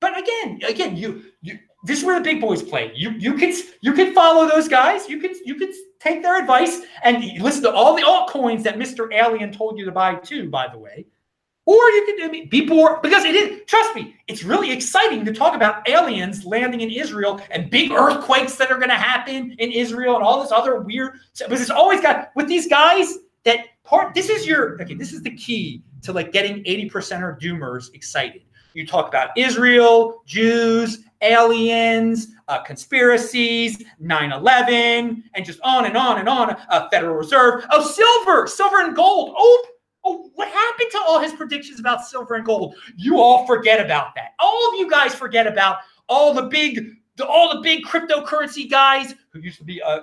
But 0.00 0.18
again, 0.18 0.60
again, 0.66 0.96
you 0.96 1.24
you 1.40 1.58
this 1.84 1.98
is 1.98 2.04
where 2.04 2.18
the 2.18 2.24
big 2.24 2.40
boys 2.40 2.62
play. 2.62 2.92
You 2.94 3.10
you 3.10 3.34
can 3.34 3.52
you 3.80 3.92
can 3.92 4.14
follow 4.14 4.48
those 4.48 4.68
guys. 4.68 5.08
You 5.08 5.18
can 5.18 5.34
you 5.44 5.56
can 5.56 5.72
take 5.98 6.22
their 6.22 6.40
advice 6.40 6.80
and 7.04 7.24
listen 7.40 7.62
to 7.64 7.72
all 7.72 7.96
the 7.96 8.02
altcoins 8.02 8.62
that 8.62 8.76
Mr. 8.76 9.12
Alien 9.12 9.52
told 9.52 9.78
you 9.78 9.84
to 9.84 9.92
buy 9.92 10.14
too, 10.16 10.48
by 10.48 10.68
the 10.68 10.78
way. 10.78 11.06
Or 11.64 11.76
you 11.76 12.04
can 12.06 12.28
I 12.28 12.32
mean, 12.32 12.48
be 12.48 12.66
bored 12.66 13.02
because 13.02 13.24
it 13.24 13.36
is, 13.36 13.60
trust 13.66 13.94
me, 13.94 14.16
it's 14.26 14.42
really 14.42 14.72
exciting 14.72 15.24
to 15.24 15.32
talk 15.32 15.54
about 15.54 15.88
aliens 15.88 16.44
landing 16.44 16.80
in 16.80 16.90
Israel 16.90 17.40
and 17.52 17.70
big 17.70 17.92
earthquakes 17.92 18.56
that 18.56 18.72
are 18.72 18.78
going 18.78 18.88
to 18.88 18.96
happen 18.96 19.52
in 19.58 19.70
Israel 19.70 20.16
and 20.16 20.24
all 20.24 20.42
this 20.42 20.50
other 20.50 20.80
weird. 20.80 21.20
Because 21.38 21.60
it's 21.60 21.70
always 21.70 22.00
got 22.00 22.30
with 22.34 22.48
these 22.48 22.66
guys 22.66 23.18
that 23.44 23.66
part. 23.84 24.12
This 24.12 24.28
is 24.28 24.46
your 24.46 24.80
okay. 24.82 24.94
This 24.94 25.12
is 25.12 25.22
the 25.22 25.36
key 25.36 25.82
to 26.02 26.12
like 26.12 26.32
getting 26.32 26.62
eighty 26.66 26.88
percent 26.88 27.22
or 27.22 27.38
doomers 27.40 27.94
excited. 27.94 28.42
You 28.74 28.86
talk 28.86 29.06
about 29.08 29.30
Israel, 29.36 30.22
Jews, 30.26 31.04
aliens, 31.20 32.28
uh, 32.48 32.62
conspiracies, 32.62 33.84
9 33.98 34.32
11, 34.32 35.24
and 35.34 35.44
just 35.44 35.60
on 35.62 35.84
and 35.84 35.96
on 35.96 36.18
and 36.18 36.28
on. 36.28 36.56
Uh, 36.68 36.88
Federal 36.88 37.14
Reserve. 37.14 37.66
Oh, 37.70 37.84
silver, 37.84 38.46
silver 38.46 38.80
and 38.80 38.96
gold. 38.96 39.34
Oh, 39.36 39.66
oh, 40.04 40.30
what 40.34 40.48
happened 40.48 40.90
to 40.92 40.98
all 41.06 41.20
his 41.20 41.32
predictions 41.32 41.80
about 41.80 42.04
silver 42.04 42.34
and 42.34 42.44
gold? 42.44 42.74
You 42.96 43.20
all 43.20 43.46
forget 43.46 43.84
about 43.84 44.14
that. 44.14 44.34
All 44.38 44.72
of 44.72 44.78
you 44.78 44.90
guys 44.90 45.14
forget 45.14 45.46
about 45.46 45.78
all 46.08 46.34
the 46.34 46.42
big, 46.42 46.96
the, 47.16 47.26
all 47.26 47.54
the 47.54 47.60
big 47.60 47.84
cryptocurrency 47.84 48.70
guys 48.70 49.14
who 49.30 49.40
used 49.40 49.58
to 49.58 49.64
be 49.64 49.80
uh, 49.82 50.00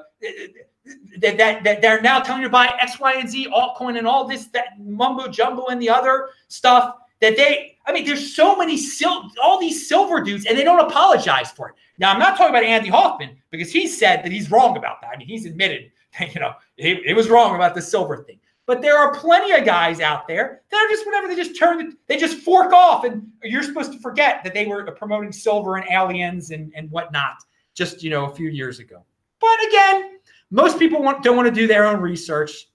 that, 1.20 1.38
that, 1.38 1.64
that 1.64 1.82
they're 1.82 2.02
now 2.02 2.20
telling 2.20 2.42
you 2.42 2.48
to 2.48 2.52
buy 2.52 2.74
X, 2.80 3.00
Y, 3.00 3.14
and 3.14 3.30
Z 3.30 3.48
altcoin 3.48 3.98
and 3.98 4.08
all 4.08 4.28
this 4.28 4.48
that 4.48 4.80
mumbo 4.80 5.28
jumbo 5.28 5.68
and 5.68 5.82
the 5.82 5.90
other 5.90 6.30
stuff 6.48 6.96
that 7.22 7.36
they. 7.36 7.78
I 7.86 7.92
mean, 7.92 8.06
there's 8.06 8.36
so 8.36 8.56
many 8.56 8.78
sil- 8.78 9.32
all 9.42 9.60
these 9.60 9.88
silver 9.88 10.22
dudes, 10.22 10.46
and 10.46 10.58
they 10.58 10.64
don't 10.64 10.80
apologize 10.80 11.52
for 11.52 11.70
it. 11.70 11.76
Now, 11.98 12.12
I'm 12.14 12.20
not 12.20 12.38
talking 12.38 12.52
about 12.56 12.64
Andy 12.64 12.90
Hoffman 12.90 13.36
because 13.50 13.72
he 13.72 13.88
said 13.88 14.24
that 14.24 14.32
he's 14.32 14.52
wrong 14.52 14.78
about 14.78 15.02
that. 15.02 15.12
I 15.14 15.18
mean, 15.18 15.28
he's 15.28 15.46
admitted, 15.46 15.92
that 16.20 16.34
you 16.34 16.40
know, 16.40 16.54
he 16.78 17.14
was 17.14 17.30
wrong 17.30 17.56
about 17.56 17.76
the 17.76 17.82
silver 17.82 18.18
thing. 18.18 18.40
But 18.70 18.84
there 18.84 19.00
are 19.00 19.12
plenty 19.16 19.52
of 19.54 19.66
guys 19.66 20.00
out 20.00 20.28
there 20.28 20.62
that 20.70 20.78
are 20.78 20.90
just 20.90 21.04
whatever 21.08 21.28
they 21.28 21.36
just 21.36 21.58
turn, 21.58 21.98
they 22.06 22.18
just 22.18 22.38
fork 22.38 22.72
off, 22.72 23.04
and 23.04 23.28
you're 23.44 23.64
supposed 23.64 23.92
to 23.94 24.00
forget 24.00 24.44
that 24.44 24.54
they 24.54 24.68
were 24.68 24.84
promoting 24.92 25.32
silver 25.32 25.78
and 25.78 25.90
aliens 25.90 26.52
and 26.52 26.72
and 26.76 26.92
whatnot 26.92 27.38
just 27.74 28.04
you 28.04 28.12
know 28.12 28.26
a 28.26 28.36
few 28.36 28.50
years 28.50 28.78
ago. 28.78 29.04
But 29.40 29.58
again, 29.68 30.20
most 30.52 30.80
people 30.80 31.02
want, 31.02 31.24
don't 31.24 31.36
want 31.36 31.48
to 31.48 31.54
do 31.54 31.68
their 31.68 31.86
own 31.86 32.00
research. 32.00 32.68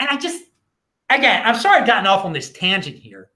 And 0.00 0.08
I 0.08 0.16
just, 0.16 0.44
again, 1.10 1.42
I'm 1.44 1.56
sorry 1.56 1.80
I've 1.80 1.86
gotten 1.86 2.06
off 2.06 2.24
on 2.24 2.32
this 2.32 2.50
tangent 2.50 2.96
here, 2.96 3.30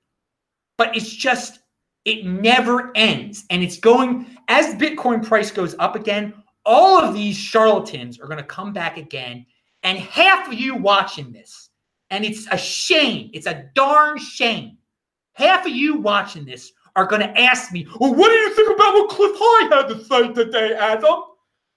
but 0.76 0.96
it's 0.96 1.10
just, 1.10 1.60
it 2.04 2.24
never 2.24 2.90
ends. 2.96 3.44
And 3.50 3.62
it's 3.62 3.78
going, 3.78 4.26
as 4.48 4.74
Bitcoin 4.76 5.26
price 5.26 5.50
goes 5.50 5.74
up 5.78 5.96
again, 5.96 6.34
all 6.64 6.98
of 7.02 7.14
these 7.14 7.36
charlatans 7.36 8.18
are 8.20 8.26
going 8.26 8.38
to 8.38 8.44
come 8.44 8.72
back 8.72 8.96
again. 8.98 9.46
And 9.82 9.98
half 9.98 10.48
of 10.48 10.54
you 10.54 10.74
watching 10.74 11.32
this, 11.32 11.67
and 12.10 12.24
it's 12.24 12.46
a 12.50 12.58
shame, 12.58 13.30
it's 13.32 13.46
a 13.46 13.70
darn 13.74 14.18
shame. 14.18 14.78
Half 15.34 15.66
of 15.66 15.72
you 15.72 15.98
watching 15.98 16.44
this 16.44 16.72
are 16.96 17.06
going 17.06 17.22
to 17.22 17.40
ask 17.40 17.72
me, 17.72 17.86
well, 18.00 18.14
what 18.14 18.28
do 18.28 18.34
you 18.34 18.54
think 18.54 18.74
about 18.74 18.94
what 18.94 19.10
Clif 19.10 19.32
High 19.34 19.76
had 19.76 19.88
to 19.88 20.04
say 20.04 20.32
today, 20.32 20.74
Adam? 20.74 21.22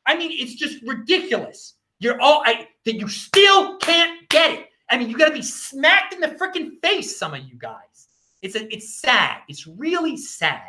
I 0.08 0.18
mean, 0.18 0.32
it's 0.34 0.56
just 0.56 0.82
ridiculous. 0.84 1.76
You're 2.00 2.20
all 2.20 2.42
I, 2.46 2.68
that 2.86 2.96
you 2.96 3.08
still 3.08 3.78
can't 3.78 4.28
get 4.30 4.52
it. 4.52 4.68
I 4.90 4.98
mean, 4.98 5.10
you 5.10 5.18
got 5.18 5.28
to 5.28 5.34
be 5.34 5.44
smacked 5.44 6.14
in 6.14 6.20
the 6.20 6.30
freaking 6.30 6.82
face. 6.82 7.16
Some 7.16 7.36
of 7.36 7.42
you 7.42 7.56
guys. 7.58 8.08
It's 8.42 8.56
a, 8.56 8.74
it's 8.74 9.00
sad. 9.00 9.42
It's 9.48 9.68
really 9.68 10.18
sad. 10.18 10.64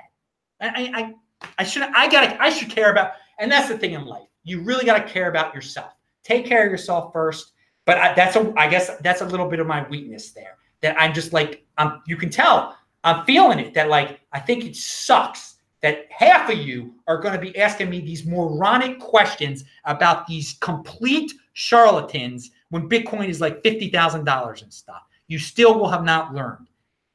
I, 0.60 1.14
I, 1.40 1.46
I 1.58 1.64
should, 1.64 1.82
I 1.82 2.08
gotta, 2.08 2.40
I 2.40 2.50
should 2.50 2.68
care 2.68 2.92
about. 2.92 3.12
And 3.38 3.50
that's 3.50 3.68
the 3.68 3.78
thing 3.78 3.92
in 3.92 4.04
life. 4.04 4.28
You 4.44 4.62
really 4.62 4.84
got 4.84 5.06
to 5.06 5.12
care 5.12 5.30
about 5.30 5.54
yourself. 5.54 5.92
Take 6.22 6.44
care 6.44 6.64
of 6.64 6.70
yourself 6.70 7.12
first. 7.12 7.51
But 7.84 7.98
I, 7.98 8.14
that's 8.14 8.36
a, 8.36 8.52
I 8.56 8.68
guess 8.68 8.96
that's 8.98 9.20
a 9.20 9.26
little 9.26 9.48
bit 9.48 9.60
of 9.60 9.66
my 9.66 9.86
weakness 9.88 10.30
there. 10.30 10.58
That 10.80 11.00
I'm 11.00 11.12
just 11.12 11.32
like, 11.32 11.64
I'm. 11.78 12.02
You 12.06 12.16
can 12.16 12.30
tell 12.30 12.76
I'm 13.04 13.24
feeling 13.24 13.58
it. 13.58 13.74
That 13.74 13.88
like, 13.88 14.20
I 14.32 14.40
think 14.40 14.64
it 14.64 14.76
sucks 14.76 15.56
that 15.82 16.06
half 16.10 16.48
of 16.48 16.58
you 16.58 16.94
are 17.08 17.18
going 17.18 17.34
to 17.34 17.40
be 17.40 17.56
asking 17.58 17.90
me 17.90 18.00
these 18.00 18.24
moronic 18.24 19.00
questions 19.00 19.64
about 19.84 20.26
these 20.26 20.56
complete 20.60 21.32
charlatans 21.54 22.52
when 22.70 22.88
Bitcoin 22.88 23.28
is 23.28 23.40
like 23.40 23.62
$50,000 23.62 24.62
and 24.62 24.72
stuff. 24.72 25.02
You 25.26 25.38
still 25.38 25.78
will 25.78 25.88
have 25.88 26.04
not 26.04 26.34
learned. 26.34 26.68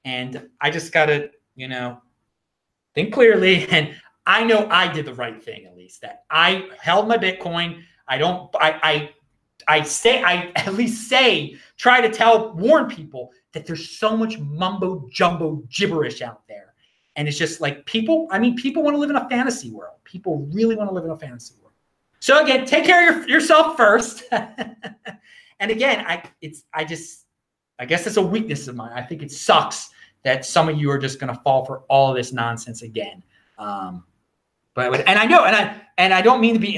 And 0.04 0.50
I 0.62 0.70
just 0.70 0.92
got 0.92 1.06
to, 1.08 1.30
you 1.56 1.68
know, 1.68 2.02
think 2.94 3.14
clearly. 3.14 3.68
And 3.72 3.96
I 4.26 4.44
know 4.44 4.68
I 4.70 4.92
did 4.92 5.06
the 5.06 5.14
right 5.14 5.42
thing, 5.42 5.66
at 5.66 5.78
least 5.78 6.02
that 6.02 6.26
I 6.30 6.68
held 6.82 7.08
my 7.08 7.18
Bitcoin. 7.18 7.82
I 8.10 8.18
don't, 8.18 8.54
I, 8.60 8.80
I, 8.84 9.10
I 9.68 9.82
say, 9.82 10.24
I 10.24 10.52
at 10.56 10.74
least 10.74 11.10
say, 11.10 11.58
try 11.78 12.02
to 12.02 12.10
tell, 12.10 12.54
warn 12.54 12.88
people 12.88 13.32
that 13.54 13.66
there's 13.66 13.90
so 13.90 14.16
much 14.16 14.38
mumbo 14.40 15.08
jumbo 15.12 15.64
gibberish 15.70 16.22
out 16.22 16.48
there 16.48 16.68
and 17.18 17.28
it's 17.28 17.38
just 17.38 17.60
like 17.60 17.86
people, 17.86 18.28
I 18.32 18.38
mean, 18.38 18.56
people 18.56 18.84
want 18.84 18.94
to 18.94 19.00
live 19.00 19.10
in 19.10 19.16
a 19.16 19.28
fantasy 19.28 19.72
world. 19.72 19.96
People 20.04 20.48
really 20.54 20.76
want 20.76 20.90
to 20.90 20.94
live 20.94 21.04
in 21.04 21.10
a 21.10 21.18
fantasy 21.18 21.56
world. 21.62 21.74
So 22.20 22.42
again, 22.44 22.66
take 22.66 22.86
care 22.86 23.10
of 23.10 23.28
your, 23.28 23.40
yourself 23.40 23.76
first. 23.76 24.24
and 24.32 25.72
again, 25.72 26.06
I 26.08 26.24
it's 26.42 26.64
I 26.74 26.86
just 26.86 27.26
I 27.80 27.86
guess 27.86 28.06
it's 28.06 28.18
a 28.18 28.22
weakness 28.22 28.68
of 28.68 28.76
mine. 28.76 28.92
I 28.94 29.02
think 29.02 29.24
it 29.24 29.32
sucks 29.32 29.90
that 30.24 30.46
some 30.46 30.70
of 30.70 30.78
you 30.78 30.92
are 30.92 31.00
just 31.00 31.20
going 31.20 31.34
to 31.34 31.42
fall 31.42 31.66
for 31.66 31.84
all 31.90 32.14
this 32.14 32.32
nonsense 32.32 32.84
again. 32.84 33.24
Um, 33.58 34.04
but 34.76 35.08
and 35.08 35.18
I 35.18 35.26
know, 35.26 35.46
and 35.46 35.56
I 35.56 35.82
and 35.98 36.14
I 36.14 36.22
don't 36.22 36.40
mean 36.40 36.54
to 36.54 36.60
be 36.60 36.76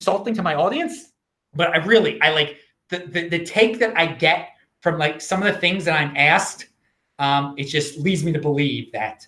insulting 0.00 0.34
to 0.34 0.42
my 0.42 0.54
audience, 0.54 1.12
but 1.58 1.74
I 1.74 1.78
really 1.84 2.22
I 2.22 2.30
like 2.30 2.56
the 2.88 3.00
the, 3.00 3.28
the 3.28 3.44
take 3.44 3.78
that 3.80 3.98
I 3.98 4.06
get 4.06 4.50
from 4.80 4.96
like 4.98 5.20
some 5.20 5.42
of 5.42 5.52
the 5.52 5.60
things 5.60 5.84
that 5.84 6.00
I'm 6.00 6.16
asked. 6.16 6.68
Um, 7.18 7.54
it 7.58 7.64
just 7.64 7.98
leads 7.98 8.24
me 8.24 8.32
to 8.32 8.38
believe 8.38 8.92
that 8.92 9.26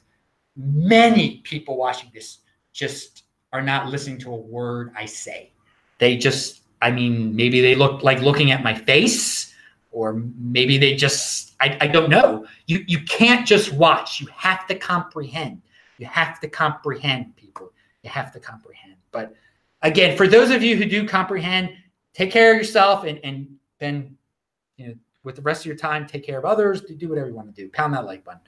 many 0.56 1.38
people 1.38 1.76
watching 1.76 2.08
this 2.14 2.38
just 2.72 3.24
are 3.52 3.60
not 3.60 3.88
listening 3.88 4.18
to 4.18 4.32
a 4.32 4.36
word 4.36 4.92
I 4.96 5.06
say. 5.06 5.50
They 5.98 6.16
just, 6.16 6.62
I 6.80 6.92
mean, 6.92 7.34
maybe 7.34 7.60
they 7.60 7.74
look 7.74 8.04
like 8.04 8.20
looking 8.20 8.52
at 8.52 8.62
my 8.62 8.74
face, 8.74 9.52
or 9.90 10.22
maybe 10.38 10.78
they 10.78 10.94
just, 10.94 11.54
I, 11.60 11.76
I 11.80 11.86
don't 11.88 12.08
know. 12.08 12.46
You 12.66 12.84
you 12.86 13.00
can't 13.04 13.44
just 13.46 13.72
watch. 13.72 14.20
You 14.20 14.28
have 14.34 14.68
to 14.68 14.76
comprehend. 14.76 15.62
You 15.98 16.06
have 16.06 16.38
to 16.40 16.48
comprehend, 16.48 17.36
people. 17.36 17.72
You 18.04 18.10
have 18.10 18.32
to 18.32 18.40
comprehend. 18.40 18.94
But 19.10 19.34
again, 19.82 20.16
for 20.16 20.28
those 20.28 20.50
of 20.50 20.62
you 20.62 20.76
who 20.76 20.86
do 20.86 21.06
comprehend, 21.06 21.76
take 22.14 22.30
care 22.30 22.52
of 22.52 22.58
yourself 22.58 23.04
and 23.04 23.20
and 23.24 23.48
then 23.78 24.16
you 24.76 24.88
know 24.88 24.94
with 25.22 25.36
the 25.36 25.42
rest 25.42 25.62
of 25.62 25.66
your 25.66 25.76
time, 25.76 26.06
take 26.06 26.24
care 26.24 26.38
of 26.38 26.44
others. 26.44 26.82
Do 26.82 27.08
whatever 27.08 27.28
you 27.28 27.34
want 27.34 27.54
to 27.54 27.62
do. 27.62 27.68
Pound 27.70 27.94
that 27.94 28.06
like 28.06 28.24
button. 28.24 28.40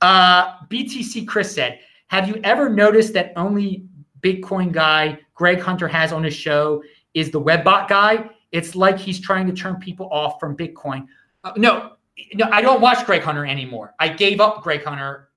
Uh, 0.00 0.58
BTC 0.66 1.26
Chris 1.26 1.54
said, 1.54 1.80
Have 2.08 2.28
you 2.28 2.40
ever 2.44 2.68
noticed 2.68 3.12
that 3.14 3.32
only 3.36 3.86
Bitcoin 4.20 4.72
guy 4.72 5.18
Greg 5.34 5.60
Hunter 5.60 5.88
has 5.88 6.12
on 6.12 6.24
his 6.24 6.34
show 6.34 6.82
is 7.14 7.30
the 7.30 7.40
webbot 7.40 7.88
guy? 7.88 8.30
It's 8.52 8.74
like 8.74 8.98
he's 8.98 9.20
trying 9.20 9.46
to 9.46 9.52
turn 9.52 9.76
people 9.76 10.08
off 10.10 10.40
from 10.40 10.56
Bitcoin. 10.56 11.06
Uh, 11.44 11.52
no, 11.56 11.92
no, 12.34 12.48
I 12.50 12.60
don't 12.62 12.80
watch 12.80 13.04
Greg 13.06 13.22
Hunter 13.22 13.46
anymore. 13.46 13.94
I 14.00 14.08
gave 14.08 14.40
up 14.40 14.62
Greg 14.62 14.84
Hunter 14.84 15.28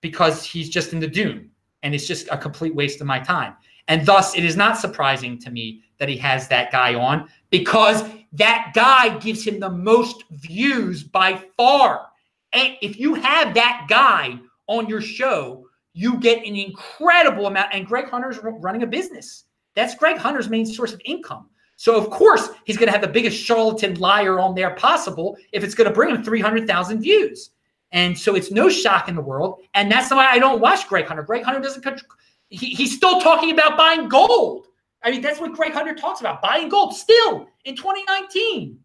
because 0.00 0.44
he's 0.44 0.68
just 0.68 0.92
in 0.92 0.98
the 0.98 1.06
doom 1.06 1.50
and 1.82 1.94
it's 1.94 2.06
just 2.06 2.28
a 2.30 2.38
complete 2.38 2.74
waste 2.74 3.00
of 3.00 3.06
my 3.06 3.20
time. 3.20 3.54
And 3.88 4.06
thus, 4.06 4.36
it 4.36 4.44
is 4.44 4.56
not 4.56 4.78
surprising 4.78 5.38
to 5.40 5.50
me 5.50 5.82
that 6.02 6.08
he 6.08 6.16
has 6.16 6.48
that 6.48 6.72
guy 6.72 6.96
on 6.96 7.28
because 7.50 8.02
that 8.32 8.72
guy 8.74 9.16
gives 9.18 9.46
him 9.46 9.60
the 9.60 9.70
most 9.70 10.24
views 10.32 11.04
by 11.04 11.40
far. 11.56 12.08
And 12.52 12.76
if 12.82 12.98
you 12.98 13.14
have 13.14 13.54
that 13.54 13.86
guy 13.88 14.36
on 14.66 14.88
your 14.88 15.00
show, 15.00 15.64
you 15.92 16.18
get 16.18 16.44
an 16.44 16.56
incredible 16.56 17.46
amount. 17.46 17.68
And 17.72 17.86
Greg 17.86 18.08
Hunter's 18.08 18.40
running 18.42 18.82
a 18.82 18.86
business. 18.86 19.44
That's 19.76 19.94
Greg 19.94 20.16
Hunter's 20.16 20.48
main 20.48 20.66
source 20.66 20.92
of 20.92 21.00
income. 21.04 21.48
So 21.76 21.96
of 21.96 22.10
course 22.10 22.48
he's 22.64 22.76
going 22.76 22.88
to 22.88 22.92
have 22.92 23.00
the 23.00 23.06
biggest 23.06 23.40
charlatan 23.40 23.94
liar 23.94 24.40
on 24.40 24.56
there 24.56 24.74
possible 24.74 25.36
if 25.52 25.62
it's 25.62 25.76
going 25.76 25.88
to 25.88 25.94
bring 25.94 26.12
him 26.12 26.24
300,000 26.24 27.00
views. 27.00 27.50
And 27.92 28.18
so 28.18 28.34
it's 28.34 28.50
no 28.50 28.68
shock 28.68 29.08
in 29.08 29.14
the 29.14 29.22
world. 29.22 29.60
And 29.74 29.88
that's 29.88 30.10
why 30.10 30.26
I 30.26 30.40
don't 30.40 30.60
watch 30.60 30.88
Greg 30.88 31.06
Hunter. 31.06 31.22
Greg 31.22 31.44
Hunter 31.44 31.60
doesn't, 31.60 32.02
he, 32.48 32.70
he's 32.70 32.96
still 32.96 33.20
talking 33.20 33.52
about 33.52 33.76
buying 33.76 34.08
gold. 34.08 34.66
I 35.04 35.10
mean, 35.10 35.20
that's 35.20 35.40
what 35.40 35.52
Greg 35.52 35.72
Hunter 35.72 35.94
talks 35.94 36.20
about, 36.20 36.42
buying 36.42 36.68
gold 36.68 36.94
still 36.94 37.48
in 37.64 37.76
2019. 37.76 38.78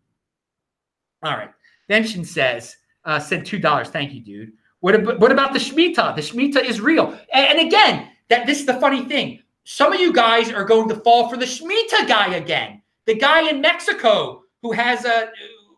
All 1.24 1.38
right. 1.38 1.52
Vention 1.88 2.26
says, 2.26 2.76
uh, 3.06 3.20
said 3.20 3.46
two 3.46 3.60
dollars. 3.60 3.90
Thank 3.90 4.14
you, 4.14 4.22
dude. 4.22 4.54
What 4.82 4.96
about, 4.96 5.20
what 5.20 5.32
about 5.32 5.54
the 5.54 5.60
Shemitah? 5.60 6.16
The 6.16 6.22
Shemitah 6.22 6.64
is 6.64 6.82
real. 6.82 7.18
And, 7.34 7.58
and, 7.58 7.68
again, 7.68 8.10
that 8.30 8.46
this 8.46 8.60
is 8.60 8.66
the 8.66 8.76
funny 8.76 9.06
thing. 9.06 9.42
Some 9.64 9.94
of 9.94 10.00
you 10.00 10.14
guys 10.14 10.52
are 10.52 10.64
going 10.64 10.88
to 10.90 10.96
fall 10.96 11.30
for 11.30 11.38
the 11.38 11.46
Shemitah 11.46 12.08
guy 12.08 12.36
again. 12.36 12.82
The 13.06 13.16
guy 13.16 13.50
in 13.50 13.62
Mexico 13.62 14.44
who 14.62 14.72
has 14.72 15.06
a 15.06 15.32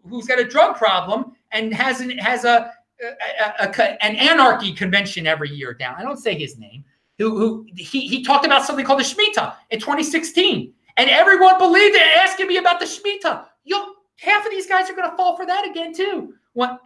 who's 0.08 0.26
got 0.26 0.40
a 0.40 0.44
drug 0.44 0.76
problem 0.76 1.34
and 1.52 1.74
has 1.74 2.02
an, 2.02 2.18
has 2.18 2.44
a, 2.44 2.72
a, 3.02 3.66
a, 3.66 3.70
a 3.70 4.04
an 4.04 4.16
anarchy 4.16 4.74
convention 4.74 5.28
every 5.28 5.50
year 5.50 5.74
down. 5.74 5.96
I 5.98 6.04
don't 6.04 6.18
say 6.18 6.38
his 6.38 6.58
name. 6.58 6.84
Who, 7.20 7.38
who 7.38 7.68
he, 7.76 8.08
he 8.08 8.24
talked 8.24 8.46
about 8.46 8.66
something 8.66 8.86
called 8.86 9.00
the 9.00 9.04
Shemitah 9.04 9.56
in 9.70 9.80
2016. 9.80 10.74
And 10.98 11.10
everyone 11.10 11.58
believed 11.58 11.96
it, 11.96 12.18
asking 12.18 12.48
me 12.48 12.58
about 12.58 12.80
the 12.80 12.86
Shemitah. 12.86 13.46
You 13.64 13.96
half 14.18 14.46
of 14.46 14.52
these 14.52 14.68
guys 14.68 14.90
are 14.90 14.96
going 14.96 15.10
to 15.10 15.16
fall 15.16 15.38
for 15.38 15.46
that 15.46 15.68
again 15.68 15.94
too. 15.94 16.34
What 16.54 16.80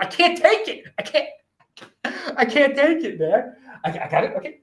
I 0.00 0.06
can't 0.10 0.36
take 0.36 0.68
it. 0.68 0.84
I 0.98 1.02
can't. 1.02 1.28
I 2.36 2.44
can't 2.44 2.74
take 2.74 3.04
it, 3.04 3.20
man. 3.20 3.54
I, 3.84 3.90
I 3.90 4.08
got 4.08 4.24
it. 4.24 4.32
Okay. 4.36 4.60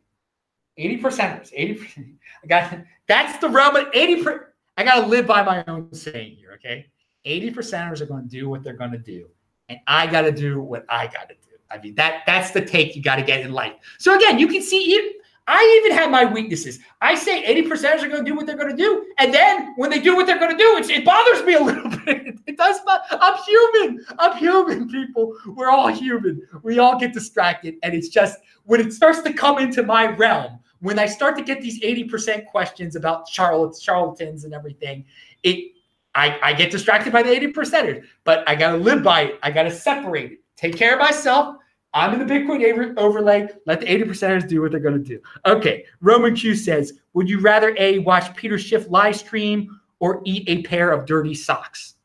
80 0.77 1.01
percenters. 1.01 1.49
80 1.53 1.73
percent. 1.75 2.07
I 2.43 2.47
got 2.47 2.79
that's 3.07 3.39
the 3.39 3.49
realm 3.49 3.75
of 3.75 3.87
80 3.93 4.23
per, 4.23 4.53
I 4.77 4.83
gotta 4.83 5.07
live 5.07 5.27
by 5.27 5.43
my 5.43 5.63
own 5.67 5.93
saying 5.93 6.35
here, 6.35 6.53
okay? 6.55 6.87
80 7.25 7.51
percenters 7.51 8.01
are 8.01 8.05
gonna 8.05 8.23
do 8.23 8.49
what 8.49 8.63
they're 8.63 8.73
gonna 8.73 8.97
do. 8.97 9.27
And 9.67 9.79
I 9.87 10.07
gotta 10.07 10.31
do 10.31 10.61
what 10.61 10.85
I 10.89 11.07
gotta 11.07 11.33
do. 11.33 11.48
I 11.71 11.77
mean, 11.77 11.95
that 11.95 12.23
that's 12.25 12.51
the 12.51 12.61
take 12.61 12.95
you 12.95 13.01
got 13.01 13.17
to 13.17 13.23
get 13.23 13.41
in 13.41 13.51
life. 13.51 13.73
So 13.97 14.15
again, 14.15 14.39
you 14.39 14.47
can 14.47 14.61
see 14.61 15.13
I 15.49 15.81
even 15.83 15.97
have 15.97 16.11
my 16.11 16.25
weaknesses. 16.25 16.77
I 17.01 17.15
say 17.15 17.43
80% 17.43 18.03
are 18.03 18.07
going 18.07 18.23
to 18.23 18.29
do 18.29 18.35
what 18.35 18.45
they're 18.45 18.55
going 18.55 18.69
to 18.69 18.75
do. 18.75 19.07
And 19.17 19.33
then 19.33 19.73
when 19.77 19.89
they 19.89 19.99
do 19.99 20.15
what 20.15 20.27
they're 20.27 20.37
going 20.37 20.55
to 20.55 20.57
do, 20.57 20.93
it 20.93 21.03
bothers 21.03 21.43
me 21.43 21.55
a 21.55 21.59
little 21.63 21.89
bit. 22.05 22.37
It 22.45 22.55
does. 22.55 22.79
I'm 22.87 23.35
human. 23.43 24.05
I'm 24.19 24.37
human, 24.37 24.87
people. 24.87 25.35
We're 25.47 25.71
all 25.71 25.87
human. 25.87 26.47
We 26.61 26.77
all 26.77 26.99
get 26.99 27.13
distracted. 27.13 27.77
And 27.81 27.95
it's 27.95 28.09
just 28.09 28.37
when 28.65 28.79
it 28.79 28.93
starts 28.93 29.21
to 29.21 29.33
come 29.33 29.57
into 29.57 29.81
my 29.81 30.15
realm, 30.15 30.59
when 30.81 30.99
I 30.99 31.07
start 31.07 31.35
to 31.37 31.43
get 31.43 31.61
these 31.61 31.81
80% 31.81 32.45
questions 32.45 32.95
about 32.95 33.27
charlatans, 33.27 33.81
charlatans 33.81 34.43
and 34.43 34.53
everything, 34.53 35.03
it 35.41 35.71
I, 36.15 36.39
I 36.41 36.53
get 36.53 36.71
distracted 36.71 37.13
by 37.13 37.23
the 37.23 37.29
80 37.29 37.53
percenters, 37.53 38.03
but 38.23 38.47
I 38.47 38.55
got 38.55 38.71
to 38.71 38.77
live 38.77 39.03
by 39.03 39.21
it. 39.21 39.39
I 39.43 39.51
got 39.51 39.63
to 39.63 39.71
separate 39.71 40.31
it. 40.33 40.39
Take 40.59 40.75
care 40.75 40.93
of 40.93 40.99
myself 40.99 41.55
I'm 41.93 42.13
in 42.13 42.25
the 42.25 42.33
Bitcoin 42.33 42.97
overlay. 42.97 43.47
Let 43.65 43.79
the 43.79 43.91
80 43.91 44.03
percenters 44.03 44.47
do 44.47 44.61
what 44.61 44.71
they're 44.71 44.79
going 44.79 45.01
to 45.01 45.03
do. 45.03 45.19
Okay. 45.45 45.85
Roman 46.01 46.35
Q 46.35 46.55
says, 46.55 46.93
Would 47.13 47.29
you 47.29 47.39
rather 47.39 47.75
A, 47.79 47.99
watch 47.99 48.35
Peter 48.35 48.59
Schiff 48.59 48.89
live 48.89 49.15
stream 49.15 49.79
or 49.99 50.21
eat 50.25 50.47
a 50.47 50.61
pair 50.63 50.91
of 50.91 51.05
dirty 51.05 51.33
socks? 51.33 51.95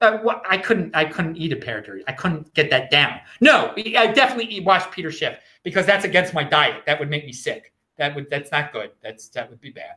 Uh, 0.00 0.18
well, 0.22 0.42
I 0.48 0.58
couldn't. 0.58 0.94
I 0.94 1.06
couldn't 1.06 1.36
eat 1.36 1.52
a 1.52 1.56
pair 1.56 1.78
of 1.78 1.86
dirty. 1.86 2.04
I 2.06 2.12
couldn't 2.12 2.52
get 2.54 2.68
that 2.70 2.90
down. 2.90 3.20
No, 3.40 3.72
I 3.76 4.08
definitely 4.08 4.60
watch 4.60 4.90
Peter 4.90 5.10
Schiff 5.10 5.38
because 5.62 5.86
that's 5.86 6.04
against 6.04 6.34
my 6.34 6.44
diet. 6.44 6.82
That 6.84 7.00
would 7.00 7.08
make 7.08 7.24
me 7.24 7.32
sick. 7.32 7.72
That 7.96 8.14
would. 8.14 8.28
That's 8.28 8.50
not 8.52 8.72
good. 8.72 8.90
That's 9.02 9.28
that 9.30 9.48
would 9.48 9.60
be 9.60 9.70
bad. 9.70 9.94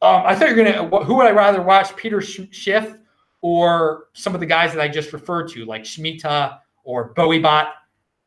Um, 0.00 0.22
I 0.24 0.34
thought 0.34 0.48
you're 0.48 0.64
gonna. 0.64 1.04
Who 1.04 1.16
would 1.16 1.26
I 1.26 1.30
rather 1.30 1.60
watch, 1.60 1.94
Peter 1.96 2.22
Schiff 2.22 2.96
or 3.42 4.04
some 4.14 4.34
of 4.34 4.40
the 4.40 4.46
guys 4.46 4.72
that 4.72 4.80
I 4.80 4.88
just 4.88 5.12
referred 5.12 5.48
to, 5.48 5.66
like 5.66 5.82
Shmita 5.82 6.60
or 6.84 7.12
BowieBot? 7.14 7.72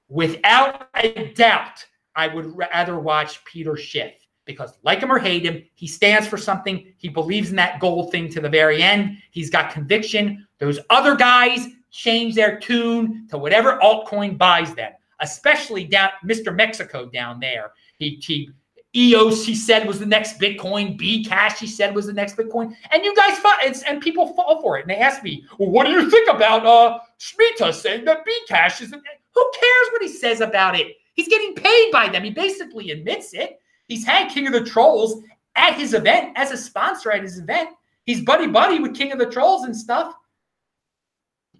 without 0.09 0.89
a 0.95 1.33
doubt, 1.33 1.85
I 2.15 2.27
would 2.27 2.55
rather 2.55 2.99
watch 2.99 3.43
Peter 3.45 3.75
Schiff 3.75 4.13
because, 4.45 4.73
like 4.83 4.99
him 4.99 5.11
or 5.11 5.19
hate 5.19 5.45
him, 5.45 5.63
he 5.75 5.87
stands 5.87 6.27
for 6.27 6.37
something. 6.37 6.93
He 6.97 7.09
believes 7.09 7.49
in 7.49 7.55
that 7.57 7.79
gold 7.79 8.11
thing 8.11 8.29
to 8.29 8.41
the 8.41 8.49
very 8.49 8.81
end. 8.81 9.17
He's 9.31 9.49
got 9.49 9.71
conviction. 9.71 10.47
Those 10.59 10.79
other 10.89 11.15
guys 11.15 11.67
change 11.91 12.35
their 12.35 12.59
tune 12.59 13.27
to 13.29 13.37
whatever 13.37 13.77
altcoin 13.79 14.37
buys 14.37 14.73
them, 14.73 14.93
especially 15.19 15.83
down 15.83 16.09
Mr. 16.25 16.55
Mexico 16.55 17.05
down 17.07 17.39
there. 17.39 17.71
He, 17.99 18.21
he 18.21 18.49
EOS, 18.97 19.45
he 19.45 19.53
said, 19.53 19.87
was 19.87 19.99
the 19.99 20.05
next 20.05 20.39
Bitcoin. 20.39 20.99
Bcash, 20.99 21.57
he 21.57 21.67
said, 21.67 21.93
was 21.93 22.07
the 22.07 22.13
next 22.13 22.35
Bitcoin. 22.35 22.75
And 22.91 23.05
you 23.05 23.15
guys 23.15 23.37
fought, 23.37 23.59
and, 23.63 24.01
people 24.01 24.33
fall 24.33 24.61
for 24.61 24.77
it. 24.77 24.81
And 24.81 24.89
they 24.89 24.95
ask 24.95 25.21
me, 25.23 25.45
well, 25.59 25.69
what 25.69 25.85
do 25.85 25.91
you 25.91 26.09
think 26.09 26.29
about 26.29 26.65
uh, 26.65 26.99
Shmita 27.19 27.73
saying 27.73 28.05
that 28.05 28.25
Bcash 28.25 28.81
is 28.81 28.91
who 28.91 29.51
cares 29.53 29.91
what 29.91 30.01
he 30.01 30.07
says 30.07 30.41
about 30.41 30.75
it? 30.79 30.95
He's 31.13 31.27
getting 31.27 31.53
paid 31.53 31.91
by 31.91 32.09
them. 32.09 32.23
He 32.23 32.31
basically 32.31 32.91
admits 32.91 33.33
it. 33.33 33.59
He's 33.87 34.05
had 34.05 34.29
King 34.29 34.47
of 34.47 34.53
the 34.53 34.63
Trolls 34.63 35.21
at 35.55 35.75
his 35.75 35.93
event 35.93 36.33
as 36.35 36.51
a 36.51 36.57
sponsor 36.57 37.11
at 37.11 37.21
his 37.21 37.37
event. 37.37 37.69
He's 38.05 38.21
buddy 38.21 38.47
buddy 38.47 38.79
with 38.79 38.95
King 38.95 39.11
of 39.11 39.19
the 39.19 39.25
Trolls 39.25 39.65
and 39.65 39.75
stuff. 39.75 40.13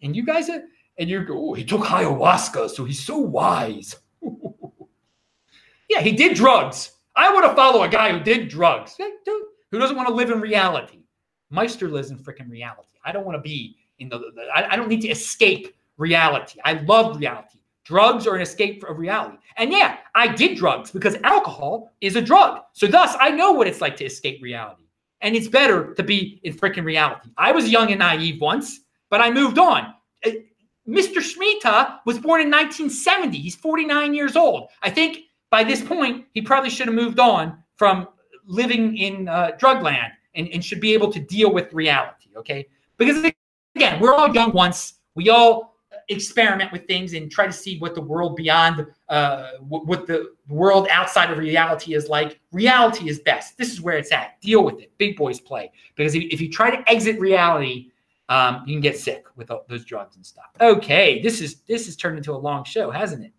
And 0.02 0.16
you 0.16 0.26
guys 0.26 0.50
are, 0.50 0.62
and 0.98 1.10
you're, 1.10 1.26
oh, 1.30 1.54
he 1.54 1.64
took 1.64 1.82
ayahuasca, 1.82 2.70
so 2.70 2.84
he's 2.84 3.04
so 3.04 3.18
wise. 3.18 3.96
yeah, 5.90 6.02
he 6.02 6.12
did 6.14 6.36
drugs. 6.36 6.97
I 7.18 7.34
want 7.34 7.46
to 7.46 7.56
follow 7.56 7.84
a 7.84 7.90
guy 7.90 8.12
who 8.12 8.20
did 8.20 8.48
drugs. 8.48 8.96
Dude, 8.96 9.44
who 9.72 9.80
doesn't 9.80 9.98
want 9.98 10.08
to 10.08 10.14
live 10.14 10.30
in 10.30 10.40
reality? 10.40 11.00
Meister 11.50 11.90
lives 11.90 12.12
in 12.12 12.18
freaking 12.18 12.50
reality. 12.50 12.98
I 13.04 13.12
don't 13.12 13.26
want 13.26 13.38
to 13.38 13.42
be 13.42 13.76
in 14.00 14.10
the, 14.10 14.20
the 14.20 14.48
I, 14.54 14.74
I 14.74 14.76
don't 14.76 14.88
need 14.88 15.02
to 15.02 15.10
escape 15.10 15.76
reality. 15.98 16.60
I 16.64 16.74
love 16.74 17.18
reality. 17.18 17.60
Drugs 17.86 18.28
are 18.28 18.36
an 18.36 18.42
escape 18.42 18.84
of 18.84 19.00
reality. 19.00 19.38
And 19.58 19.72
yeah, 19.72 19.98
I 20.14 20.28
did 20.28 20.58
drugs 20.58 20.92
because 20.92 21.16
alcohol 21.24 21.94
is 22.02 22.16
a 22.16 22.22
drug. 22.22 22.62
So 22.74 22.86
thus, 22.86 23.16
I 23.20 23.32
know 23.32 23.54
what 23.54 23.68
it's 23.68 23.82
like 23.82 23.96
to 23.98 24.06
escape 24.06 24.44
reality. 24.44 24.84
And 25.22 25.36
it's 25.36 25.48
better 25.48 25.94
to 25.96 26.04
be 26.04 26.40
in 26.44 26.54
freaking 26.54 26.84
reality. 26.84 27.30
I 27.38 27.52
was 27.52 27.70
young 27.70 27.90
and 27.90 28.00
naive 28.00 28.40
once, 28.42 28.82
but 29.10 29.22
I 29.22 29.32
moved 29.32 29.58
on. 29.58 29.94
Uh, 30.26 30.32
Mr. 30.88 31.18
Shmita 31.18 32.00
was 32.06 32.20
born 32.20 32.42
in 32.42 32.52
1970. 32.52 33.38
He's 33.38 33.56
49 33.56 34.14
years 34.14 34.36
old. 34.36 34.70
I 34.84 34.90
think 34.90 35.20
by 35.50 35.64
this 35.64 35.84
point, 35.84 36.26
he 36.34 36.42
probably 36.42 36.70
should 36.70 36.88
have 36.88 36.96
moved 36.96 37.20
on 37.20 37.64
from 37.76 38.08
living 38.46 38.98
in 38.98 39.28
uh, 39.28 39.52
drug 39.58 39.84
land 39.84 40.14
and, 40.36 40.48
and 40.50 40.64
should 40.64 40.82
be 40.82 40.94
able 40.94 41.12
to 41.12 41.20
deal 41.20 41.52
with 41.52 41.74
reality. 41.74 42.30
Okay. 42.36 42.68
Because 42.98 43.32
again, 43.76 44.00
we're 44.00 44.14
all 44.14 44.34
young 44.34 44.52
once. 44.52 44.96
We 45.16 45.30
all 45.30 45.78
experiment 46.10 46.72
with 46.72 46.88
things 46.88 47.14
and 47.14 47.30
try 47.30 47.46
to 47.46 47.52
see 47.52 47.78
what 47.80 47.94
the 47.94 48.02
world 48.02 48.36
beyond 48.36 48.86
uh, 49.10 49.52
what 49.60 50.08
the 50.08 50.34
world 50.48 50.88
outside 50.90 51.32
of 51.32 51.38
reality 51.38 51.94
is 51.94 52.08
like 52.08 52.40
reality 52.52 53.10
is 53.10 53.20
best 53.20 53.58
this 53.58 53.72
is 53.72 53.82
where 53.82 53.98
it's 53.98 54.12
at 54.12 54.40
deal 54.40 54.64
with 54.64 54.80
it 54.80 54.92
big 54.98 55.18
boys 55.18 55.40
play 55.40 55.70
because 55.96 56.16
if, 56.16 56.40
you 56.40 56.50
try 56.50 56.70
to 56.70 56.90
exit 56.90 57.20
reality 57.20 57.92
um, 58.30 58.64
you 58.66 58.74
can 58.74 58.82
get 58.82 58.98
sick 58.98 59.26
with 59.36 59.50
those 59.68 59.84
drugs 59.84 60.16
and 60.16 60.26
stuff 60.26 60.46
okay 60.62 61.22
this 61.22 61.42
is 61.42 61.56
this 61.68 61.86
has 61.86 61.96
turned 61.98 62.18
into 62.18 62.32
a 62.32 62.38
long 62.38 62.64
show 62.64 62.90
hasn't 62.90 63.24
it 63.24 63.34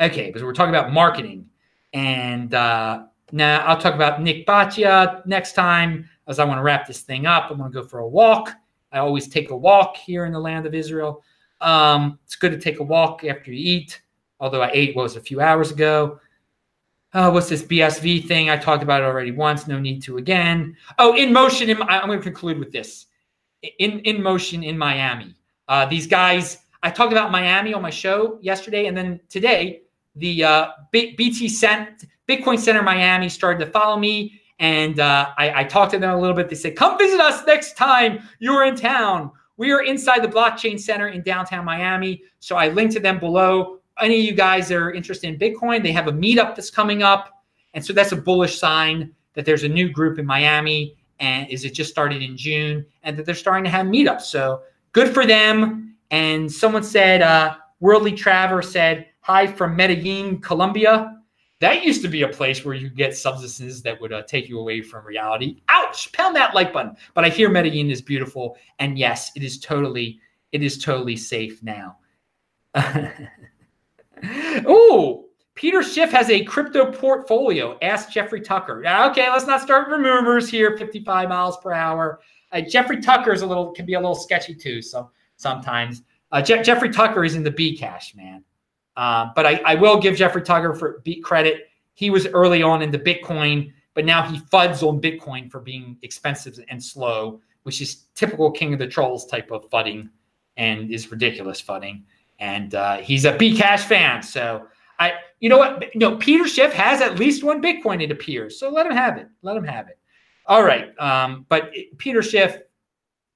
okay 0.00 0.26
because 0.26 0.42
we're 0.42 0.52
talking 0.52 0.74
about 0.74 0.92
marketing 0.92 1.46
and 1.92 2.54
uh, 2.54 3.04
now 3.32 3.64
i'll 3.66 3.80
talk 3.80 3.94
about 3.94 4.22
nik 4.22 4.46
bhatia 4.46 5.24
next 5.26 5.52
time 5.52 6.08
as 6.26 6.38
i 6.38 6.44
want 6.44 6.58
to 6.58 6.62
wrap 6.62 6.86
this 6.86 7.00
thing 7.00 7.26
up 7.26 7.50
i'm 7.50 7.58
going 7.58 7.70
to 7.70 7.82
go 7.82 7.86
for 7.86 8.00
a 8.00 8.08
walk 8.08 8.54
I 8.92 8.98
always 8.98 9.28
take 9.28 9.50
a 9.50 9.56
walk 9.56 9.96
here 9.96 10.24
in 10.24 10.32
the 10.32 10.40
land 10.40 10.66
of 10.66 10.74
Israel. 10.74 11.22
Um, 11.60 12.18
it's 12.24 12.36
good 12.36 12.52
to 12.52 12.58
take 12.58 12.80
a 12.80 12.82
walk 12.82 13.24
after 13.24 13.52
you 13.52 13.76
eat, 13.76 14.02
although 14.40 14.62
I 14.62 14.70
ate 14.72 14.96
what 14.96 15.02
was 15.02 15.16
a 15.16 15.20
few 15.20 15.40
hours 15.40 15.70
ago. 15.70 16.18
Uh, 17.12 17.30
what's 17.30 17.48
this 17.48 17.62
BSV 17.62 18.26
thing? 18.26 18.50
I 18.50 18.56
talked 18.56 18.82
about 18.82 19.02
it 19.02 19.04
already 19.04 19.32
once. 19.32 19.66
No 19.66 19.78
need 19.78 20.02
to 20.04 20.18
again. 20.18 20.76
Oh, 20.98 21.14
in 21.16 21.32
motion. 21.32 21.68
In, 21.68 21.82
I'm 21.82 22.06
going 22.06 22.18
to 22.18 22.22
conclude 22.22 22.58
with 22.58 22.72
this. 22.72 23.06
In 23.78 24.00
in 24.00 24.22
motion 24.22 24.62
in 24.62 24.78
Miami. 24.78 25.34
Uh, 25.68 25.86
these 25.86 26.06
guys. 26.06 26.58
I 26.82 26.90
talked 26.90 27.12
about 27.12 27.30
Miami 27.30 27.74
on 27.74 27.82
my 27.82 27.90
show 27.90 28.38
yesterday, 28.40 28.86
and 28.86 28.96
then 28.96 29.20
today 29.28 29.82
the 30.16 30.44
uh, 30.44 30.68
B- 30.90 31.14
BT 31.16 31.48
Cent, 31.48 32.06
Bitcoin 32.28 32.58
Center 32.58 32.82
Miami 32.82 33.28
started 33.28 33.64
to 33.64 33.70
follow 33.70 33.98
me 33.98 34.40
and 34.60 35.00
uh, 35.00 35.30
I, 35.38 35.60
I 35.60 35.64
talked 35.64 35.92
to 35.92 35.98
them 35.98 36.10
a 36.10 36.20
little 36.20 36.36
bit. 36.36 36.50
They 36.50 36.54
said, 36.54 36.76
come 36.76 36.98
visit 36.98 37.18
us 37.18 37.44
next 37.46 37.76
time 37.76 38.22
you're 38.38 38.64
in 38.64 38.76
town. 38.76 39.32
We 39.56 39.72
are 39.72 39.82
inside 39.82 40.22
the 40.22 40.28
Blockchain 40.28 40.78
Center 40.78 41.08
in 41.08 41.22
downtown 41.22 41.64
Miami. 41.64 42.22
So 42.40 42.56
I 42.56 42.68
linked 42.68 42.92
to 42.94 43.00
them 43.00 43.18
below. 43.18 43.78
Any 44.00 44.20
of 44.20 44.24
you 44.24 44.32
guys 44.32 44.68
that 44.68 44.76
are 44.76 44.92
interested 44.92 45.28
in 45.28 45.38
Bitcoin, 45.38 45.82
they 45.82 45.92
have 45.92 46.08
a 46.08 46.12
meetup 46.12 46.54
that's 46.54 46.70
coming 46.70 47.02
up. 47.02 47.42
And 47.74 47.84
so 47.84 47.92
that's 47.92 48.12
a 48.12 48.16
bullish 48.16 48.58
sign 48.58 49.14
that 49.34 49.44
there's 49.44 49.64
a 49.64 49.68
new 49.68 49.88
group 49.88 50.18
in 50.18 50.26
Miami 50.26 50.96
and 51.20 51.48
is 51.48 51.64
it 51.64 51.74
just 51.74 51.90
started 51.90 52.22
in 52.22 52.36
June 52.36 52.84
and 53.02 53.16
that 53.16 53.26
they're 53.26 53.34
starting 53.34 53.64
to 53.64 53.70
have 53.70 53.86
meetups. 53.86 54.22
So 54.22 54.62
good 54.92 55.12
for 55.12 55.26
them. 55.26 55.96
And 56.10 56.50
someone 56.50 56.82
said, 56.82 57.22
uh, 57.22 57.56
Worldly 57.80 58.12
Traver 58.12 58.64
said, 58.64 59.06
hi 59.20 59.46
from 59.46 59.76
Medellin, 59.76 60.40
Colombia. 60.40 61.16
That 61.60 61.84
used 61.84 62.02
to 62.02 62.08
be 62.08 62.22
a 62.22 62.28
place 62.28 62.64
where 62.64 62.74
you 62.74 62.88
get 62.88 63.14
substances 63.16 63.82
that 63.82 64.00
would 64.00 64.12
uh, 64.12 64.22
take 64.22 64.48
you 64.48 64.58
away 64.58 64.80
from 64.80 65.04
reality. 65.06 65.60
Ouch! 65.68 66.10
Pound 66.12 66.34
that 66.36 66.54
like 66.54 66.72
button. 66.72 66.96
But 67.14 67.24
I 67.24 67.28
hear 67.28 67.50
Medellin 67.50 67.90
is 67.90 68.00
beautiful, 68.00 68.56
and 68.78 68.98
yes, 68.98 69.30
it 69.36 69.42
is 69.42 69.60
totally, 69.60 70.20
it 70.52 70.62
is 70.62 70.78
totally 70.78 71.16
safe 71.16 71.62
now. 71.62 71.98
oh, 74.66 75.26
Peter 75.54 75.82
Schiff 75.82 76.10
has 76.10 76.30
a 76.30 76.42
crypto 76.44 76.90
portfolio. 76.90 77.76
Ask 77.82 78.10
Jeffrey 78.10 78.40
Tucker. 78.40 78.82
Okay, 78.86 79.30
let's 79.30 79.46
not 79.46 79.60
start 79.60 79.88
rumors 79.88 80.48
here. 80.48 80.78
55 80.78 81.28
miles 81.28 81.58
per 81.58 81.72
hour. 81.72 82.20
Uh, 82.52 82.62
Jeffrey 82.62 83.00
Tucker 83.02 83.32
is 83.32 83.42
a 83.42 83.46
little 83.46 83.72
can 83.72 83.84
be 83.84 83.94
a 83.94 84.00
little 84.00 84.14
sketchy 84.14 84.54
too. 84.54 84.80
So 84.80 85.10
sometimes 85.36 86.02
uh, 86.32 86.40
Je- 86.40 86.62
Jeffrey 86.62 86.90
Tucker 86.90 87.24
is 87.24 87.34
in 87.34 87.42
the 87.42 87.50
Bcash, 87.50 88.16
man. 88.16 88.42
Uh, 89.00 89.30
but 89.34 89.46
I, 89.46 89.62
I, 89.64 89.74
will 89.76 89.98
give 89.98 90.14
Jeffrey 90.14 90.42
Tucker 90.42 90.74
for 90.74 91.00
beat 91.04 91.24
credit. 91.24 91.70
He 91.94 92.10
was 92.10 92.26
early 92.26 92.62
on 92.62 92.82
into 92.82 92.98
Bitcoin, 92.98 93.72
but 93.94 94.04
now 94.04 94.20
he 94.20 94.40
fuds 94.40 94.82
on 94.86 95.00
Bitcoin 95.00 95.50
for 95.50 95.58
being 95.58 95.96
expensive 96.02 96.62
and 96.68 96.84
slow, 96.84 97.40
which 97.62 97.80
is 97.80 98.08
typical 98.14 98.50
King 98.50 98.74
of 98.74 98.78
the 98.78 98.86
Trolls 98.86 99.24
type 99.24 99.50
of 99.52 99.70
fudding 99.70 100.10
and 100.58 100.90
is 100.90 101.10
ridiculous 101.10 101.62
fudding. 101.62 102.02
And 102.40 102.74
uh, 102.74 102.98
he's 102.98 103.24
a 103.24 103.32
Bcash 103.32 103.84
fan. 103.84 104.22
So 104.22 104.66
I, 104.98 105.14
you 105.38 105.48
know 105.48 105.56
what? 105.56 105.82
No, 105.94 106.18
Peter 106.18 106.46
Schiff 106.46 106.74
has 106.74 107.00
at 107.00 107.18
least 107.18 107.42
one 107.42 107.62
Bitcoin, 107.62 108.02
it 108.02 108.10
appears. 108.10 108.60
So 108.60 108.68
let 108.68 108.84
him 108.84 108.92
have 108.92 109.16
it. 109.16 109.28
Let 109.40 109.56
him 109.56 109.64
have 109.64 109.88
it. 109.88 109.98
All 110.44 110.62
right. 110.62 110.92
Um, 111.00 111.46
but 111.48 111.72
Peter 111.96 112.20
Schiff, 112.20 112.58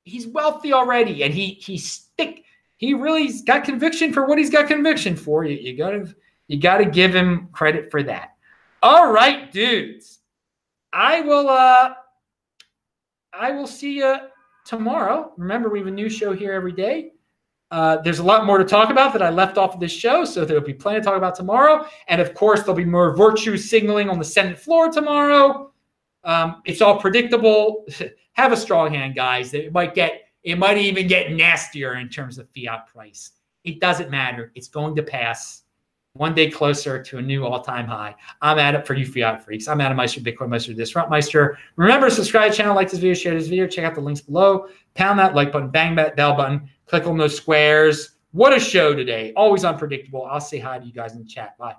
he's 0.05 0.27
wealthy 0.27 0.75
already, 0.75 1.23
and 1.23 1.33
he 1.33 1.53
he 1.55 1.79
stick 1.79 2.44
he 2.77 2.95
really's 2.95 3.43
got 3.43 3.65
conviction 3.65 4.13
for 4.13 4.27
what 4.27 4.39
he's 4.39 4.51
got 4.51 4.69
conviction 4.69 5.17
for. 5.17 5.45
You, 5.45 5.57
you 5.57 5.77
gotta 5.77 6.15
you 6.49 6.61
gotta 6.61 6.85
give 6.85 7.15
him 7.15 7.49
credit 7.53 7.91
for 7.91 8.03
that. 8.03 8.37
All 8.83 9.13
right, 9.13 9.51
dudes. 9.53 10.21
I 10.93 11.21
will 11.21 11.49
uh 11.49 11.95
I 13.33 13.51
will 13.51 13.67
see 13.67 13.99
you 13.99 14.17
tomorrow. 14.65 15.33
Remember, 15.37 15.69
we 15.69 15.79
have 15.79 15.89
a 15.89 15.91
new 15.91 16.09
show 16.09 16.33
here 16.33 16.53
every 16.53 16.73
day. 16.73 17.13
Uh, 17.71 17.97
there's 18.03 18.21
a 18.21 18.25
lot 18.25 18.47
more 18.47 18.59
to 18.59 18.65
talk 18.65 18.91
about 18.91 19.13
that 19.13 19.23
I 19.23 19.31
left 19.31 19.59
off 19.59 19.75
of 19.75 19.81
this 19.81 19.91
show, 19.91 20.25
so 20.25 20.45
there'll 20.45 20.63
be 20.63 20.75
plenty 20.75 21.01
to 21.01 21.05
talk 21.05 21.17
about 21.17 21.35
tomorrow. 21.35 21.87
And 22.07 22.21
of 22.21 22.35
course, 22.35 22.61
there'll 22.61 22.75
be 22.75 22.85
more 22.85 23.17
virtue 23.17 23.57
signaling 23.57 24.09
on 24.09 24.19
the 24.19 24.25
Senate 24.25 24.59
floor 24.59 24.91
tomorrow. 24.91 25.73
Um, 26.23 26.63
it's 26.65 26.81
all 26.81 27.01
predictable. 27.01 27.87
Have 28.35 28.53
a 28.53 28.57
strong 28.57 28.93
hand, 28.93 29.15
guys. 29.15 29.55
It 29.55 29.73
might 29.73 29.95
get, 29.95 30.24
it 30.45 30.59
might 30.59 30.79
even 30.79 31.09
get 31.09 31.33
nastier 31.33 31.95
in 31.95 32.09
terms 32.09 32.39
of 32.39 32.49
fiat 32.51 32.87
price. 32.87 33.33
It 33.65 33.81
doesn't 33.81 34.11
matter. 34.11 34.53
It's 34.55 34.69
going 34.69 34.95
to 34.97 35.03
pass 35.03 35.63
one 36.13 36.35
day 36.35 36.49
closer 36.49 37.03
to 37.03 37.19
a 37.19 37.23
new 37.23 37.45
all-time 37.45 37.87
high. 37.87 38.15
I'm 38.41 38.59
at 38.59 38.75
it 38.75 38.87
for 38.87 38.95
you 38.95 39.07
fiat 39.07 39.45
freaks. 39.45 39.67
I'm 39.67 39.81
Adam 39.81 39.97
Meister, 39.97 40.21
Bitcoin 40.21 40.49
Meister, 40.49 40.73
Disrupt 40.73 41.11
Meister. 41.11 41.59
Remember, 41.77 42.09
subscribe 42.09 42.53
to 42.53 42.57
channel, 42.57 42.77
like 42.77 42.91
this 42.91 43.01
video, 43.01 43.15
share 43.15 43.35
this 43.35 43.49
video, 43.49 43.67
check 43.67 43.85
out 43.85 43.95
the 43.95 44.01
links 44.01 44.21
below, 44.21 44.69
pound 44.95 45.19
that 45.19 45.35
like 45.35 45.51
button, 45.51 45.71
bang 45.71 45.97
that 45.97 46.15
bell 46.15 46.37
button, 46.37 46.69
click 46.87 47.07
on 47.07 47.19
those 47.19 47.37
squares. 47.37 48.11
What 48.31 48.53
a 48.53 48.61
show 48.61 48.95
today. 48.95 49.33
Always 49.35 49.65
unpredictable. 49.65 50.27
I'll 50.27 50.41
say 50.41 50.59
hi 50.59 50.79
to 50.79 50.85
you 50.85 50.93
guys 50.93 51.15
in 51.15 51.21
the 51.21 51.25
chat. 51.25 51.57
Bye. 51.59 51.75